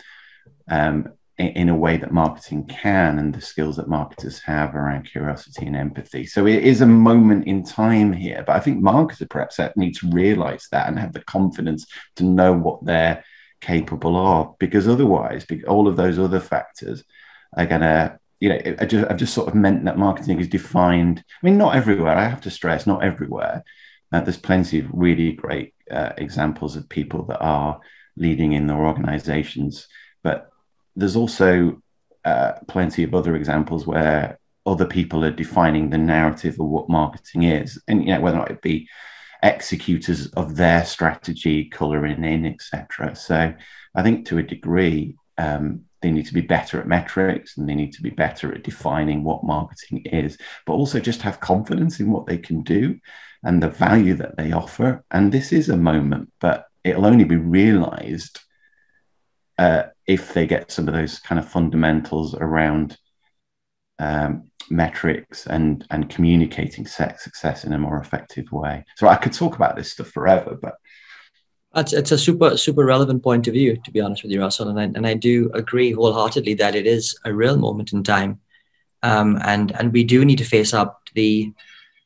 um, 0.69 1.09
in, 1.39 1.69
a 1.69 1.77
way 1.77 1.97
that 1.97 2.12
marketing 2.12 2.67
can 2.67 3.19
and 3.19 3.33
the 3.33 3.41
skills 3.41 3.77
that 3.77 3.89
marketers 3.89 4.41
have 4.41 4.75
around 4.75 5.05
curiosity 5.05 5.67
and 5.67 5.77
empathy. 5.77 6.27
So 6.27 6.47
it 6.47 6.65
is 6.65 6.81
a 6.81 6.87
moment 6.87 7.47
in 7.47 7.62
time 7.62 8.12
here, 8.12 8.43
but 8.47 8.57
I 8.57 8.61
think 8.61 8.83
marketers 8.83 9.29
perhaps 9.31 9.61
need 9.77 9.95
to 9.97 10.11
realize 10.11 10.67
that 10.73 10.89
and 10.89 10.99
have 10.99 11.12
the 11.12 11.25
confidence 11.25 11.87
to 12.17 12.25
know 12.25 12.53
what 12.53 12.85
they're 12.85 13.25
capable 13.61 14.17
of, 14.17 14.59
because 14.59 14.89
otherwise, 14.89 15.47
all 15.69 15.87
of 15.87 15.97
those 15.97 16.19
other 16.19 16.41
factors 16.41 17.05
are 17.57 17.67
going 17.67 17.83
to 17.83 18.19
you 18.39 18.51
know, 18.51 18.61
I 18.79 18.85
just, 18.85 19.11
I've 19.11 19.17
just 19.17 19.33
sort 19.33 19.49
of 19.49 19.55
meant 19.55 19.87
that 19.87 19.97
marketing 19.97 20.41
is 20.41 20.49
defined. 20.49 21.25
I 21.27 21.47
mean, 21.47 21.57
not 21.57 21.75
everywhere. 21.75 22.15
I 22.15 22.29
have 22.29 22.43
to 22.43 22.51
stress, 22.51 22.87
not 22.87 23.03
everywhere. 23.03 23.65
Uh, 24.12 24.21
there's 24.21 24.37
plenty 24.37 24.79
of 24.79 24.91
really 24.93 25.33
great 25.33 25.73
uh, 25.90 26.12
examples 26.18 26.77
of 26.77 26.88
people 26.88 27.25
that 27.27 27.40
are 27.40 27.81
leading 28.16 28.53
in 28.53 28.66
their 28.66 28.87
organizations, 28.87 29.88
but 30.22 30.51
there's 30.94 31.16
also 31.16 31.81
uh, 32.25 32.53
plenty 32.66 33.03
of 33.03 33.14
other 33.14 33.37
examples 33.37 33.87
where 33.87 34.38
other 34.64 34.87
people 34.87 35.25
are 35.25 35.31
defining 35.31 35.90
the 35.90 35.99
narrative 35.99 36.55
of 36.55 36.66
what 36.66 36.88
marketing 36.88 37.44
is, 37.44 37.81
and 37.87 38.03
you 38.03 38.14
know 38.14 38.20
whether 38.20 38.37
or 38.37 38.40
not 38.40 38.51
it 38.51 38.62
be 38.62 38.88
executors 39.42 40.29
of 40.29 40.57
their 40.57 40.85
strategy, 40.85 41.66
colouring 41.66 42.25
in, 42.25 42.46
etc. 42.46 43.14
So 43.14 43.55
I 43.94 44.03
think 44.03 44.27
to 44.27 44.38
a 44.38 44.42
degree. 44.42 45.16
Um, 45.38 45.83
they 46.03 46.11
need 46.12 46.27
to 46.27 46.35
be 46.35 46.42
better 46.42 46.79
at 46.79 46.87
metrics 46.87 47.57
and 47.57 47.68
they 47.68 47.75
need 47.75 47.92
to 47.94 48.03
be 48.03 48.11
better 48.11 48.55
at 48.55 48.62
defining 48.62 49.25
what 49.25 49.42
marketing 49.42 50.03
is, 50.05 50.38
but 50.64 50.75
also 50.75 51.01
just 51.01 51.22
have 51.22 51.40
confidence 51.40 51.99
in 51.99 52.11
what 52.11 52.27
they 52.27 52.38
can 52.38 52.62
do 52.62 53.01
and 53.47 53.63
the 53.63 53.71
value 53.71 54.15
that 54.15 54.37
they 54.37 54.51
offer. 54.51 55.05
And 55.13 55.31
this 55.31 55.53
is 55.53 55.69
a 55.69 55.77
moment, 55.77 56.33
but 56.41 56.67
it'll 56.83 57.07
only 57.07 57.25
be 57.25 57.37
realized 57.37 58.41
uh, 59.57 59.85
if 60.07 60.35
they 60.35 60.47
get 60.47 60.73
some 60.73 60.89
of 60.89 60.95
those 60.95 61.21
kind 61.21 61.39
of 61.39 61.49
fundamentals 61.49 62.35
around 62.35 62.99
um, 64.01 64.51
metrics 64.69 65.47
and 65.47 65.87
and 65.91 66.11
communicating 66.11 66.87
sex 66.87 67.23
success 67.23 67.65
in 67.65 67.73
a 67.73 67.79
more 67.79 67.99
effective 67.99 68.51
way. 68.51 68.85
So 68.97 69.07
I 69.07 69.17
could 69.17 69.33
talk 69.33 69.55
about 69.55 69.77
this 69.77 69.93
stuff 69.93 70.09
forever, 70.09 70.59
but 70.61 70.75
it's, 71.77 71.93
it's 71.93 72.13
a 72.13 72.19
super 72.19 72.57
super 72.57 72.85
relevant 72.85 73.23
point 73.23 73.47
of 73.47 73.55
view, 73.55 73.79
to 73.85 73.91
be 73.93 74.01
honest 74.01 74.25
with 74.25 74.33
you, 74.33 74.41
Russell, 74.41 74.69
and 74.69 74.81
I, 74.81 74.85
and 74.85 75.07
I 75.07 75.15
do 75.15 75.51
agree 75.55 75.93
wholeheartedly 75.93 76.55
that 76.55 76.75
it 76.75 76.87
is 76.87 77.17
a 77.25 77.33
real 77.33 77.57
moment 77.57 77.93
in 77.93 78.03
time, 78.03 78.41
um, 79.05 79.39
and 79.45 79.71
and 79.79 79.93
we 79.93 80.03
do 80.03 80.25
need 80.25 80.39
to 80.39 80.45
face 80.45 80.75
up 80.75 81.09
the 81.15 81.53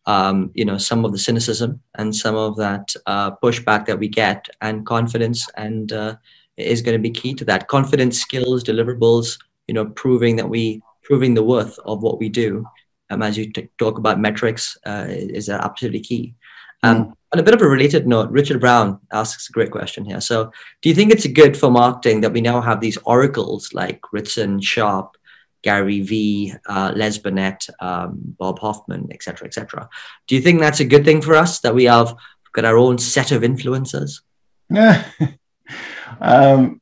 um, 0.06 0.50
you 0.54 0.64
know 0.64 0.78
some 0.78 1.04
of 1.04 1.12
the 1.12 1.18
cynicism 1.18 1.80
and 1.96 2.14
some 2.14 2.36
of 2.36 2.56
that 2.56 2.94
uh, 3.06 3.32
pushback 3.36 3.86
that 3.86 3.98
we 3.98 4.08
get, 4.08 4.48
and 4.60 4.86
confidence 4.86 5.48
and 5.56 5.92
uh, 5.92 6.16
is 6.56 6.82
going 6.82 6.96
to 6.96 7.02
be 7.02 7.10
key 7.10 7.34
to 7.34 7.44
that. 7.46 7.68
Confidence, 7.68 8.20
skills, 8.20 8.64
deliverables, 8.64 9.38
you 9.66 9.74
know, 9.74 9.86
proving 9.86 10.36
that 10.36 10.48
we 10.48 10.82
proving 11.02 11.34
the 11.34 11.42
worth 11.42 11.78
of 11.84 12.02
what 12.02 12.18
we 12.18 12.28
do. 12.28 12.64
Um, 13.10 13.22
as 13.22 13.36
you 13.36 13.52
t- 13.52 13.68
talk 13.78 13.98
about 13.98 14.20
metrics, 14.20 14.76
uh, 14.86 15.06
is 15.08 15.48
absolutely 15.48 16.00
key. 16.00 16.34
Um, 16.82 17.04
mm. 17.04 17.12
On 17.32 17.38
a 17.38 17.42
bit 17.42 17.54
of 17.54 17.62
a 17.62 17.68
related 17.68 18.06
note, 18.08 18.30
Richard 18.30 18.60
Brown 18.60 18.98
asks 19.12 19.48
a 19.48 19.52
great 19.52 19.70
question 19.70 20.04
here. 20.04 20.20
So, 20.20 20.50
do 20.82 20.88
you 20.88 20.94
think 20.94 21.12
it's 21.12 21.26
good 21.26 21.56
for 21.56 21.70
marketing 21.70 22.20
that 22.22 22.32
we 22.32 22.40
now 22.40 22.60
have 22.60 22.80
these 22.80 22.98
oracles 23.04 23.72
like 23.72 24.00
Ritson, 24.12 24.60
Sharp, 24.60 25.16
Gary 25.62 26.00
Vee, 26.00 26.54
uh, 26.66 26.92
Les 26.94 27.18
Binet, 27.18 27.68
um, 27.80 28.18
Bob 28.38 28.58
Hoffman, 28.58 29.08
etc., 29.12 29.46
etc.? 29.46 29.88
Do 30.26 30.34
you 30.34 30.40
think 30.40 30.60
that's 30.60 30.80
a 30.80 30.84
good 30.84 31.04
thing 31.04 31.22
for 31.22 31.34
us 31.34 31.60
that 31.60 31.74
we 31.74 31.84
have 31.84 32.14
got 32.52 32.64
our 32.64 32.76
own 32.76 32.98
set 32.98 33.32
of 33.32 33.42
influencers? 33.42 34.20
Yeah, 34.70 35.04
um, 36.20 36.80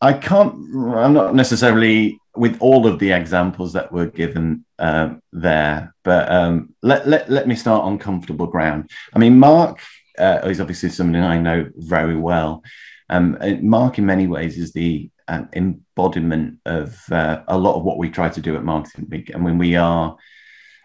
I 0.00 0.12
can't. 0.12 0.54
I'm 0.94 1.12
not 1.12 1.34
necessarily 1.34 2.18
with 2.36 2.56
all 2.60 2.86
of 2.86 2.98
the 2.98 3.12
examples 3.12 3.72
that 3.74 3.92
were 3.92 4.06
given 4.06 4.64
um, 4.78 5.22
there, 5.32 5.94
but 6.02 6.30
um, 6.30 6.74
let, 6.82 7.06
let 7.06 7.30
let 7.30 7.46
me 7.46 7.54
start 7.54 7.84
on 7.84 7.98
comfortable 7.98 8.46
ground. 8.46 8.90
I 9.14 9.18
mean, 9.18 9.38
Mark 9.38 9.80
uh, 10.18 10.40
is 10.44 10.60
obviously 10.60 10.90
somebody 10.90 11.24
I 11.24 11.38
know 11.38 11.70
very 11.76 12.16
well. 12.16 12.62
Um, 13.10 13.38
Mark, 13.60 13.98
in 13.98 14.06
many 14.06 14.26
ways, 14.26 14.58
is 14.58 14.72
the 14.72 15.10
uh, 15.28 15.44
embodiment 15.54 16.58
of 16.66 17.00
uh, 17.10 17.42
a 17.48 17.56
lot 17.56 17.76
of 17.76 17.84
what 17.84 17.98
we 17.98 18.10
try 18.10 18.28
to 18.28 18.40
do 18.40 18.56
at 18.56 18.64
Marketing 18.64 19.06
Week. 19.10 19.30
I 19.34 19.38
mean, 19.38 19.58
we 19.58 19.76
are 19.76 20.16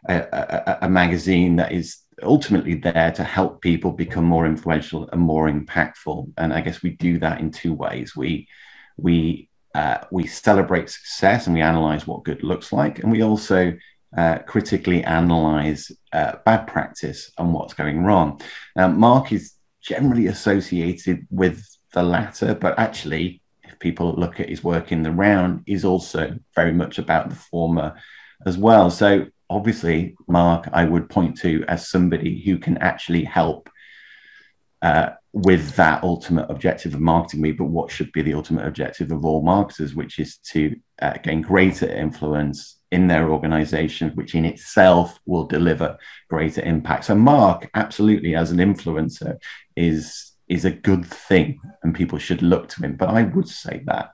a, 0.07 0.15
a, 0.15 0.77
a 0.83 0.89
magazine 0.89 1.57
that 1.57 1.71
is 1.71 1.97
ultimately 2.23 2.75
there 2.75 3.11
to 3.11 3.23
help 3.23 3.61
people 3.61 3.91
become 3.91 4.25
more 4.25 4.45
influential 4.45 5.09
and 5.11 5.21
more 5.21 5.49
impactful. 5.49 6.31
And 6.37 6.53
I 6.53 6.61
guess 6.61 6.81
we 6.81 6.91
do 6.91 7.19
that 7.19 7.39
in 7.39 7.51
two 7.51 7.73
ways. 7.73 8.15
We 8.15 8.47
we 8.97 9.49
uh, 9.75 9.99
we 10.11 10.27
celebrate 10.27 10.89
success 10.89 11.45
and 11.45 11.55
we 11.55 11.61
analyze 11.61 12.07
what 12.07 12.23
good 12.23 12.43
looks 12.43 12.71
like, 12.73 12.99
and 12.99 13.11
we 13.11 13.21
also 13.21 13.73
uh, 14.17 14.39
critically 14.39 15.03
analyze 15.03 15.91
uh, 16.13 16.33
bad 16.45 16.65
practice 16.65 17.31
and 17.37 17.53
what's 17.53 17.73
going 17.73 18.03
wrong. 18.03 18.41
Now, 18.75 18.87
Mark 18.87 19.31
is 19.31 19.53
generally 19.81 20.27
associated 20.27 21.27
with 21.29 21.63
the 21.93 22.03
latter, 22.03 22.55
but 22.55 22.77
actually, 22.79 23.41
if 23.69 23.79
people 23.79 24.13
look 24.13 24.39
at 24.39 24.49
his 24.49 24.63
work 24.63 24.91
in 24.91 25.03
the 25.03 25.11
round, 25.11 25.63
is 25.65 25.85
also 25.85 26.37
very 26.55 26.73
much 26.73 26.97
about 26.97 27.29
the 27.29 27.35
former 27.35 27.95
as 28.45 28.57
well. 28.57 28.89
So, 28.89 29.27
obviously, 29.49 30.15
Mark, 30.27 30.69
I 30.73 30.85
would 30.85 31.09
point 31.09 31.37
to 31.39 31.63
as 31.67 31.89
somebody 31.89 32.41
who 32.41 32.57
can 32.57 32.77
actually 32.77 33.23
help 33.23 33.69
uh, 34.81 35.11
with 35.33 35.75
that 35.75 36.03
ultimate 36.03 36.49
objective 36.49 36.93
of 36.93 37.01
marketing 37.01 37.41
me, 37.41 37.51
but 37.51 37.65
what 37.65 37.91
should 37.91 38.11
be 38.11 38.21
the 38.21 38.33
ultimate 38.33 38.65
objective 38.65 39.11
of 39.11 39.25
all 39.25 39.41
marketers, 39.43 39.93
which 39.93 40.19
is 40.19 40.37
to 40.37 40.75
uh, 41.01 41.13
gain 41.23 41.41
greater 41.41 41.87
influence 41.87 42.79
in 42.91 43.07
their 43.07 43.29
organization, 43.29 44.09
which 44.15 44.33
in 44.33 44.45
itself 44.45 45.19
will 45.25 45.45
deliver 45.45 45.97
greater 46.29 46.61
impact. 46.61 47.05
So, 47.05 47.15
Mark, 47.15 47.69
absolutely, 47.75 48.35
as 48.35 48.51
an 48.51 48.57
influencer, 48.57 49.37
is 49.75 50.28
is 50.49 50.65
a 50.65 50.71
good 50.71 51.05
thing, 51.05 51.61
and 51.83 51.95
people 51.95 52.19
should 52.19 52.41
look 52.41 52.67
to 52.69 52.83
him. 52.83 52.95
But 52.95 53.09
I 53.09 53.23
would 53.23 53.47
say 53.47 53.83
that, 53.85 54.11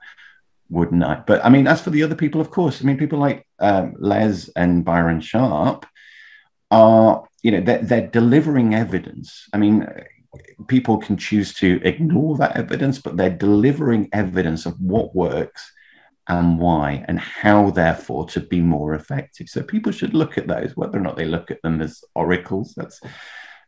wouldn't 0.68 1.02
I? 1.02 1.22
But 1.26 1.44
I 1.44 1.48
mean, 1.48 1.66
as 1.66 1.80
for 1.80 1.90
the 1.90 2.02
other 2.02 2.14
people, 2.14 2.40
of 2.40 2.50
course, 2.50 2.80
I 2.80 2.84
mean, 2.84 2.98
people 2.98 3.18
like 3.18 3.46
um, 3.58 3.94
Les 3.98 4.48
and 4.54 4.84
Byron 4.84 5.20
Sharp 5.20 5.86
are, 6.70 7.24
you 7.42 7.50
know, 7.52 7.60
they're, 7.60 7.82
they're 7.82 8.06
delivering 8.08 8.74
evidence. 8.74 9.48
I 9.52 9.58
mean, 9.58 9.88
people 10.68 10.98
can 10.98 11.16
choose 11.16 11.54
to 11.54 11.80
ignore 11.82 12.36
that 12.36 12.56
evidence, 12.56 12.98
but 12.98 13.16
they're 13.16 13.30
delivering 13.30 14.08
evidence 14.12 14.66
of 14.66 14.78
what 14.80 15.14
works 15.14 15.72
and 16.28 16.58
why, 16.58 17.04
and 17.06 17.20
how, 17.20 17.70
therefore, 17.70 18.26
to 18.26 18.40
be 18.40 18.60
more 18.60 18.94
effective. 18.94 19.48
So 19.48 19.62
people 19.62 19.92
should 19.92 20.12
look 20.12 20.36
at 20.36 20.48
those, 20.48 20.76
whether 20.76 20.98
or 20.98 21.02
not 21.02 21.16
they 21.16 21.24
look 21.24 21.50
at 21.50 21.62
them 21.62 21.80
as 21.80 22.02
oracles. 22.14 22.74
That's 22.76 23.00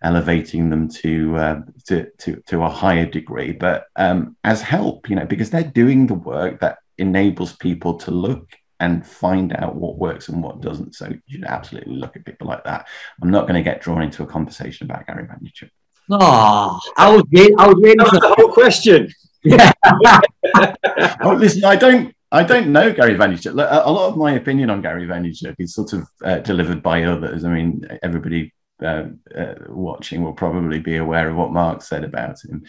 elevating 0.03 0.71
them 0.71 0.89
to 0.89 1.37
uh, 1.37 1.61
to, 1.87 2.11
to 2.19 2.43
to 2.47 2.63
a 2.63 2.69
higher 2.69 3.07
degree, 3.07 3.53
but 3.53 3.87
um, 3.97 4.37
as 4.45 4.63
help, 4.63 5.09
you 5.11 5.17
know, 5.17 5.27
because 5.27 5.51
they're 5.51 5.65
doing 5.65 6.07
the 6.07 6.15
work 6.15 6.61
that 6.61 6.79
enables 6.99 7.55
people 7.55 7.95
to 7.99 8.11
look 8.11 8.57
and 8.81 9.07
find 9.07 9.53
out 9.57 9.75
what 9.75 9.99
works 9.99 10.29
and 10.29 10.43
what 10.43 10.61
doesn't. 10.61 10.95
So 10.95 11.09
you 11.09 11.21
should 11.29 11.45
absolutely 11.45 11.97
look 11.97 12.17
at 12.17 12.25
people 12.25 12.47
like 12.47 12.65
that. 12.65 12.87
I'm 13.21 13.31
not 13.31 13.43
going 13.43 13.55
to 13.55 13.63
get 13.63 13.81
drawn 13.81 14.03
into 14.03 14.23
a 14.23 14.27
conversation 14.27 14.89
about 14.89 15.07
Gary 15.07 15.25
Vaynerchuk. 15.25 15.71
Oh, 16.11 16.81
I 16.97 17.11
was 17.11 17.25
I 17.59 17.67
was 17.67 17.77
waiting 17.79 18.07
for 18.07 18.19
the 18.19 18.35
whole 18.37 18.53
question. 18.53 19.13
Yeah. 19.45 19.73
oh, 21.23 21.35
listen, 21.35 21.65
I 21.65 21.77
don't 21.77 22.15
I 22.31 22.43
don't 22.45 22.69
know 22.69 22.93
Gary 22.93 23.15
Vaynerchuk. 23.15 23.53
A 23.53 23.91
lot 23.91 24.09
of 24.09 24.17
my 24.17 24.33
opinion 24.33 24.71
on 24.71 24.81
Gary 24.81 25.07
Vaynerchuk 25.07 25.57
is 25.59 25.75
sort 25.75 25.93
of 25.93 26.07
uh, 26.25 26.39
delivered 26.39 26.83
by 26.83 27.03
others. 27.03 27.45
I 27.45 27.53
mean, 27.53 27.87
everybody 28.03 28.53
uh, 28.83 29.05
uh, 29.37 29.55
watching 29.69 30.23
will 30.23 30.33
probably 30.33 30.79
be 30.79 30.97
aware 30.97 31.29
of 31.29 31.37
what 31.37 31.53
Mark 31.53 31.83
said 31.83 32.05
about 32.05 32.45
him. 32.45 32.65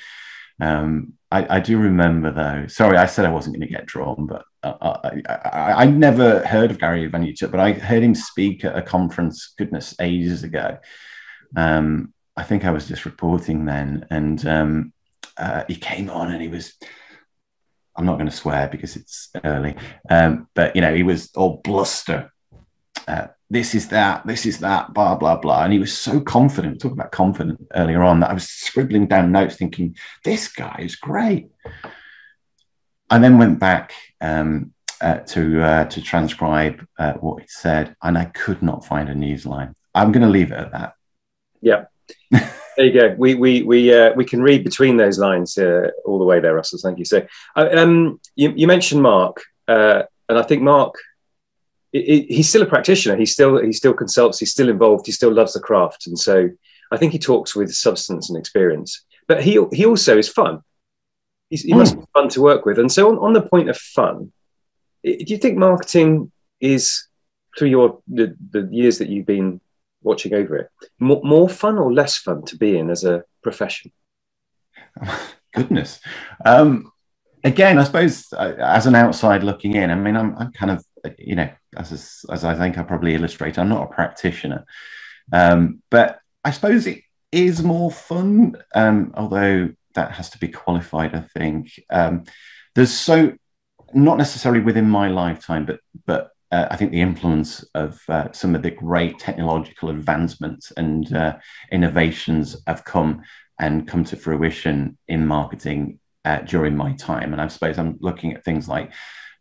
Um, 0.62 1.14
I, 1.32 1.58
I, 1.58 1.60
do 1.60 1.78
remember, 1.78 2.32
though. 2.32 2.68
Sorry, 2.68 2.98
I 2.98 3.06
said 3.06 3.26
I 3.26 3.32
wasn't 3.32 3.56
going 3.56 3.68
to 3.68 3.74
get 3.74 3.86
drawn, 3.86 4.26
but 4.26 4.44
I, 4.62 5.22
I, 5.30 5.74
I, 5.84 5.86
never 5.86 6.46
heard 6.46 6.70
of 6.70 6.80
Gary 6.80 7.10
Vaynerchuk, 7.10 7.52
but 7.52 7.62
I 7.62 7.74
heard 7.74 8.04
him 8.04 8.14
speak 8.14 8.66
at 8.66 8.78
a 8.78 8.82
conference, 8.82 9.54
goodness, 9.58 9.96
ages 10.02 10.44
ago. 10.44 10.78
Um, 11.56 12.14
I 12.36 12.44
think 12.44 12.66
I 12.66 12.72
was 12.72 12.88
just 12.88 13.06
reporting 13.06 13.66
then, 13.66 14.06
and 14.10 14.46
um, 14.46 14.94
uh, 15.38 15.64
he 15.68 15.76
came 15.76 16.10
on 16.10 16.32
and 16.32 16.42
he 16.42 16.48
was. 16.48 16.74
I'm 17.96 18.06
not 18.06 18.16
going 18.16 18.30
to 18.30 18.36
swear 18.36 18.70
because 18.70 18.96
it's 18.96 19.30
early, 19.44 19.76
um, 20.10 20.48
but 20.56 20.76
you 20.76 20.82
know 20.82 20.96
he 20.96 21.04
was 21.04 21.32
all 21.36 21.60
bluster. 21.64 22.32
Uh, 23.08 23.28
this 23.50 23.74
is 23.74 23.88
that, 23.90 24.26
this 24.28 24.46
is 24.46 24.60
that, 24.60 24.94
blah 24.94 25.16
blah 25.16 25.38
blah, 25.38 25.64
and 25.64 25.74
he 25.74 25.80
was 25.80 25.98
so 25.98 26.20
confident. 26.20 26.80
Talking 26.80 26.98
about 26.98 27.12
confident 27.12 27.68
earlier 27.74 28.04
on, 28.04 28.20
that 28.20 28.30
I 28.30 28.34
was 28.34 28.48
scribbling 28.48 29.08
down 29.08 29.32
notes, 29.32 29.56
thinking 29.56 29.96
this 30.24 30.48
guy 30.48 30.78
is 30.80 30.96
great. 30.96 31.48
I 33.10 33.18
then 33.18 33.40
went 33.40 33.60
back 33.60 33.94
um, 34.22 34.74
uh, 35.02 35.18
to 35.20 35.62
uh, 35.62 35.86
to 35.86 36.02
transcribe 36.02 36.86
uh, 36.98 37.14
what 37.14 37.42
he 37.42 37.48
said, 37.48 37.96
and 38.04 38.18
I 38.18 38.26
could 38.26 38.62
not 38.62 38.86
find 38.86 39.10
a 39.10 39.16
news 39.16 39.46
line. 39.46 39.76
I'm 39.96 40.12
going 40.12 40.26
to 40.26 40.30
leave 40.30 40.52
it 40.52 40.58
at 40.58 40.72
that. 40.72 40.94
Yeah, 41.62 41.86
there 42.32 42.86
you 42.86 42.94
go. 42.94 43.16
We 43.18 43.36
we 43.36 43.64
we 43.64 43.94
uh, 43.94 44.14
we 44.14 44.26
can 44.26 44.42
read 44.42 44.64
between 44.64 44.98
those 44.98 45.18
lines 45.18 45.58
uh, 45.58 45.90
all 46.06 46.20
the 46.20 46.26
way 46.26 46.40
there, 46.40 46.56
Russell. 46.56 46.80
Thank 46.82 47.00
you. 47.00 47.06
So, 47.06 47.26
uh, 47.56 47.70
um, 47.74 48.20
you, 48.36 48.54
you 48.56 48.68
mentioned 48.68 49.02
Mark, 49.02 49.42
uh, 49.68 50.04
and 50.28 50.38
I 50.38 50.44
think 50.44 50.62
Mark, 50.62 50.96
it, 51.94 52.00
it, 52.00 52.34
he's 52.34 52.50
still 52.50 52.62
a 52.62 52.68
practitioner. 52.68 53.16
He 53.16 53.26
still 53.26 53.62
he 53.62 53.74
still 53.74 53.94
consults. 53.94 54.40
He's 54.40 54.52
still 54.52 54.70
involved. 54.70 55.06
He 55.06 55.12
still 55.12 55.34
loves 55.34 55.54
the 55.54 55.60
craft, 55.60 56.08
and 56.08 56.18
so 56.18 56.50
I 56.92 56.98
think 56.98 57.12
he 57.12 57.20
talks 57.20 57.56
with 57.56 57.74
substance 57.74 58.30
and 58.30 58.38
experience. 58.38 59.06
But 59.28 59.44
he 59.44 59.60
he 59.72 59.86
also 59.86 60.18
is 60.18 60.30
fun. 60.30 60.62
He's, 61.50 61.64
he 61.64 61.74
mm. 61.74 61.78
must 61.78 62.00
be 62.00 62.06
fun 62.14 62.30
to 62.30 62.42
work 62.42 62.66
with. 62.66 62.78
And 62.78 62.92
so, 62.92 63.10
on, 63.10 63.18
on 63.18 63.34
the 63.34 63.42
point 63.42 63.70
of 63.70 63.78
fun, 63.78 64.32
do 65.04 65.26
you 65.26 65.38
think 65.38 65.58
marketing 65.58 66.32
is 66.60 67.08
through 67.58 67.70
your 67.70 68.02
the, 68.08 68.36
the 68.52 68.70
years 68.72 69.00
that 69.00 69.10
you've 69.10 69.26
been 69.26 69.60
watching 70.02 70.34
over 70.34 70.58
it. 70.58 70.70
More, 71.00 71.22
more 71.24 71.50
fun 71.50 71.78
or 71.78 71.94
less 71.94 72.18
fun 72.18 72.44
to 72.46 72.58
be 72.58 72.78
in 72.78 72.90
as 72.90 73.04
a 73.04 73.24
profession? 73.44 73.92
Goodness. 75.54 76.00
Um, 76.46 76.92
again, 77.44 77.80
I 77.80 77.84
suppose 77.84 78.32
uh, 78.34 78.56
as 78.60 78.86
an 78.86 78.96
outside 78.96 79.44
looking 79.44 79.76
in, 79.76 79.90
I 79.90 79.96
mean, 79.96 80.16
I'm, 80.16 80.38
I'm 80.38 80.52
kind 80.52 80.72
of, 80.72 80.86
you 81.18 81.36
know, 81.36 81.50
as, 81.78 82.26
as 82.32 82.44
I 82.44 82.56
think 82.56 82.78
I 82.78 82.84
probably 82.84 83.16
illustrate, 83.16 83.58
I'm 83.58 83.70
not 83.70 83.84
a 83.84 83.94
practitioner. 83.94 84.66
Um, 85.32 85.82
but 85.90 86.20
I 86.44 86.52
suppose 86.52 86.88
it 86.88 87.02
is 87.32 87.64
more 87.64 87.92
fun, 87.92 88.56
um, 88.74 89.14
although 89.16 89.70
that 89.96 90.12
has 90.12 90.30
to 90.32 90.40
be 90.40 90.48
qualified, 90.48 91.16
I 91.16 91.22
think. 91.22 91.80
Um, 91.90 92.24
there's 92.76 92.94
so, 92.94 93.34
not 93.94 94.18
necessarily 94.18 94.62
within 94.62 94.90
my 94.90 95.10
lifetime, 95.10 95.66
but 95.66 95.80
but 96.06 96.32
uh, 96.52 96.68
I 96.72 96.78
think 96.78 96.92
the 96.92 97.02
influence 97.02 97.64
of 97.76 98.02
uh, 98.10 98.32
some 98.32 98.56
of 98.56 98.64
the 98.64 98.72
great 98.72 99.20
technological 99.20 99.90
advancements 99.90 100.72
and 100.72 101.14
uh, 101.14 101.38
innovations 101.72 102.56
have 102.66 102.86
come 102.86 103.22
and 103.60 103.88
come 103.88 104.04
to 104.06 104.16
fruition 104.16 104.98
in 105.08 105.28
marketing 105.28 106.00
uh, 106.26 106.40
during 106.40 106.76
my 106.76 106.94
time. 106.94 107.34
And 107.34 107.42
I 107.42 107.48
suppose 107.48 107.78
I'm 107.78 107.98
looking 108.00 108.34
at 108.34 108.44
things 108.44 108.68
like 108.68 108.94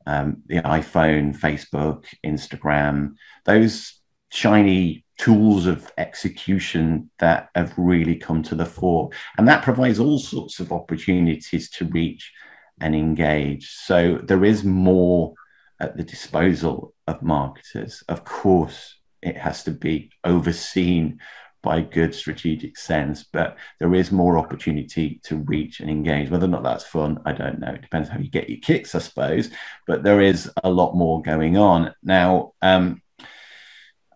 um, 0.09 0.43
the 0.47 0.57
iPhone, 0.63 1.39
Facebook, 1.39 2.07
Instagram, 2.25 3.13
those 3.45 4.01
shiny 4.31 5.05
tools 5.19 5.67
of 5.67 5.93
execution 5.99 7.11
that 7.19 7.51
have 7.55 7.75
really 7.77 8.17
come 8.17 8.43
to 8.43 8.55
the 8.55 8.65
fore. 8.65 9.11
And 9.37 9.47
that 9.49 9.63
provides 9.63 10.01
all 10.01 10.19
sorts 10.19 10.61
of 10.61 10.73
opportunities 10.73 11.69
to 11.73 11.85
reach 11.85 12.33
and 12.81 12.95
engage. 12.95 13.71
So 13.71 14.19
there 14.25 14.47
is 14.47 14.65
more 14.65 15.35
at 15.79 15.99
the 15.99 16.05
disposal 16.05 16.95
of 17.07 17.21
marketers. 17.23 18.03
Of 18.09 18.25
course, 18.25 18.97
it 19.21 19.37
has 19.37 19.63
to 19.65 19.73
be 19.73 20.11
overseen 20.25 21.19
by 21.63 21.81
good 21.81 22.15
strategic 22.15 22.77
sense, 22.79 23.25
but 23.33 23.57
there 23.81 23.95
is 23.95 24.13
more 24.13 24.39
opportunity 24.39 25.21
to 25.25 25.37
reach 25.37 25.81
and 25.81 25.91
engage. 25.91 26.31
Whether 26.31 26.47
or 26.47 26.49
not 26.49 26.63
that's 26.63 26.85
fun, 26.85 27.21
I 27.25 27.33
don't 27.33 27.59
know. 27.59 27.73
It 27.73 27.83
depends 27.83 28.09
how 28.09 28.19
you 28.19 28.31
get 28.31 28.49
your 28.49 28.61
kicks, 28.61 28.95
I 28.95 29.01
suppose. 29.01 29.51
But 29.87 30.03
there 30.03 30.21
is 30.21 30.51
a 30.63 30.71
lot 30.71 30.95
more 30.95 31.23
going 31.23 31.57
on 31.57 31.95
now. 32.03 32.53
Um, 32.63 33.03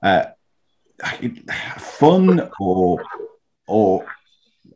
uh, 0.02 0.26
fun 1.78 2.50
or 2.60 3.02
or 3.66 4.06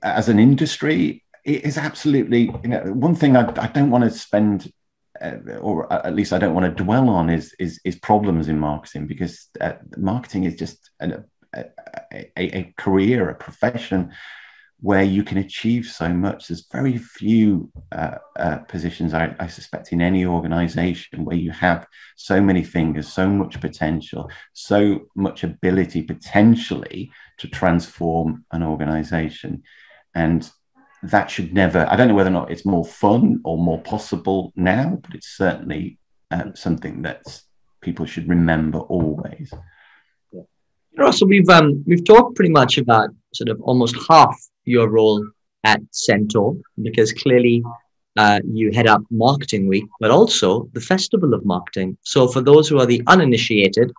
as 0.03 0.29
an 0.29 0.39
industry, 0.39 1.25
it 1.45 1.65
is 1.65 1.79
absolutely 1.79 2.51
you 2.63 2.69
know 2.69 2.83
one 2.93 3.15
thing 3.15 3.37
I, 3.37 3.49
I 3.61 3.69
don't 3.69 3.91
want 3.91 4.05
to 4.05 4.11
spend 4.11 4.73
uh, 5.21 5.37
or 5.61 5.91
at 5.93 6.15
least 6.15 6.33
I 6.33 6.39
don't 6.39 6.55
want 6.55 6.67
to 6.67 6.85
dwell 6.85 7.09
on 7.09 7.31
is 7.31 7.55
is, 7.59 7.81
is 7.85 7.97
problems 7.97 8.49
in 8.49 8.59
marketing 8.59 9.07
because 9.07 9.49
uh, 9.61 9.75
marketing 9.97 10.45
is 10.45 10.57
just 10.57 10.91
a, 11.01 11.25
a, 11.57 12.31
a, 12.37 12.75
career, 12.77 13.29
a 13.29 13.35
profession 13.35 14.13
where 14.81 15.03
you 15.03 15.23
can 15.23 15.39
achieve 15.39 15.87
so 15.87 16.09
much. 16.09 16.49
There's 16.49 16.67
very 16.71 16.99
few 16.99 17.71
uh, 17.93 18.19
uh, 18.39 18.59
positions, 18.59 19.15
I, 19.15 19.35
I, 19.41 19.47
suspect, 19.47 19.93
in 19.93 20.03
any 20.03 20.27
organization 20.27 21.25
where 21.25 21.37
you 21.37 21.51
have 21.53 21.87
so 22.17 22.41
many 22.43 22.63
fingers, 22.63 23.09
so 23.09 23.29
much 23.29 23.61
potential, 23.61 24.31
so 24.53 25.07
much 25.15 25.45
ability 25.45 26.03
potentially 26.03 27.11
to 27.39 27.49
transform 27.49 28.45
an 28.53 28.63
organization. 28.63 29.63
And 30.15 30.49
that 31.03 31.31
should 31.31 31.55
never, 31.55 31.87
I 31.89 31.97
don't 31.97 32.09
know 32.09 32.15
whether 32.15 32.31
or 32.31 32.35
not 32.35 32.51
it's 32.51 32.67
more 32.67 32.85
fun 32.85 33.41
or 33.45 33.57
more 33.57 33.81
possible 33.81 34.53
now, 34.57 34.99
but 35.03 35.15
it's 35.15 35.37
certainly 35.37 35.99
um, 36.31 36.55
something 36.55 37.03
that 37.03 37.23
people 37.81 38.05
should 38.05 38.29
remember 38.29 38.81
always. 38.81 39.53
Russell, 40.97 41.29
we've 41.29 41.49
um, 41.49 41.85
we've 41.87 42.05
talked 42.05 42.37
pretty 42.37 42.51
much 42.51 42.79
about 42.79 43.11
sort 43.35 43.51
of 43.51 43.61
almost 43.61 43.97
half 44.09 44.37
your 44.65 44.89
role 44.89 45.25
at 45.65 45.81
Centaur 45.91 46.57
because 46.83 47.13
clearly 47.13 47.63
uh, 48.17 48.41
you 48.51 48.71
head 48.73 48.87
up 48.87 49.03
Marketing 49.11 49.67
Week, 49.69 49.85
but 50.01 50.11
also 50.11 50.69
the 50.73 50.81
Festival 50.81 51.35
of 51.35 51.45
Marketing. 51.45 51.97
So 52.03 52.27
for 52.27 52.41
those 52.41 52.69
who 52.69 52.79
are 52.81 52.87
the 52.87 53.03
uninitiated, 53.07 53.93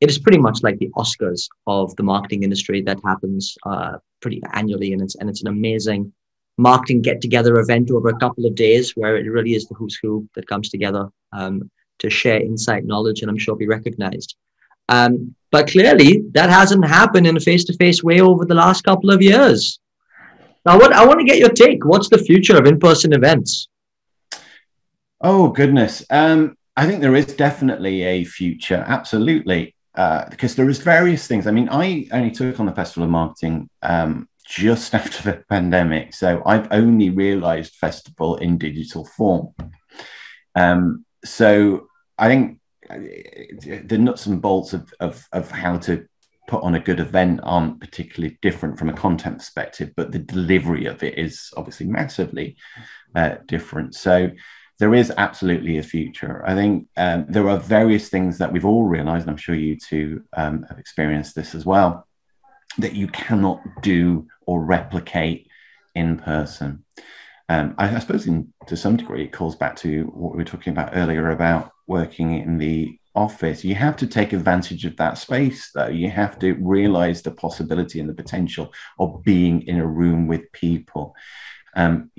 it 0.00 0.08
is 0.08 0.18
pretty 0.18 0.38
much 0.38 0.62
like 0.62 0.78
the 0.78 0.90
Oscars 0.96 1.46
of 1.66 1.94
the 1.96 2.02
marketing 2.02 2.42
industry 2.42 2.80
that 2.82 2.98
happens 3.04 3.56
uh, 3.66 3.98
pretty 4.22 4.40
annually, 4.54 4.92
and 4.94 5.02
it's 5.02 5.16
and 5.16 5.28
it's 5.28 5.42
an 5.42 5.48
amazing 5.48 6.12
marketing 6.56 7.00
get 7.00 7.20
together 7.20 7.58
event 7.58 7.90
over 7.90 8.08
a 8.08 8.18
couple 8.18 8.44
of 8.44 8.54
days 8.54 8.94
where 8.96 9.16
it 9.16 9.26
really 9.26 9.54
is 9.54 9.66
the 9.66 9.74
who's 9.74 9.98
who 10.02 10.28
that 10.34 10.46
comes 10.46 10.68
together 10.68 11.08
um, 11.32 11.70
to 11.98 12.08
share 12.08 12.40
insight, 12.40 12.84
knowledge, 12.84 13.20
and 13.20 13.30
I'm 13.30 13.38
sure 13.38 13.56
be 13.56 13.66
recognized. 13.66 14.36
Um, 14.88 15.34
but 15.50 15.68
clearly, 15.68 16.22
that 16.32 16.50
hasn't 16.50 16.86
happened 16.86 17.26
in 17.26 17.36
a 17.36 17.40
face 17.40 17.64
to 17.64 17.74
face 17.74 18.02
way 18.02 18.20
over 18.20 18.44
the 18.44 18.54
last 18.54 18.84
couple 18.84 19.10
of 19.10 19.20
years. 19.22 19.80
Now, 20.64 20.78
what 20.78 20.92
I 20.92 21.04
want 21.06 21.20
to 21.20 21.26
get 21.26 21.38
your 21.38 21.50
take. 21.50 21.84
What's 21.84 22.08
the 22.08 22.18
future 22.18 22.56
of 22.56 22.66
in 22.66 22.78
person 22.78 23.12
events? 23.12 23.68
Oh, 25.20 25.48
goodness. 25.48 26.04
Um, 26.10 26.56
I 26.76 26.86
think 26.86 27.00
there 27.00 27.16
is 27.16 27.26
definitely 27.26 28.02
a 28.02 28.24
future, 28.24 28.84
absolutely, 28.86 29.74
uh, 29.94 30.28
because 30.30 30.54
there 30.54 30.68
is 30.68 30.78
various 30.78 31.26
things. 31.26 31.46
I 31.46 31.50
mean, 31.50 31.68
I 31.68 32.06
only 32.12 32.30
took 32.30 32.60
on 32.60 32.66
the 32.66 32.72
Festival 32.72 33.04
of 33.04 33.10
Marketing 33.10 33.68
um, 33.82 34.28
just 34.46 34.94
after 35.00 35.22
the 35.22 35.44
pandemic. 35.48 36.14
So 36.14 36.42
I've 36.46 36.68
only 36.70 37.10
realized 37.10 37.74
festival 37.74 38.36
in 38.36 38.58
digital 38.58 39.04
form. 39.04 39.54
Um, 40.54 41.04
so 41.24 41.88
I 42.18 42.28
think 42.28 42.59
the 42.98 43.98
nuts 43.98 44.26
and 44.26 44.40
bolts 44.40 44.72
of, 44.72 44.92
of, 45.00 45.26
of 45.32 45.50
how 45.50 45.78
to 45.78 46.06
put 46.48 46.62
on 46.62 46.74
a 46.74 46.80
good 46.80 46.98
event 46.98 47.40
aren't 47.44 47.80
particularly 47.80 48.36
different 48.42 48.78
from 48.78 48.88
a 48.88 48.94
content 48.94 49.38
perspective, 49.38 49.92
but 49.96 50.10
the 50.10 50.18
delivery 50.18 50.86
of 50.86 51.02
it 51.02 51.16
is 51.16 51.50
obviously 51.56 51.86
massively 51.86 52.56
uh, 53.14 53.36
different. 53.46 53.94
So 53.94 54.30
there 54.80 54.94
is 54.94 55.12
absolutely 55.16 55.78
a 55.78 55.82
future. 55.82 56.42
I 56.44 56.54
think 56.54 56.88
um, 56.96 57.26
there 57.28 57.48
are 57.48 57.58
various 57.58 58.08
things 58.08 58.38
that 58.38 58.52
we've 58.52 58.64
all 58.64 58.84
realized, 58.84 59.22
and 59.22 59.30
I'm 59.30 59.36
sure 59.36 59.54
you 59.54 59.76
two 59.76 60.24
um, 60.36 60.64
have 60.68 60.78
experienced 60.78 61.34
this 61.34 61.54
as 61.54 61.64
well, 61.64 62.08
that 62.78 62.94
you 62.94 63.06
cannot 63.08 63.60
do 63.82 64.26
or 64.46 64.64
replicate 64.64 65.46
in 65.94 66.18
person. 66.18 66.84
Um, 67.48 67.74
I, 67.78 67.94
I, 67.94 67.98
suppose, 67.98 68.26
in, 68.26 68.52
to 68.68 68.76
some 68.76 68.96
degree, 68.96 69.24
it 69.24 69.32
calls 69.32 69.54
back 69.54 69.76
to 69.76 70.04
what 70.04 70.32
we 70.32 70.38
were 70.38 70.44
talking 70.44 70.72
about 70.72 70.96
earlier 70.96 71.30
about 71.30 71.72
working 71.90 72.38
in 72.38 72.56
the 72.56 72.96
office. 73.14 73.64
You 73.64 73.74
have 73.74 73.96
to 73.96 74.06
take 74.06 74.32
advantage 74.32 74.84
of 74.86 74.96
that 74.96 75.18
space, 75.18 75.70
though. 75.74 75.88
You 75.88 76.08
have 76.10 76.38
to 76.38 76.52
realize 76.54 77.20
the 77.22 77.32
possibility 77.32 77.98
and 78.00 78.08
the 78.08 78.22
potential 78.22 78.72
of 78.98 79.22
being 79.24 79.62
in 79.62 79.78
a 79.78 79.86
room 80.00 80.28
with 80.28 80.52
people. 80.52 81.14
Um, 81.74 82.10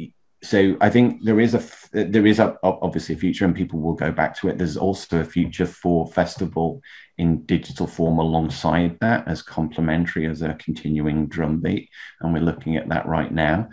so 0.44 0.76
I 0.82 0.90
think 0.90 1.24
there 1.24 1.40
is 1.40 1.54
a 1.54 1.64
there 1.94 2.26
is 2.26 2.40
a, 2.40 2.58
obviously 2.64 3.16
a 3.16 3.18
future, 3.18 3.46
and 3.46 3.56
people 3.56 3.80
will 3.80 3.94
go 3.94 4.12
back 4.12 4.36
to 4.38 4.50
it. 4.50 4.58
There's 4.58 4.78
also 4.78 5.22
a 5.22 5.32
future 5.38 5.68
for 5.68 6.08
festival 6.08 6.82
in 7.18 7.46
digital 7.46 7.88
form 7.88 8.18
alongside 8.20 8.98
that, 9.02 9.28
as 9.28 9.44
complementary 9.44 10.26
as 10.26 10.42
a 10.42 10.56
continuing 10.56 11.28
drumbeat, 11.28 11.90
and 12.20 12.34
we're 12.34 12.50
looking 12.50 12.76
at 12.76 12.90
that 12.90 13.06
right 13.06 13.32
now. 13.32 13.70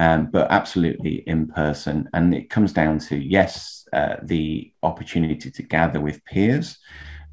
Um, 0.00 0.30
but 0.30 0.50
absolutely 0.50 1.24
in 1.26 1.48
person, 1.48 2.08
and 2.14 2.32
it 2.32 2.50
comes 2.50 2.72
down 2.72 3.00
to 3.00 3.16
yes, 3.16 3.88
uh, 3.92 4.16
the 4.22 4.72
opportunity 4.82 5.50
to 5.50 5.62
gather 5.62 6.00
with 6.00 6.24
peers, 6.24 6.78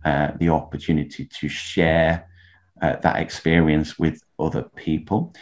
uh, 0.04 0.32
the 0.40 0.50
opportunity 0.50 1.26
to 1.26 1.48
share 1.48 2.28
uh, 2.82 2.96
that 2.98 3.18
experience 3.18 4.00
with 4.00 4.22
other 4.40 4.64
people. 4.76 5.34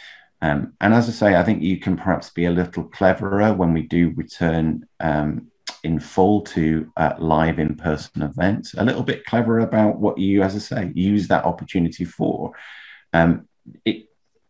Um, 0.42 0.74
and 0.80 0.92
as 0.92 1.08
I 1.08 1.12
say, 1.12 1.36
I 1.36 1.42
think 1.42 1.62
you 1.62 1.78
can 1.78 1.96
perhaps 1.96 2.28
be 2.30 2.44
a 2.44 2.50
little 2.50 2.84
cleverer 2.84 3.54
when 3.54 3.72
we 3.72 3.82
do 3.82 4.12
return 4.16 4.86
um, 5.00 5.50
in 5.82 5.98
full 6.00 6.42
to 6.42 6.90
uh, 6.96 7.14
live 7.18 7.58
in 7.58 7.76
person 7.76 8.22
events, 8.22 8.74
a 8.74 8.84
little 8.84 9.02
bit 9.02 9.24
cleverer 9.24 9.60
about 9.60 9.98
what 9.98 10.18
you, 10.18 10.42
as 10.42 10.54
I 10.54 10.58
say, 10.58 10.92
use 10.94 11.28
that 11.28 11.44
opportunity 11.44 12.04
for. 12.04 12.52
Um, 13.12 13.48
it, 13.84 14.08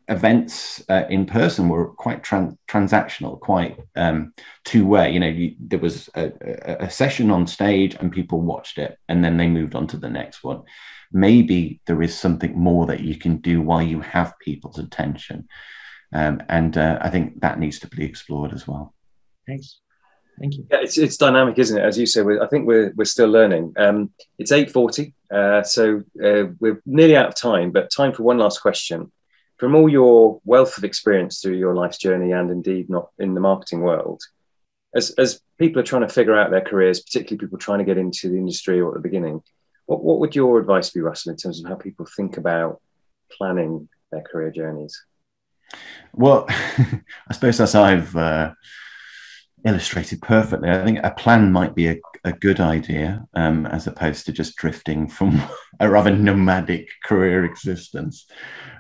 events 0.09 0.85
uh, 0.89 1.05
in 1.09 1.27
person 1.27 1.69
were 1.69 1.89
quite 1.89 2.23
tran- 2.23 2.59
transactional, 2.69 3.41
quite 3.41 3.79
um, 3.97 4.35
two 4.65 4.87
way. 4.87 5.11
You 5.11 5.21
know, 5.21 5.29
you, 5.29 5.55
there 5.59 5.79
was 5.79 6.09
a, 6.15 6.33
a, 6.41 6.85
a, 6.85 6.91
session 6.91 7.31
on 7.31 7.47
stage 7.47 7.95
and 7.95 8.13
people 8.13 8.41
watched 8.41 8.79
it 8.79 8.99
and 9.09 9.25
then 9.25 9.37
they 9.37 9.49
moved 9.49 9.75
on 9.75 9.87
to 9.89 9.97
the 9.97 10.11
next 10.11 10.45
one. 10.45 10.63
Maybe 11.13 11.81
there 11.87 12.03
is 12.03 12.19
something 12.19 12.59
more 12.59 12.87
that 12.87 13.01
you 13.01 13.17
can 13.17 13.39
do 13.39 13.63
while 13.63 13.83
you 13.83 14.01
have 14.01 14.39
people's 14.41 14.79
attention. 14.79 15.49
Um, 16.13 16.43
and 16.49 16.77
uh, 16.77 16.99
I 17.01 17.11
think 17.11 17.41
that 17.41 17.59
needs 17.59 17.79
to 17.81 17.89
be 17.89 18.05
explored 18.05 18.53
as 18.53 18.69
well. 18.69 18.95
Thanks. 19.47 19.81
Thank 20.39 20.57
you. 20.57 20.67
Yeah, 20.71 20.79
it's, 20.83 20.99
it's 20.99 21.17
dynamic, 21.17 21.59
isn't 21.59 21.79
it? 21.79 21.85
As 21.85 21.97
you 21.97 22.07
say, 22.07 22.23
I 22.43 22.47
think 22.49 22.67
we're, 22.67 22.93
we're 22.97 23.05
still 23.05 23.29
learning. 23.29 23.73
Um, 23.77 24.11
it's 24.39 24.53
8.40, 24.53 25.13
uh, 25.33 25.63
so 25.63 26.03
uh, 26.23 26.51
we're 26.59 26.83
nearly 26.85 27.17
out 27.17 27.29
of 27.29 27.35
time, 27.37 27.71
but 27.71 27.91
time 27.91 28.13
for 28.13 28.25
one 28.25 28.39
last 28.39 28.61
question. 28.61 29.13
From 29.59 29.75
all 29.75 29.89
your 29.89 30.41
wealth 30.45 30.77
of 30.77 30.85
experience 30.85 31.41
through 31.41 31.57
your 31.57 31.75
life's 31.75 31.99
journey 31.99 32.33
and 32.33 32.51
indeed 32.51 32.91
not 32.91 33.11
in 33.19 33.35
the 33.35 33.41
marketing 33.41 33.81
world, 33.81 34.23
as, 34.95 35.11
as 35.13 35.41
people 35.59 35.81
are 35.81 35.85
trying 35.85 36.07
to 36.07 36.09
figure 36.09 36.37
out 36.37 36.51
their 36.51 36.61
careers, 36.61 37.01
particularly 37.01 37.39
people 37.39 37.59
trying 37.59 37.79
to 37.79 37.85
get 37.85 37.99
into 37.99 38.29
the 38.29 38.37
industry 38.37 38.81
or 38.81 38.89
at 38.89 38.95
the 38.95 39.09
beginning, 39.09 39.43
what, 39.87 40.03
what 40.03 40.19
would 40.21 40.35
your 40.35 40.59
advice 40.59 40.91
be, 40.91 41.01
Russell, 41.01 41.33
in 41.33 41.37
terms 41.37 41.63
of 41.63 41.69
how 41.69 41.77
people 41.77 42.07
think 42.17 42.37
about 42.37 42.81
planning 43.31 43.89
their 44.11 44.23
career 44.23 44.51
journeys? 44.51 45.05
Well, 46.13 46.47
I 46.49 47.33
suppose 47.33 47.61
as 47.61 47.75
I've 47.75 48.15
uh, 48.17 48.55
illustrated 49.65 50.21
perfectly, 50.23 50.71
I 50.71 50.85
think 50.85 51.01
a 51.03 51.11
plan 51.11 51.53
might 51.53 51.75
be 51.75 51.89
a, 51.89 51.97
a 52.25 52.33
good 52.33 52.61
idea 52.61 53.27
um, 53.35 53.67
as 53.67 53.87
opposed 53.87 54.27
to 54.27 54.33
just 54.33 54.57
drifting 54.57 55.09
from 55.09 55.43
a 55.81 55.89
rather 55.89 56.11
nomadic 56.11 56.89
career 57.05 57.45
existence. 57.45 58.27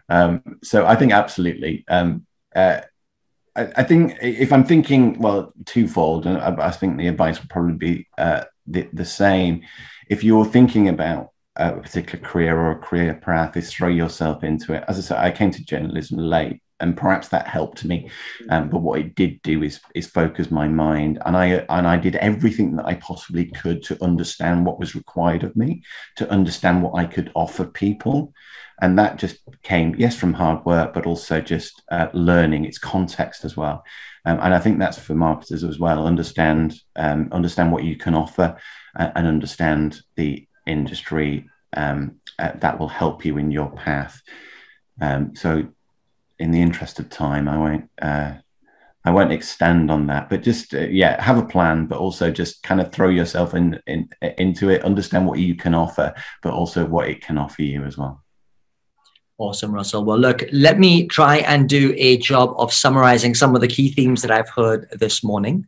Um, 0.08 0.42
so 0.62 0.86
I 0.86 0.96
think 0.96 1.12
absolutely. 1.12 1.84
Um, 1.88 2.26
uh, 2.54 2.82
I, 3.56 3.72
I, 3.76 3.82
think 3.84 4.18
if 4.20 4.52
I'm 4.52 4.64
thinking, 4.64 5.18
well, 5.18 5.52
twofold, 5.64 6.26
and 6.26 6.38
I, 6.38 6.68
I 6.68 6.70
think 6.70 6.98
the 6.98 7.08
advice 7.08 7.40
would 7.40 7.50
probably 7.50 7.74
be 7.74 8.08
uh, 8.18 8.44
the, 8.66 8.88
the 8.92 9.04
same. 9.04 9.62
If 10.08 10.22
you're 10.22 10.44
thinking 10.44 10.88
about 10.88 11.30
a 11.56 11.72
particular 11.72 12.24
career 12.24 12.58
or 12.58 12.72
a 12.72 12.78
career 12.78 13.14
path, 13.14 13.56
is 13.56 13.72
throw 13.72 13.88
yourself 13.88 14.44
into 14.44 14.74
it. 14.74 14.84
As 14.88 14.98
I 14.98 15.02
said, 15.02 15.18
I 15.18 15.30
came 15.30 15.50
to 15.52 15.64
journalism 15.64 16.18
late 16.18 16.60
and 16.84 16.96
perhaps 16.96 17.28
that 17.28 17.48
helped 17.48 17.82
me. 17.86 18.10
Um, 18.50 18.68
but 18.68 18.82
what 18.82 19.00
it 19.00 19.14
did 19.14 19.40
do 19.40 19.62
is 19.62 19.80
is 19.94 20.06
focus 20.06 20.50
my 20.50 20.68
mind, 20.68 21.18
and 21.24 21.34
I 21.36 21.46
and 21.76 21.86
I 21.88 21.96
did 21.96 22.16
everything 22.16 22.76
that 22.76 22.84
I 22.84 22.94
possibly 22.94 23.46
could 23.46 23.82
to 23.84 24.04
understand 24.04 24.66
what 24.66 24.78
was 24.78 24.94
required 24.94 25.44
of 25.44 25.56
me, 25.56 25.82
to 26.16 26.30
understand 26.30 26.82
what 26.82 26.94
I 27.02 27.06
could 27.06 27.32
offer 27.34 27.64
people, 27.64 28.34
and 28.82 28.98
that 28.98 29.16
just 29.16 29.38
came 29.62 29.94
yes 29.96 30.14
from 30.14 30.34
hard 30.34 30.64
work, 30.66 30.92
but 30.92 31.06
also 31.06 31.40
just 31.40 31.82
uh, 31.90 32.08
learning 32.12 32.66
its 32.66 32.78
context 32.78 33.44
as 33.46 33.56
well. 33.56 33.82
Um, 34.26 34.38
and 34.42 34.52
I 34.54 34.58
think 34.58 34.78
that's 34.78 34.98
for 34.98 35.14
marketers 35.14 35.64
as 35.64 35.78
well. 35.78 36.06
Understand 36.06 36.74
um, 36.96 37.30
understand 37.32 37.72
what 37.72 37.84
you 37.84 37.96
can 37.96 38.14
offer, 38.14 38.56
uh, 38.94 39.10
and 39.16 39.26
understand 39.26 40.02
the 40.16 40.46
industry 40.66 41.48
um, 41.74 42.20
uh, 42.38 42.52
that 42.60 42.78
will 42.78 42.88
help 42.88 43.24
you 43.24 43.38
in 43.38 43.50
your 43.50 43.70
path. 43.70 44.20
Um, 45.00 45.34
so, 45.34 45.68
in 46.44 46.50
the 46.50 46.60
interest 46.60 47.00
of 47.00 47.08
time, 47.08 47.48
I 47.48 47.56
won't. 47.56 47.90
Uh, 48.00 48.34
I 49.06 49.10
won't 49.10 49.32
extend 49.32 49.90
on 49.90 50.06
that, 50.06 50.30
but 50.30 50.42
just 50.42 50.74
uh, 50.74 50.80
yeah, 50.80 51.22
have 51.22 51.36
a 51.36 51.44
plan, 51.44 51.86
but 51.86 51.98
also 51.98 52.30
just 52.30 52.62
kind 52.62 52.80
of 52.80 52.90
throw 52.90 53.08
yourself 53.08 53.54
in, 53.54 53.80
in 53.86 54.08
into 54.38 54.70
it. 54.70 54.84
Understand 54.84 55.26
what 55.26 55.38
you 55.38 55.54
can 55.54 55.74
offer, 55.74 56.14
but 56.42 56.52
also 56.52 56.86
what 56.86 57.08
it 57.08 57.22
can 57.22 57.38
offer 57.38 57.62
you 57.62 57.84
as 57.84 57.98
well. 57.98 58.22
Awesome, 59.38 59.72
Russell. 59.72 60.04
Well, 60.04 60.18
look, 60.18 60.44
let 60.52 60.78
me 60.78 61.06
try 61.06 61.38
and 61.38 61.68
do 61.68 61.94
a 61.96 62.18
job 62.18 62.54
of 62.56 62.72
summarizing 62.72 63.34
some 63.34 63.54
of 63.54 63.60
the 63.60 63.68
key 63.68 63.90
themes 63.90 64.22
that 64.22 64.30
I've 64.30 64.48
heard 64.50 64.88
this 64.92 65.24
morning. 65.24 65.66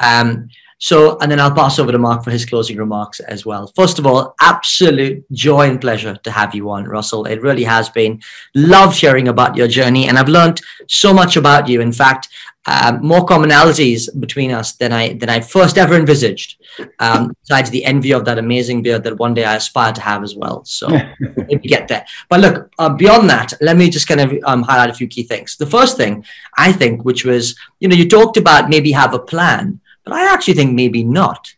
Um, 0.00 0.48
so, 0.78 1.18
and 1.20 1.30
then 1.30 1.40
I'll 1.40 1.54
pass 1.54 1.78
over 1.78 1.90
to 1.90 1.98
Mark 1.98 2.22
for 2.22 2.30
his 2.30 2.44
closing 2.44 2.76
remarks 2.76 3.20
as 3.20 3.46
well. 3.46 3.72
First 3.74 3.98
of 3.98 4.06
all, 4.06 4.34
absolute 4.40 5.24
joy 5.32 5.70
and 5.70 5.80
pleasure 5.80 6.16
to 6.22 6.30
have 6.30 6.54
you 6.54 6.70
on, 6.70 6.84
Russell. 6.84 7.24
It 7.24 7.40
really 7.40 7.64
has 7.64 7.88
been. 7.88 8.20
Love 8.54 8.94
sharing 8.94 9.28
about 9.28 9.56
your 9.56 9.68
journey, 9.68 10.08
and 10.08 10.18
I've 10.18 10.28
learned 10.28 10.60
so 10.86 11.14
much 11.14 11.36
about 11.36 11.66
you. 11.66 11.80
In 11.80 11.92
fact, 11.92 12.28
um, 12.66 13.00
more 13.00 13.24
commonalities 13.24 14.08
between 14.20 14.50
us 14.50 14.72
than 14.72 14.92
I 14.92 15.14
than 15.14 15.30
I 15.30 15.40
first 15.40 15.78
ever 15.78 15.94
envisaged. 15.94 16.62
Um, 16.98 17.32
besides 17.42 17.70
the 17.70 17.84
envy 17.86 18.12
of 18.12 18.26
that 18.26 18.38
amazing 18.38 18.82
beard 18.82 19.02
that 19.04 19.18
one 19.18 19.32
day 19.32 19.44
I 19.44 19.54
aspire 19.54 19.94
to 19.94 20.00
have 20.02 20.22
as 20.22 20.36
well. 20.36 20.62
So 20.66 20.88
maybe 21.48 21.68
get 21.68 21.88
there. 21.88 22.04
But 22.28 22.40
look, 22.40 22.70
uh, 22.78 22.90
beyond 22.90 23.30
that, 23.30 23.54
let 23.62 23.78
me 23.78 23.88
just 23.88 24.06
kind 24.06 24.20
of 24.20 24.34
um, 24.44 24.62
highlight 24.62 24.90
a 24.90 24.94
few 24.94 25.06
key 25.06 25.22
things. 25.22 25.56
The 25.56 25.64
first 25.64 25.96
thing 25.96 26.26
I 26.58 26.72
think, 26.72 27.02
which 27.02 27.24
was, 27.24 27.56
you 27.80 27.88
know, 27.88 27.96
you 27.96 28.06
talked 28.06 28.36
about 28.36 28.68
maybe 28.68 28.92
have 28.92 29.14
a 29.14 29.18
plan 29.18 29.80
but 30.06 30.14
I 30.14 30.32
actually 30.32 30.54
think 30.54 30.72
maybe 30.72 31.02
not 31.04 31.52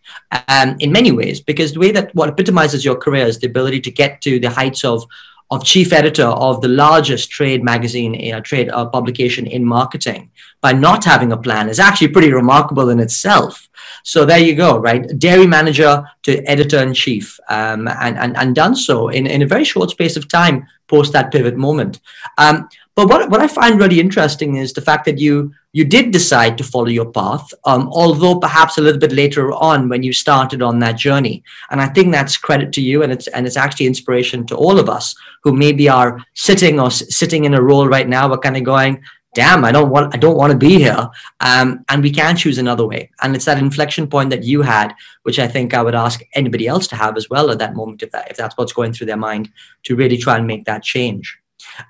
um, 0.49 0.77
in 0.81 0.91
many 0.91 1.13
ways, 1.13 1.41
because 1.41 1.73
the 1.73 1.81
way 1.81 1.93
that 1.93 2.13
what 2.15 2.31
epitomizes 2.31 2.85
your 2.85 2.97
career 2.97 3.27
is 3.27 3.39
the 3.39 3.47
ability 3.47 3.81
to 3.83 3.91
get 3.91 4.23
to 4.23 4.41
the 4.41 4.51
heights 4.51 4.83
of 4.85 5.05
of 5.51 5.65
chief 5.65 5.95
editor 5.95 6.27
of 6.27 6.61
the 6.61 6.69
largest 6.69 7.31
trade 7.31 7.65
magazine, 7.65 8.13
uh, 8.35 8.41
trade 8.41 8.69
uh, 8.69 8.85
publication 8.85 9.47
in 9.47 9.65
marketing, 9.65 10.31
by 10.61 10.73
not 10.73 11.05
having 11.05 11.33
a 11.33 11.43
plan 11.47 11.71
is 11.71 11.81
actually 11.81 12.09
pretty 12.09 12.31
remarkable 12.31 12.91
in 12.91 13.01
itself. 13.01 13.69
So 14.03 14.27
there 14.27 14.45
you 14.49 14.55
go, 14.55 14.77
right? 14.79 15.03
Dairy 15.19 15.47
manager 15.47 16.05
to 16.25 16.33
editor 16.45 16.81
in 16.83 16.93
chief, 16.93 17.39
um, 17.49 17.89
and, 17.89 18.19
and 18.19 18.37
and 18.37 18.55
done 18.55 18.75
so 18.75 19.09
in, 19.09 19.27
in 19.27 19.43
a 19.43 19.47
very 19.55 19.65
short 19.65 19.91
space 19.91 20.17
of 20.19 20.29
time 20.29 20.67
post 20.87 21.13
that 21.13 21.33
pivot 21.33 21.57
moment. 21.57 22.01
Um, 22.37 22.69
but 22.99 23.09
what, 23.09 23.31
what 23.31 23.41
I 23.41 23.47
find 23.47 23.79
really 23.79 24.01
interesting 24.01 24.57
is 24.57 24.73
the 24.73 24.81
fact 24.81 25.05
that 25.05 25.19
you 25.19 25.55
you 25.73 25.85
did 25.85 26.11
decide 26.11 26.59
to 26.59 26.65
follow 26.65 26.89
your 26.89 27.13
path, 27.13 27.55
um, 27.65 27.89
although 27.93 28.41
perhaps 28.41 28.77
a 28.77 28.81
little 28.81 28.99
bit 28.99 29.13
later 29.13 29.53
on 29.53 29.89
when 29.89 30.03
you 30.03 30.13
started 30.13 30.63
on 30.63 30.81
that 30.81 30.97
journey. 30.97 31.45
And 31.71 31.81
I 31.81 31.87
think 31.87 32.11
that's 32.11 32.37
credit 32.37 32.73
to 32.73 32.81
you, 32.81 33.05
and 33.05 33.13
it's 33.13 33.29
and 33.29 33.47
it's 33.47 33.57
actually 33.57 33.87
inspiration 33.87 34.47
to 34.49 34.57
all 34.57 34.81
of 34.81 34.89
us 34.89 35.15
who 35.45 35.53
maybe 35.53 35.89
are 35.89 36.19
sitting 36.35 36.81
or 36.81 36.91
sitting 36.91 37.45
in 37.45 37.55
a 37.55 37.63
role 37.63 37.87
right 37.87 38.09
now. 38.09 38.29
We're 38.29 38.39
kind 38.39 38.57
of 38.57 38.65
going, 38.65 39.01
damn, 39.33 39.65
I 39.65 39.71
don't 39.71 39.91
want 39.91 40.13
I 40.13 40.19
don't 40.19 40.37
want 40.37 40.51
to 40.51 40.59
be 40.59 40.79
here, 40.79 41.09
um, 41.39 41.85
and 41.89 42.03
we 42.03 42.11
can 42.11 42.37
choose 42.37 42.59
another 42.59 42.85
way. 42.85 43.13
And 43.23 43.37
it's 43.37 43.45
that 43.45 43.61
inflection 43.61 44.09
point 44.09 44.31
that 44.31 44.43
you 44.43 44.63
had, 44.63 44.93
which 45.23 45.39
I 45.39 45.47
think 45.47 45.73
I 45.73 45.83
would 45.83 45.95
ask 45.95 46.21
anybody 46.35 46.67
else 46.67 46.89
to 46.89 46.97
have 46.97 47.17
as 47.17 47.31
well 47.31 47.53
at 47.53 47.61
that 47.61 47.77
moment, 47.77 48.03
if 48.03 48.11
that 48.11 48.29
if 48.29 48.37
that's 48.37 48.57
what's 48.57 48.73
going 48.73 48.93
through 48.93 49.07
their 49.07 49.17
mind, 49.17 49.53
to 49.85 49.95
really 49.95 50.17
try 50.17 50.37
and 50.37 50.49
make 50.49 50.65
that 50.65 50.83
change. 50.83 51.39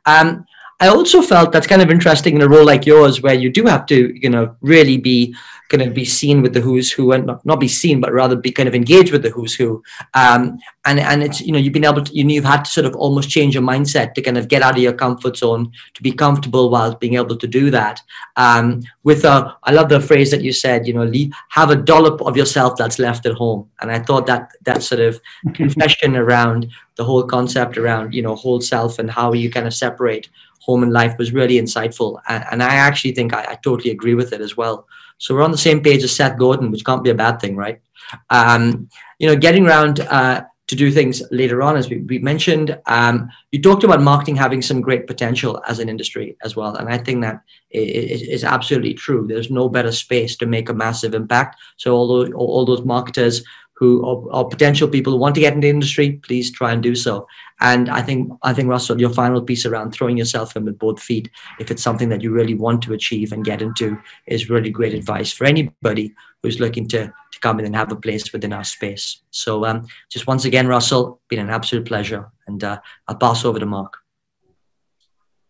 Um, 0.04 0.44
I 0.80 0.88
also 0.88 1.22
felt 1.22 1.50
that's 1.50 1.66
kind 1.66 1.82
of 1.82 1.90
interesting 1.90 2.36
in 2.36 2.42
a 2.42 2.48
role 2.48 2.64
like 2.64 2.86
yours, 2.86 3.20
where 3.20 3.34
you 3.34 3.50
do 3.50 3.64
have 3.64 3.86
to, 3.86 4.16
you 4.16 4.30
know, 4.30 4.54
really 4.60 4.96
be 4.96 5.34
kind 5.68 5.82
of 5.82 5.92
be 5.92 6.04
seen 6.04 6.40
with 6.40 6.54
the 6.54 6.60
who's 6.60 6.90
who, 6.90 7.12
and 7.12 7.26
not, 7.26 7.44
not 7.44 7.60
be 7.60 7.68
seen, 7.68 8.00
but 8.00 8.12
rather 8.12 8.36
be 8.36 8.50
kind 8.50 8.68
of 8.68 8.74
engaged 8.74 9.12
with 9.12 9.22
the 9.22 9.30
who's 9.30 9.54
who. 9.54 9.82
Um, 10.14 10.58
and 10.86 11.00
and 11.00 11.22
it's 11.22 11.40
you 11.40 11.52
know 11.52 11.58
you've 11.58 11.72
been 11.72 11.84
able 11.84 12.02
to, 12.02 12.14
you 12.14 12.24
know, 12.24 12.32
you've 12.32 12.44
had 12.44 12.64
to 12.64 12.70
sort 12.70 12.86
of 12.86 12.94
almost 12.94 13.28
change 13.28 13.54
your 13.54 13.62
mindset 13.62 14.14
to 14.14 14.22
kind 14.22 14.38
of 14.38 14.48
get 14.48 14.62
out 14.62 14.76
of 14.76 14.82
your 14.82 14.92
comfort 14.92 15.36
zone 15.36 15.72
to 15.94 16.02
be 16.02 16.12
comfortable 16.12 16.70
while 16.70 16.94
being 16.94 17.14
able 17.14 17.36
to 17.36 17.46
do 17.46 17.70
that. 17.70 18.00
Um, 18.36 18.82
with 19.02 19.24
a, 19.24 19.56
I 19.64 19.72
love 19.72 19.88
the 19.88 20.00
phrase 20.00 20.30
that 20.30 20.42
you 20.42 20.52
said, 20.52 20.86
you 20.86 20.94
know, 20.94 21.04
leave, 21.04 21.32
have 21.48 21.70
a 21.70 21.76
dollop 21.76 22.22
of 22.22 22.36
yourself 22.36 22.76
that's 22.76 22.98
left 22.98 23.26
at 23.26 23.34
home. 23.34 23.68
And 23.80 23.90
I 23.90 23.98
thought 23.98 24.26
that 24.26 24.52
that 24.62 24.82
sort 24.82 25.00
of 25.00 25.20
confession 25.54 26.16
around 26.16 26.68
the 26.98 27.04
whole 27.04 27.22
concept 27.22 27.78
around 27.78 28.12
you 28.12 28.20
know 28.20 28.34
whole 28.34 28.60
self 28.60 28.98
and 28.98 29.10
how 29.10 29.32
you 29.32 29.50
kind 29.50 29.66
of 29.66 29.72
separate 29.72 30.28
home 30.68 30.82
and 30.82 30.92
life 30.92 31.16
was 31.18 31.32
really 31.32 31.60
insightful. 31.60 32.20
And, 32.28 32.44
and 32.50 32.62
I 32.62 32.74
actually 32.74 33.12
think 33.12 33.32
I, 33.32 33.42
I, 33.52 33.54
totally 33.62 33.90
agree 33.90 34.14
with 34.14 34.34
it 34.34 34.42
as 34.42 34.56
well. 34.56 34.86
So 35.16 35.34
we're 35.34 35.42
on 35.42 35.50
the 35.50 35.58
same 35.58 35.82
page 35.82 36.04
as 36.04 36.14
Seth 36.14 36.38
Godin, 36.38 36.70
which 36.70 36.84
can't 36.84 37.02
be 37.02 37.10
a 37.10 37.14
bad 37.14 37.40
thing, 37.40 37.56
right? 37.56 37.80
Um, 38.28 38.88
you 39.18 39.26
know, 39.28 39.36
getting 39.36 39.66
around 39.66 40.00
uh, 40.00 40.44
to 40.68 40.76
do 40.76 40.92
things 40.92 41.22
later 41.30 41.62
on, 41.62 41.76
as 41.76 41.88
we, 41.88 42.00
we 42.02 42.18
mentioned, 42.18 42.78
um, 42.86 43.30
you 43.50 43.62
talked 43.62 43.82
about 43.82 44.02
marketing 44.02 44.36
having 44.36 44.60
some 44.60 44.82
great 44.82 45.06
potential 45.06 45.62
as 45.66 45.78
an 45.78 45.88
industry 45.88 46.36
as 46.44 46.54
well. 46.54 46.76
And 46.76 46.90
I 46.90 46.98
think 46.98 47.22
that 47.22 47.40
is, 47.70 48.22
is 48.22 48.44
absolutely 48.44 48.92
true. 48.92 49.26
There's 49.26 49.50
no 49.50 49.70
better 49.70 49.90
space 49.90 50.36
to 50.36 50.46
make 50.46 50.68
a 50.68 50.74
massive 50.74 51.14
impact. 51.14 51.56
So 51.78 51.96
all 51.96 52.06
those, 52.06 52.30
all 52.34 52.66
those 52.66 52.84
marketers 52.84 53.42
who 53.78 54.04
or, 54.04 54.26
or, 54.34 54.48
potential 54.48 54.88
people 54.88 55.12
who 55.12 55.18
want 55.20 55.36
to 55.36 55.40
get 55.40 55.52
into 55.52 55.66
the 55.66 55.70
industry, 55.70 56.20
please 56.24 56.50
try 56.50 56.72
and 56.72 56.82
do 56.82 56.96
so. 56.96 57.28
And 57.60 57.88
I 57.88 58.02
think 58.02 58.32
I 58.42 58.52
think 58.52 58.68
Russell, 58.68 59.00
your 59.00 59.10
final 59.10 59.40
piece 59.40 59.64
around 59.64 59.92
throwing 59.92 60.16
yourself 60.16 60.56
in 60.56 60.64
with 60.64 60.80
both 60.80 61.00
feet, 61.00 61.30
if 61.60 61.70
it's 61.70 61.82
something 61.82 62.08
that 62.08 62.20
you 62.20 62.32
really 62.32 62.54
want 62.54 62.82
to 62.82 62.92
achieve 62.92 63.30
and 63.32 63.44
get 63.44 63.62
into, 63.62 63.96
is 64.26 64.50
really 64.50 64.70
great 64.70 64.94
advice 64.94 65.32
for 65.32 65.44
anybody 65.44 66.12
who's 66.42 66.58
looking 66.58 66.88
to 66.88 67.06
to 67.06 67.40
come 67.40 67.60
in 67.60 67.66
and 67.66 67.76
have 67.76 67.92
a 67.92 67.96
place 67.96 68.32
within 68.32 68.52
our 68.52 68.64
space. 68.64 69.22
So 69.30 69.64
um, 69.64 69.86
just 70.10 70.26
once 70.26 70.44
again, 70.44 70.66
Russell, 70.66 71.20
been 71.28 71.38
an 71.38 71.50
absolute 71.50 71.86
pleasure, 71.86 72.32
and 72.48 72.62
uh, 72.64 72.80
I'll 73.06 73.14
pass 73.14 73.44
over 73.44 73.60
to 73.60 73.66
Mark. 73.66 73.98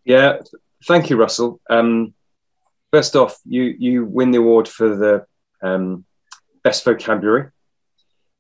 Yeah, 0.05 0.41
thank 0.87 1.09
you, 1.09 1.17
Russell. 1.17 1.61
Um, 1.71 2.13
first 2.93 3.17
off, 3.17 3.39
you 3.47 3.75
you 3.79 4.05
win 4.05 4.33
the 4.33 4.39
award 4.39 4.69
for 4.69 4.95
the 4.95 5.27
um, 5.63 6.05
best 6.63 6.85
vocabulary 6.85 7.53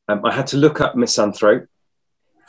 um, 0.08 0.24
I 0.24 0.32
had 0.32 0.46
to 0.48 0.56
look 0.56 0.80
up 0.80 0.96
misanthrope. 0.96 1.66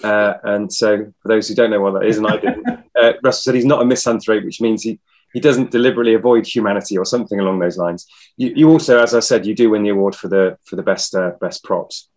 Uh, 0.04 0.36
and 0.44 0.72
so, 0.72 1.12
for 1.22 1.28
those 1.28 1.48
who 1.48 1.56
don't 1.56 1.72
know 1.72 1.82
what 1.82 2.00
that 2.00 2.08
is, 2.08 2.18
and 2.18 2.26
I 2.26 2.38
didn't, 2.38 2.68
uh, 3.00 3.14
Russell 3.22 3.42
said 3.42 3.56
he's 3.56 3.66
not 3.66 3.82
a 3.82 3.86
misanthrope, 3.86 4.46
which 4.46 4.62
means 4.62 4.82
he, 4.82 5.00
he 5.34 5.42
doesn't 5.42 5.72
deliberately 5.72 6.14
avoid 6.14 6.48
humanity 6.48 6.98
or 6.98 7.06
something 7.06 7.40
along 7.40 7.60
those 7.60 7.78
lines. 7.78 8.08
You, 8.38 8.54
you 8.56 8.70
also, 8.70 9.02
as 9.02 9.14
I 9.14 9.20
said, 9.20 9.46
you 9.46 9.54
do 9.54 9.72
win 9.72 9.84
the 9.84 9.90
award 9.90 10.16
for 10.16 10.30
the 10.30 10.58
for 10.64 10.78
the 10.78 10.84
best 10.84 11.14
uh, 11.14 11.34
best 11.42 11.64
props. 11.66 12.08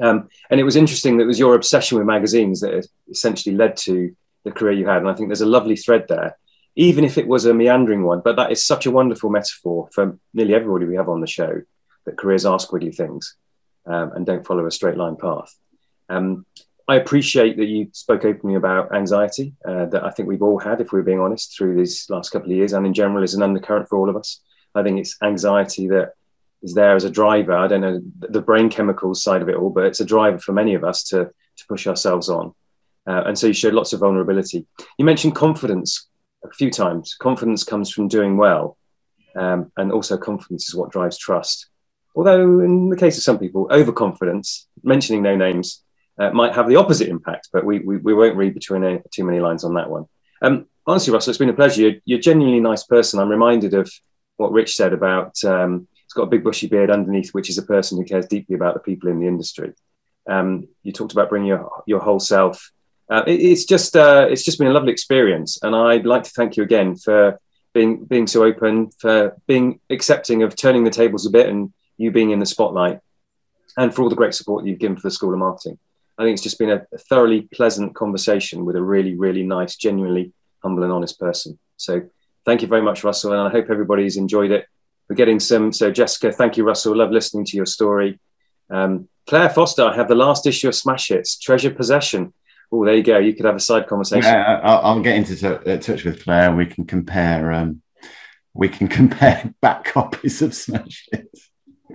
Um, 0.00 0.28
and 0.48 0.60
it 0.60 0.64
was 0.64 0.76
interesting 0.76 1.16
that 1.16 1.24
it 1.24 1.26
was 1.26 1.40
your 1.40 1.56
obsession 1.56 1.98
with 1.98 2.06
magazines 2.06 2.60
that 2.60 2.86
essentially 3.10 3.56
led 3.56 3.76
to 3.78 4.14
the 4.44 4.52
career 4.52 4.72
you 4.72 4.86
had. 4.86 4.98
And 4.98 5.08
I 5.08 5.14
think 5.14 5.28
there's 5.28 5.40
a 5.40 5.46
lovely 5.46 5.74
thread 5.74 6.06
there, 6.08 6.38
even 6.76 7.04
if 7.04 7.18
it 7.18 7.26
was 7.26 7.46
a 7.46 7.52
meandering 7.52 8.04
one. 8.04 8.22
But 8.24 8.36
that 8.36 8.52
is 8.52 8.64
such 8.64 8.86
a 8.86 8.92
wonderful 8.92 9.28
metaphor 9.28 9.88
for 9.92 10.16
nearly 10.32 10.54
everybody 10.54 10.86
we 10.86 10.94
have 10.94 11.08
on 11.08 11.20
the 11.20 11.26
show 11.26 11.62
that 12.04 12.16
careers 12.16 12.46
are 12.46 12.58
squiggly 12.58 12.94
things 12.94 13.34
um, 13.88 14.12
and 14.12 14.26
don't 14.26 14.46
follow 14.46 14.66
a 14.66 14.70
straight 14.70 14.96
line 14.96 15.16
path. 15.16 15.54
Um, 16.08 16.46
I 16.86 16.96
appreciate 16.96 17.58
that 17.58 17.66
you 17.66 17.88
spoke 17.92 18.24
openly 18.24 18.54
about 18.56 18.94
anxiety 18.94 19.54
uh, 19.66 19.86
that 19.86 20.04
I 20.04 20.10
think 20.10 20.28
we've 20.28 20.42
all 20.42 20.58
had, 20.58 20.80
if 20.80 20.90
we're 20.90 21.02
being 21.02 21.20
honest, 21.20 21.56
through 21.56 21.76
these 21.76 22.06
last 22.08 22.30
couple 22.30 22.50
of 22.50 22.56
years, 22.56 22.72
and 22.72 22.86
in 22.86 22.94
general 22.94 23.22
is 23.22 23.34
an 23.34 23.42
undercurrent 23.42 23.88
for 23.88 23.98
all 23.98 24.08
of 24.08 24.16
us. 24.16 24.40
I 24.74 24.82
think 24.82 24.98
it's 24.98 25.16
anxiety 25.22 25.88
that 25.88 26.12
is 26.62 26.74
there 26.74 26.96
as 26.96 27.04
a 27.04 27.10
driver. 27.10 27.52
I 27.52 27.68
don't 27.68 27.82
know 27.82 28.00
the 28.20 28.40
brain 28.40 28.70
chemicals 28.70 29.22
side 29.22 29.42
of 29.42 29.48
it 29.48 29.56
all, 29.56 29.70
but 29.70 29.84
it's 29.84 30.00
a 30.00 30.04
driver 30.04 30.38
for 30.38 30.52
many 30.52 30.74
of 30.74 30.82
us 30.82 31.04
to, 31.04 31.24
to 31.24 31.66
push 31.68 31.86
ourselves 31.86 32.28
on. 32.28 32.54
Uh, 33.06 33.22
and 33.26 33.38
so 33.38 33.46
you 33.46 33.52
showed 33.52 33.74
lots 33.74 33.92
of 33.92 34.00
vulnerability. 34.00 34.66
You 34.98 35.04
mentioned 35.04 35.34
confidence 35.34 36.08
a 36.44 36.50
few 36.50 36.70
times. 36.70 37.14
Confidence 37.18 37.64
comes 37.64 37.90
from 37.90 38.08
doing 38.08 38.36
well, 38.36 38.76
um, 39.36 39.72
and 39.76 39.92
also 39.92 40.16
confidence 40.16 40.68
is 40.68 40.74
what 40.74 40.90
drives 40.90 41.18
trust. 41.18 41.68
Although, 42.18 42.58
in 42.58 42.88
the 42.88 42.96
case 42.96 43.16
of 43.16 43.22
some 43.22 43.38
people, 43.38 43.68
overconfidence, 43.70 44.66
mentioning 44.82 45.22
no 45.22 45.36
names, 45.36 45.84
uh, 46.18 46.30
might 46.30 46.52
have 46.52 46.68
the 46.68 46.74
opposite 46.74 47.08
impact, 47.08 47.48
but 47.52 47.64
we, 47.64 47.78
we, 47.78 47.98
we 47.98 48.12
won't 48.12 48.34
read 48.34 48.54
between 48.54 48.82
a, 48.82 49.00
too 49.12 49.22
many 49.22 49.38
lines 49.38 49.62
on 49.62 49.74
that 49.74 49.88
one. 49.88 50.06
Um, 50.42 50.66
honestly, 50.84 51.12
Russell, 51.12 51.30
it's 51.30 51.38
been 51.38 51.48
a 51.48 51.54
pleasure. 51.54 51.82
You're, 51.82 52.00
you're, 52.04 52.18
a 52.18 52.22
genuinely 52.22 52.58
nice 52.58 52.82
person. 52.82 53.20
I'm 53.20 53.28
reminded 53.28 53.72
of 53.72 53.88
what 54.36 54.50
Rich 54.50 54.74
said 54.74 54.92
about 54.92 55.44
um, 55.44 55.86
he's 55.92 56.12
got 56.12 56.24
a 56.24 56.30
big 56.30 56.42
bushy 56.42 56.66
beard 56.66 56.90
underneath, 56.90 57.30
which 57.30 57.48
is 57.50 57.58
a 57.58 57.62
person 57.62 57.96
who 57.96 58.04
cares 58.04 58.26
deeply 58.26 58.56
about 58.56 58.74
the 58.74 58.80
people 58.80 59.08
in 59.08 59.20
the 59.20 59.28
industry. 59.28 59.72
Um, 60.28 60.66
you 60.82 60.90
talked 60.90 61.12
about 61.12 61.28
bringing 61.28 61.46
your, 61.46 61.70
your 61.86 62.00
whole 62.00 62.18
self. 62.18 62.72
Uh, 63.08 63.22
it, 63.28 63.40
it's 63.40 63.64
just 63.64 63.96
uh, 63.96 64.26
it's 64.28 64.42
just 64.42 64.58
been 64.58 64.66
a 64.66 64.72
lovely 64.72 64.90
experience, 64.90 65.60
and 65.62 65.74
I'd 65.74 66.04
like 66.04 66.24
to 66.24 66.30
thank 66.30 66.56
you 66.56 66.64
again 66.64 66.96
for 66.96 67.38
being 67.72 68.04
being 68.06 68.26
so 68.26 68.42
open, 68.42 68.90
for 68.98 69.36
being 69.46 69.78
accepting 69.88 70.42
of 70.42 70.56
turning 70.56 70.82
the 70.82 70.90
tables 70.90 71.24
a 71.24 71.30
bit 71.30 71.48
and 71.48 71.72
you 71.98 72.10
being 72.10 72.30
in 72.30 72.38
the 72.38 72.46
spotlight, 72.46 73.00
and 73.76 73.94
for 73.94 74.02
all 74.02 74.08
the 74.08 74.16
great 74.16 74.34
support 74.34 74.64
you've 74.64 74.78
given 74.78 74.96
for 74.96 75.06
the 75.06 75.10
School 75.10 75.32
of 75.32 75.38
Marketing. 75.38 75.78
I 76.16 76.24
think 76.24 76.34
it's 76.34 76.42
just 76.42 76.58
been 76.58 76.70
a, 76.70 76.82
thoroughly 77.08 77.42
pleasant 77.42 77.94
conversation 77.94 78.64
with 78.64 78.74
a 78.74 78.82
really, 78.82 79.14
really 79.14 79.44
nice, 79.44 79.76
genuinely 79.76 80.32
humble 80.62 80.82
and 80.82 80.92
honest 80.92 81.20
person. 81.20 81.58
So 81.76 82.02
thank 82.44 82.62
you 82.62 82.68
very 82.68 82.82
much, 82.82 83.04
Russell, 83.04 83.32
and 83.32 83.40
I 83.40 83.50
hope 83.50 83.70
everybody's 83.70 84.16
enjoyed 84.16 84.50
it. 84.50 84.66
We're 85.08 85.16
getting 85.16 85.38
some. 85.38 85.72
So 85.72 85.90
Jessica, 85.90 86.32
thank 86.32 86.56
you, 86.56 86.64
Russell. 86.64 86.96
Love 86.96 87.10
listening 87.10 87.44
to 87.46 87.56
your 87.56 87.66
story. 87.66 88.18
Um, 88.68 89.08
Claire 89.26 89.50
Foster, 89.50 89.84
I 89.84 89.94
have 89.94 90.08
the 90.08 90.14
last 90.14 90.46
issue 90.46 90.68
of 90.68 90.74
Smash 90.74 91.08
Hits, 91.08 91.38
Treasure 91.38 91.70
Possession. 91.70 92.32
Oh, 92.72 92.84
there 92.84 92.94
you 92.94 93.02
go. 93.02 93.18
You 93.18 93.34
could 93.34 93.46
have 93.46 93.56
a 93.56 93.60
side 93.60 93.86
conversation. 93.86 94.30
Yeah, 94.30 94.60
I'll, 94.62 94.80
I'll 94.84 95.02
get 95.02 95.16
into 95.16 95.36
t- 95.36 95.46
uh, 95.46 95.78
touch 95.78 96.04
with 96.04 96.24
Claire. 96.24 96.54
We 96.54 96.66
can 96.66 96.84
compare. 96.84 97.52
Um, 97.52 97.82
we 98.54 98.68
can 98.68 98.88
compare 98.98 99.54
back 99.62 99.84
copies 99.84 100.42
of 100.42 100.54
Smash 100.54 101.08
Hits. 101.12 101.48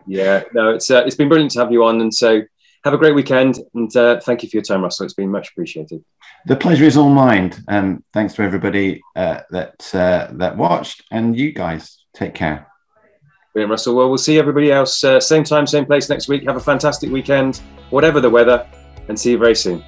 Yeah, 0.08 0.44
no, 0.54 0.70
it's 0.70 0.90
uh, 0.90 1.04
it's 1.06 1.16
been 1.16 1.30
brilliant 1.30 1.52
to 1.52 1.60
have 1.60 1.72
you 1.72 1.84
on, 1.84 2.02
and 2.02 2.14
so 2.14 2.42
have 2.84 2.94
a 2.94 2.98
great 2.98 3.16
weekend, 3.16 3.60
and 3.74 3.96
uh, 3.96 4.20
thank 4.20 4.44
you 4.44 4.50
for 4.50 4.58
your 4.58 4.64
time, 4.64 4.84
Russell. 4.84 5.06
It's 5.06 5.14
been 5.14 5.32
much 5.32 5.50
appreciated. 5.52 6.04
The 6.46 6.56
pleasure 6.56 6.84
is 6.84 6.98
all 6.98 7.10
mine. 7.10 7.54
Um, 7.68 8.04
thanks 8.12 8.34
to 8.36 8.42
everybody 8.42 9.02
uh, 9.16 9.42
that 9.52 9.96
uh, 9.96 10.28
that 10.34 10.58
watched, 10.58 11.04
and 11.12 11.38
you 11.38 11.54
guys 11.54 11.98
take 12.14 12.34
care. 12.34 12.68
Brilliant, 13.54 13.72
Russell. 13.72 13.96
Well, 13.96 14.10
we'll 14.10 14.18
see 14.18 14.38
everybody 14.38 14.72
else 14.72 15.04
uh, 15.04 15.20
same 15.20 15.44
time, 15.44 15.66
same 15.68 15.86
place 15.86 16.10
next 16.10 16.28
week. 16.28 16.44
Have 16.44 16.58
a 16.58 16.60
fantastic 16.60 17.10
weekend, 17.10 17.62
whatever 17.90 18.20
the 18.20 18.30
weather, 18.30 18.68
and 19.08 19.18
see 19.18 19.32
you 19.32 19.38
very 19.38 19.56
soon. 19.56 19.84